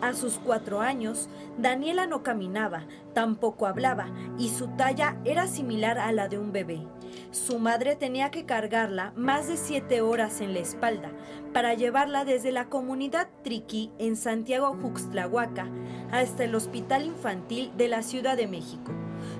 A 0.00 0.12
sus 0.12 0.38
cuatro 0.38 0.80
años, 0.80 1.28
Daniela 1.56 2.06
no 2.06 2.22
caminaba, 2.22 2.84
tampoco 3.14 3.66
hablaba 3.66 4.08
y 4.38 4.48
su 4.48 4.68
talla 4.68 5.16
era 5.24 5.46
similar 5.46 5.98
a 5.98 6.12
la 6.12 6.28
de 6.28 6.38
un 6.38 6.52
bebé. 6.52 6.86
Su 7.30 7.58
madre 7.58 7.96
tenía 7.96 8.30
que 8.30 8.44
cargarla 8.44 9.12
más 9.16 9.46
de 9.48 9.56
siete 9.56 10.00
horas 10.00 10.40
en 10.40 10.52
la 10.52 10.60
espalda 10.60 11.10
para 11.52 11.74
llevarla 11.74 12.24
desde 12.24 12.50
la 12.50 12.68
comunidad 12.68 13.28
Triqui 13.42 13.92
en 13.98 14.16
Santiago 14.16 14.76
Juxtlahuaca 14.80 15.68
hasta 16.10 16.44
el 16.44 16.54
Hospital 16.54 17.06
Infantil 17.06 17.72
de 17.76 17.88
la 17.88 18.02
Ciudad 18.02 18.36
de 18.36 18.46
México, 18.46 18.92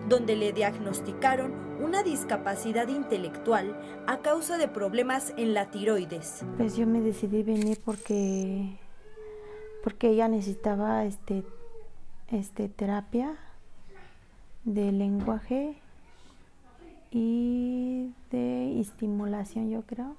donde 0.09 0.37
le 0.37 0.53
diagnosticaron 0.53 1.64
una 1.85 2.03
discapacidad 2.03 2.89
intelectual 2.89 3.77
a 4.07 4.19
causa 4.19 4.57
de 4.57 4.69
problemas 4.69 5.35
en 5.37 5.53
la 5.55 5.71
tiroides. 5.71 6.45
Pues 6.57 6.77
yo 6.77 6.87
me 6.87 7.01
decidí 7.01 7.43
venir 7.43 7.79
porque 7.85 8.79
porque 9.85 10.09
ella 10.09 10.29
necesitaba 10.29 11.05
este, 11.05 11.45
este 12.29 12.71
terapia 12.71 13.37
de 14.65 14.93
lenguaje 14.93 15.77
y 17.11 18.15
de 18.31 18.81
estimulación, 18.81 19.69
yo 19.69 19.83
creo. 19.83 20.17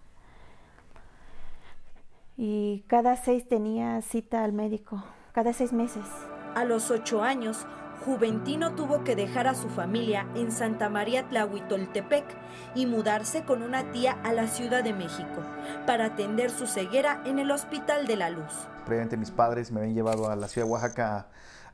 Y 2.37 2.83
cada 2.85 3.15
seis 3.15 3.47
tenía 3.47 4.03
cita 4.03 4.43
al 4.43 4.53
médico, 4.53 5.03
cada 5.31 5.51
seis 5.51 5.73
meses. 5.73 6.05
A 6.53 6.63
los 6.63 6.91
ocho 6.91 7.23
años, 7.23 7.65
Juventino 8.05 8.75
tuvo 8.75 9.03
que 9.03 9.15
dejar 9.15 9.47
a 9.47 9.55
su 9.55 9.67
familia 9.67 10.27
en 10.35 10.51
Santa 10.51 10.89
María 10.89 11.27
Tlahuitoltepec 11.27 12.23
y 12.75 12.85
mudarse 12.85 13.45
con 13.45 13.63
una 13.63 13.91
tía 13.91 14.11
a 14.23 14.31
la 14.31 14.47
Ciudad 14.47 14.83
de 14.83 14.93
México 14.93 15.41
para 15.87 16.05
atender 16.05 16.51
su 16.51 16.67
ceguera 16.67 17.23
en 17.25 17.39
el 17.39 17.49
Hospital 17.49 18.05
de 18.05 18.15
la 18.15 18.29
Luz. 18.29 18.67
Previamente 18.85 19.17
mis 19.17 19.31
padres 19.31 19.71
me 19.71 19.79
habían 19.79 19.95
llevado 19.95 20.29
a 20.29 20.35
la 20.35 20.47
ciudad 20.47 20.67
de 20.67 20.73
Oaxaca 20.73 21.29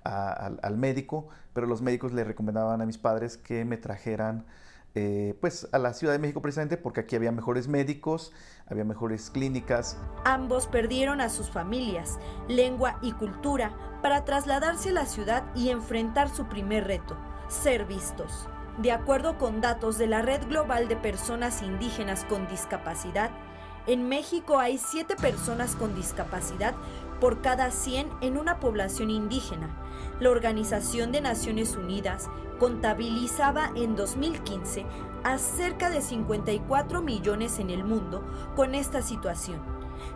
al 0.06 0.78
médico, 0.78 1.28
pero 1.52 1.68
los 1.68 1.82
médicos 1.82 2.14
le 2.14 2.24
recomendaban 2.24 2.82
a 2.82 2.86
mis 2.86 2.98
padres 2.98 3.36
que 3.36 3.66
me 3.66 3.76
trajeran 3.76 4.46
eh, 4.94 5.38
pues 5.40 5.70
a 5.72 5.78
la 5.78 5.94
Ciudad 5.94 6.14
de 6.14 6.20
México 6.20 6.42
precisamente 6.42 6.78
porque 6.78 7.02
aquí 7.02 7.16
había 7.16 7.32
mejores 7.32 7.68
médicos, 7.68 8.34
había 8.68 8.84
mejores 8.84 9.30
clínicas. 9.30 9.98
Ambos 10.26 10.68
perdieron 10.68 11.22
a 11.22 11.30
sus 11.30 11.50
familias, 11.50 12.20
lengua 12.48 13.00
y 13.02 13.14
cultura 13.14 13.74
para 14.02 14.26
trasladarse 14.26 14.90
a 14.90 14.94
la 14.94 15.06
ciudad 15.06 15.44
y 15.56 15.70
enfrentar 15.70 16.30
su 16.30 16.48
primer 16.48 16.88
reto, 16.88 17.18
ser 17.48 17.86
vistos. 17.86 18.48
De 18.80 18.92
acuerdo 18.92 19.38
con 19.38 19.62
datos 19.62 19.98
de 19.98 20.08
la 20.08 20.22
Red 20.22 20.48
Global 20.48 20.88
de 20.88 20.96
Personas 20.96 21.62
Indígenas 21.62 22.26
con 22.26 22.48
Discapacidad, 22.48 23.32
en 23.88 24.08
México 24.08 24.60
hay 24.60 24.78
7 24.78 25.16
personas 25.16 25.76
con 25.76 25.96
discapacidad 25.96 26.76
por 27.20 27.42
cada 27.42 27.72
100 27.72 28.10
en 28.22 28.38
una 28.38 28.60
población 28.60 29.10
indígena. 29.10 29.70
La 30.20 30.30
Organización 30.30 31.12
de 31.12 31.22
Naciones 31.22 31.76
Unidas 31.76 32.30
contabilizaba 32.62 33.74
en 33.76 33.96
2015 33.96 34.86
a 35.24 35.40
cerca 35.40 35.90
de 35.90 36.00
54 36.00 37.02
millones 37.02 37.58
en 37.58 37.72
el 37.72 37.84
mundo 37.84 38.24
con 38.56 38.76
esta 38.76 39.02
situación. 39.02 39.60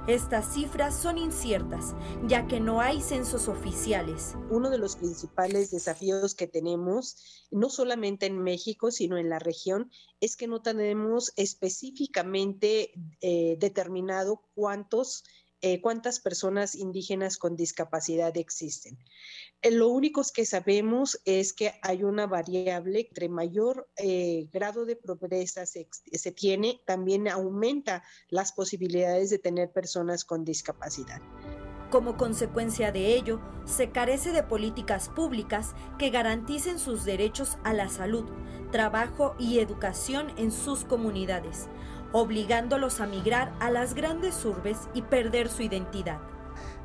Estas 0.08 0.54
cifras 0.54 0.96
son 0.96 1.18
inciertas, 1.18 1.96
ya 2.28 2.46
que 2.46 2.60
no 2.60 2.82
hay 2.82 3.02
censos 3.02 3.48
oficiales. 3.48 4.36
Uno 4.52 4.70
de 4.70 4.78
los 4.78 4.96
principales 4.96 5.72
desafíos 5.72 6.36
que 6.36 6.46
tenemos, 6.46 7.48
no 7.50 7.72
solamente 7.72 8.28
en 8.28 8.38
México, 8.38 8.92
sino 8.92 9.18
en 9.18 9.30
la 9.30 9.40
región, 9.40 9.90
es 10.22 10.36
que 10.36 10.46
no 10.46 10.62
tenemos 10.62 11.34
específicamente 11.38 12.92
eh, 13.22 13.58
determinado 13.60 14.44
cuántos 14.54 15.24
eh, 15.62 15.82
cuántas 15.82 16.20
personas 16.20 16.76
indígenas 16.76 17.38
con 17.38 17.56
discapacidad 17.56 18.38
existen. 18.38 19.00
Eh, 19.62 19.72
lo 19.72 19.90
único 19.90 20.22
que 20.34 20.46
sabemos 20.46 21.20
es 21.26 21.54
que 21.54 21.74
hay 21.82 22.04
una 22.04 22.28
variable, 22.28 23.08
entre 23.08 23.30
mayor 23.30 23.88
eh, 23.98 24.48
grado 24.52 24.86
de 24.86 24.96
pobreza 24.96 25.66
se, 25.66 25.88
se 26.12 26.32
tiene, 26.32 26.82
también 26.86 27.28
aumenta 27.28 28.04
las 28.30 28.52
posibilidades 28.52 29.30
de 29.30 29.40
tener 29.40 29.72
personas 29.72 30.26
con 30.26 30.46
discapacidad. 30.46 31.22
Como 31.92 32.18
consecuencia 32.18 32.92
de 32.92 33.16
ello, 33.16 33.40
se 33.66 33.92
carece 33.92 34.32
de 34.32 34.44
políticas 34.44 35.10
públicas 35.10 35.76
que 35.98 36.10
garanticen 36.10 36.80
sus 36.80 37.06
derechos 37.06 37.58
a 37.64 37.74
la 37.74 37.90
salud, 37.90 38.26
trabajo 38.72 39.36
y 39.40 39.60
educación 39.60 40.32
en 40.38 40.52
sus 40.52 40.84
comunidades, 40.84 41.68
obligándolos 42.12 43.00
a 43.02 43.08
migrar 43.08 43.56
a 43.60 43.70
las 43.70 43.94
grandes 43.94 44.44
urbes 44.44 44.78
y 44.94 45.04
perder 45.04 45.48
su 45.48 45.62
identidad. 45.62 46.20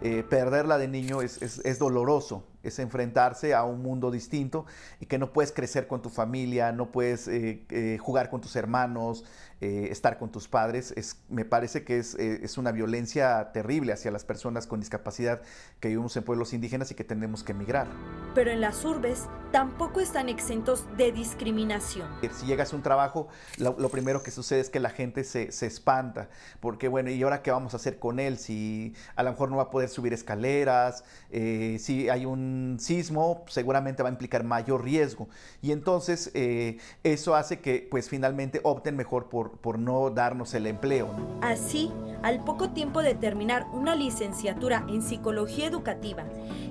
Eh, 0.02 0.22
perderla 0.22 0.78
de 0.78 0.88
niño 0.88 1.22
es, 1.22 1.40
es, 1.42 1.78
doloroso, 1.78 2.44
es 2.62 2.78
enfrentarse 2.78 3.54
a 3.54 3.64
un 3.64 3.82
mundo 3.82 4.10
distinto 4.10 4.66
y 5.00 5.06
que 5.06 5.18
no 5.18 5.32
puedes 5.32 5.52
crecer 5.52 5.86
con 5.86 6.02
tu 6.02 6.10
familia, 6.10 6.72
no 6.72 6.90
puedes 6.90 7.28
eh, 7.28 7.62
eh, 7.70 7.98
jugar 8.00 8.30
con 8.30 8.40
tus 8.40 8.56
hermanos, 8.56 9.24
estar 9.60 10.18
con 10.18 10.30
tus 10.30 10.48
padres. 10.48 10.92
Es, 10.96 11.22
me 11.28 11.44
parece 11.44 11.84
que 11.84 11.98
es, 11.98 12.14
es, 12.14 12.58
una 12.58 12.72
violencia 12.72 13.52
terrible 13.52 13.92
hacia 13.92 14.10
las 14.10 14.24
personas 14.24 14.66
con 14.66 14.80
discapacidad 14.80 15.42
que 15.80 15.88
vivimos 15.88 16.16
en 16.16 16.24
pueblos 16.24 16.52
indígenas 16.52 16.90
y 16.90 16.94
que 16.94 17.04
tenemos 17.04 17.44
que 17.44 17.52
emigrar. 17.52 17.86
Pero 18.34 18.50
en 18.50 18.60
las 18.60 18.84
urbes 18.84 19.26
tampoco 19.52 20.00
están 20.00 20.28
exentos 20.28 20.84
de 20.96 21.12
discriminación. 21.12 22.08
Si 22.32 22.46
llegas 22.46 22.72
a 22.72 22.76
un 22.76 22.82
trabajo, 22.82 23.28
lo, 23.58 23.76
lo 23.78 23.88
primero 23.88 24.22
que 24.22 24.30
sucede 24.30 24.60
es 24.60 24.70
que 24.70 24.80
la 24.80 24.90
gente 24.90 25.24
se, 25.24 25.52
se 25.52 25.66
espanta, 25.66 26.28
porque 26.60 26.88
bueno, 26.88 27.10
¿y 27.10 27.22
ahora 27.22 27.42
qué 27.42 27.50
vamos 27.50 27.74
a 27.74 27.76
hacer 27.76 27.98
con 27.98 28.20
él? 28.20 28.38
Si 28.38 28.94
a 29.16 29.22
lo 29.22 29.30
mejor 29.30 29.50
no 29.50 29.56
va 29.56 29.64
a 29.64 29.70
poder 29.70 29.88
subir 29.88 30.12
escaleras, 30.12 31.04
eh, 31.30 31.76
si 31.80 32.08
hay 32.08 32.26
un 32.26 32.76
sismo, 32.80 33.44
seguramente 33.48 34.02
va 34.02 34.08
a 34.08 34.12
implicar 34.12 34.44
mayor 34.44 34.84
riesgo. 34.84 35.28
Y 35.62 35.72
entonces 35.72 36.30
eh, 36.34 36.78
eso 37.02 37.34
hace 37.34 37.60
que 37.60 37.86
pues 37.90 38.08
finalmente 38.08 38.60
opten 38.62 38.96
mejor 38.96 39.28
por, 39.28 39.49
por 39.60 39.78
no 39.78 40.10
darnos 40.10 40.54
el 40.54 40.66
empleo. 40.66 41.08
Así, 41.40 41.92
al 42.22 42.44
poco 42.44 42.70
tiempo 42.70 43.02
de 43.02 43.14
terminar 43.14 43.66
una 43.72 43.94
licenciatura 43.94 44.84
en 44.88 45.02
psicología 45.02 45.66
educativa 45.66 46.24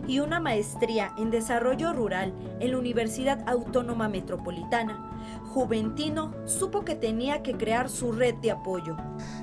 y 0.07 0.19
una 0.19 0.39
maestría 0.39 1.13
en 1.17 1.31
desarrollo 1.31 1.93
rural 1.93 2.33
en 2.59 2.71
la 2.71 2.77
Universidad 2.77 3.47
Autónoma 3.47 4.09
Metropolitana, 4.09 5.18
Juventino 5.53 6.33
supo 6.45 6.85
que 6.85 6.95
tenía 6.95 7.41
que 7.41 7.57
crear 7.57 7.89
su 7.89 8.11
red 8.11 8.35
de 8.35 8.51
apoyo. 8.51 8.95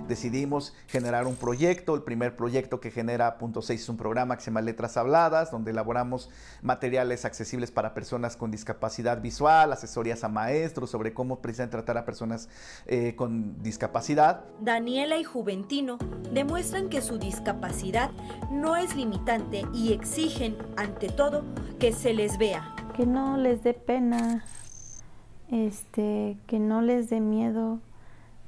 Decidimos 0.09 0.75
generar 0.87 1.27
un 1.27 1.37
proyecto, 1.37 1.95
el 1.95 2.03
primer 2.03 2.37
proyecto 2.37 2.81
que 2.81 2.91
genera 2.91 3.39
Punto 3.39 3.63
6 3.63 3.81
es 3.81 3.89
un 3.89 3.97
programa 3.97 4.37
que 4.37 4.43
se 4.43 4.51
llama 4.51 4.61
Letras 4.61 4.97
Habladas, 4.97 5.51
donde 5.51 5.73
elaboramos 5.73 6.31
materiales 6.63 7.25
accesibles 7.25 7.71
para 7.71 7.93
personas 7.93 8.37
con 8.37 8.51
discapacidad 8.51 9.21
visual, 9.21 9.73
asesorías 9.73 10.23
a 10.25 10.29
maestros 10.29 10.91
sobre 10.91 11.13
cómo 11.13 11.41
precisamente 11.41 11.77
tratar 11.77 11.99
a 11.99 12.05
personas 12.05 12.49
eh, 12.87 13.15
con 13.17 13.63
discapacidad. 13.63 14.45
Daniela 14.61 15.19
y 15.19 15.25
Juventino 15.25 15.99
demuestran 16.33 16.89
que 16.89 17.03
su 17.03 17.19
discapacidad 17.19 18.11
no 18.51 18.77
es 18.77 18.95
limitante 18.95 19.65
y 19.75 19.93
exigen, 19.93 20.57
ante 20.77 21.09
todo, 21.09 21.45
que 21.79 21.93
se 21.93 22.15
les 22.15 22.39
vea. 22.39 22.75
Que 22.97 23.07
no 23.07 23.37
les 23.37 23.63
dé 23.63 23.75
pena 23.75 24.45
este, 25.51 26.37
que 26.47 26.59
no 26.59 26.83
les 26.83 27.09
dé 27.11 27.21
miedo 27.21 27.81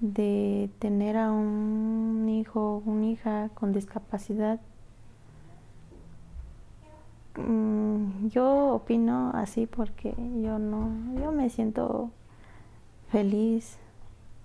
de 0.00 0.70
tener 0.78 1.16
a 1.16 1.32
un 1.32 2.28
hijo 2.28 2.82
o 2.86 2.90
una 2.90 3.06
hija 3.06 3.50
con 3.54 3.72
discapacidad. 3.72 4.60
Mm, 7.36 8.28
yo 8.28 8.74
opino 8.74 9.30
así 9.34 9.66
porque 9.66 10.14
yo 10.42 10.58
no, 10.58 10.90
yo 11.20 11.32
me 11.32 11.50
siento 11.50 12.10
feliz 13.10 13.78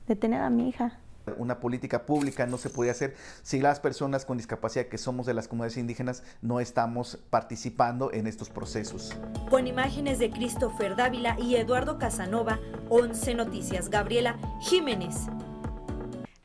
de 0.07 0.15
tener 0.15 0.41
a 0.41 0.49
mi 0.49 0.69
hija. 0.69 0.99
Una 1.37 1.59
política 1.59 2.05
pública 2.05 2.45
no 2.45 2.57
se 2.57 2.69
podía 2.69 2.91
hacer 2.91 3.15
si 3.41 3.59
las 3.59 3.79
personas 3.79 4.25
con 4.25 4.37
discapacidad 4.37 4.87
que 4.87 4.97
somos 4.97 5.25
de 5.25 5.33
las 5.33 5.47
comunidades 5.47 5.77
indígenas 5.77 6.23
no 6.41 6.59
estamos 6.59 7.17
participando 7.29 8.11
en 8.11 8.27
estos 8.27 8.49
procesos. 8.49 9.15
Con 9.49 9.67
imágenes 9.67 10.19
de 10.19 10.29
Christopher 10.29 10.95
Dávila 10.95 11.37
y 11.39 11.55
Eduardo 11.55 11.97
Casanova, 11.97 12.59
11 12.89 13.35
Noticias, 13.35 13.89
Gabriela 13.89 14.37
Jiménez. 14.61 15.27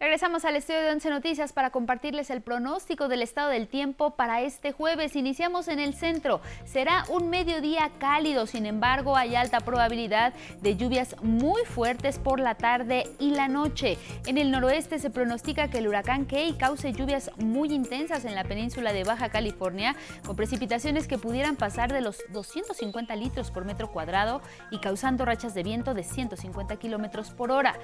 Regresamos 0.01 0.45
al 0.45 0.55
estudio 0.55 0.81
de 0.83 0.93
Once 0.93 1.11
Noticias 1.11 1.53
para 1.53 1.71
compartirles 1.71 2.31
el 2.31 2.41
pronóstico 2.41 3.09
del 3.09 3.21
estado 3.21 3.49
del 3.49 3.67
tiempo 3.67 4.11
para 4.11 4.43
este 4.43 4.71
jueves. 4.71 5.17
Iniciamos 5.17 5.67
en 5.67 5.81
el 5.81 5.93
centro. 5.93 6.41
Será 6.65 7.05
un 7.09 7.31
mediodía 7.31 7.91
cálido, 7.99 8.47
sin 8.47 8.65
embargo, 8.65 9.17
hay 9.17 9.35
alta 9.35 9.59
probabilidad 9.59 10.35
de 10.63 10.77
lluvias 10.77 11.17
muy 11.21 11.65
fuertes 11.65 12.21
por 12.21 12.39
la 12.39 12.55
tarde 12.55 13.09
y 13.19 13.31
la 13.31 13.49
noche. 13.49 13.99
En 14.27 14.39
el 14.39 14.53
noroeste 14.53 15.01
se 15.01 15.11
pronostica 15.11 15.69
que 15.69 15.79
el 15.79 15.89
huracán 15.89 16.27
Key 16.27 16.55
cause 16.57 16.93
lluvias 16.93 17.33
muy 17.37 17.75
intensas 17.75 18.25
en 18.25 18.37
la 18.37 18.45
península 18.45 18.93
de 18.93 19.03
Baja 19.03 19.31
California, 19.31 19.97
con 20.25 20.37
precipitaciones 20.37 21.09
que 21.09 21.19
pudieran 21.19 21.57
pasar 21.57 21.93
de 21.93 22.03
los 22.03 22.23
250 22.31 23.17
litros 23.17 23.51
por 23.51 23.65
metro 23.65 23.91
cuadrado 23.91 24.43
y 24.71 24.79
causando 24.79 25.25
rachas 25.25 25.55
de 25.55 25.65
viento 25.65 25.93
de 25.93 26.05
150 26.05 26.77
kilómetros 26.77 27.31
por 27.31 27.51
hora. 27.51 27.75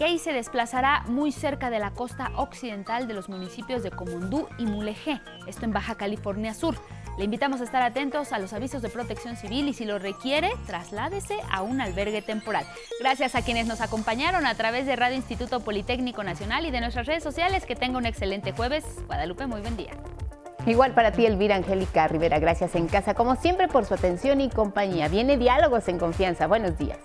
Key 0.00 0.18
se 0.18 0.32
desplazará 0.32 1.02
muy 1.08 1.30
cerca 1.30 1.68
de 1.68 1.78
la 1.78 1.90
costa 1.90 2.30
occidental 2.36 3.06
de 3.06 3.12
los 3.12 3.28
municipios 3.28 3.82
de 3.82 3.90
Comondú 3.90 4.48
y 4.56 4.64
Mulegé, 4.64 5.20
esto 5.46 5.66
en 5.66 5.74
Baja 5.74 5.96
California 5.96 6.54
Sur. 6.54 6.74
Le 7.18 7.24
invitamos 7.24 7.60
a 7.60 7.64
estar 7.64 7.82
atentos 7.82 8.32
a 8.32 8.38
los 8.38 8.54
avisos 8.54 8.80
de 8.80 8.88
protección 8.88 9.36
civil 9.36 9.68
y 9.68 9.74
si 9.74 9.84
lo 9.84 9.98
requiere, 9.98 10.52
trasládese 10.66 11.36
a 11.50 11.60
un 11.60 11.82
albergue 11.82 12.22
temporal. 12.22 12.64
Gracias 12.98 13.34
a 13.34 13.42
quienes 13.42 13.66
nos 13.66 13.82
acompañaron 13.82 14.46
a 14.46 14.54
través 14.54 14.86
de 14.86 14.96
Radio 14.96 15.16
Instituto 15.16 15.60
Politécnico 15.60 16.24
Nacional 16.24 16.64
y 16.64 16.70
de 16.70 16.80
nuestras 16.80 17.06
redes 17.06 17.22
sociales. 17.22 17.66
Que 17.66 17.76
tenga 17.76 17.98
un 17.98 18.06
excelente 18.06 18.52
jueves. 18.52 18.86
Guadalupe, 19.06 19.46
muy 19.46 19.60
buen 19.60 19.76
día. 19.76 19.92
Igual 20.64 20.94
para 20.94 21.12
ti, 21.12 21.26
Elvira 21.26 21.56
Angélica 21.56 22.08
Rivera. 22.08 22.38
Gracias 22.38 22.74
en 22.74 22.86
casa, 22.86 23.12
como 23.12 23.36
siempre, 23.36 23.68
por 23.68 23.84
su 23.84 23.92
atención 23.92 24.40
y 24.40 24.48
compañía. 24.48 25.08
Viene 25.08 25.36
Diálogos 25.36 25.88
en 25.88 25.98
Confianza. 25.98 26.46
Buenos 26.46 26.78
días. 26.78 27.00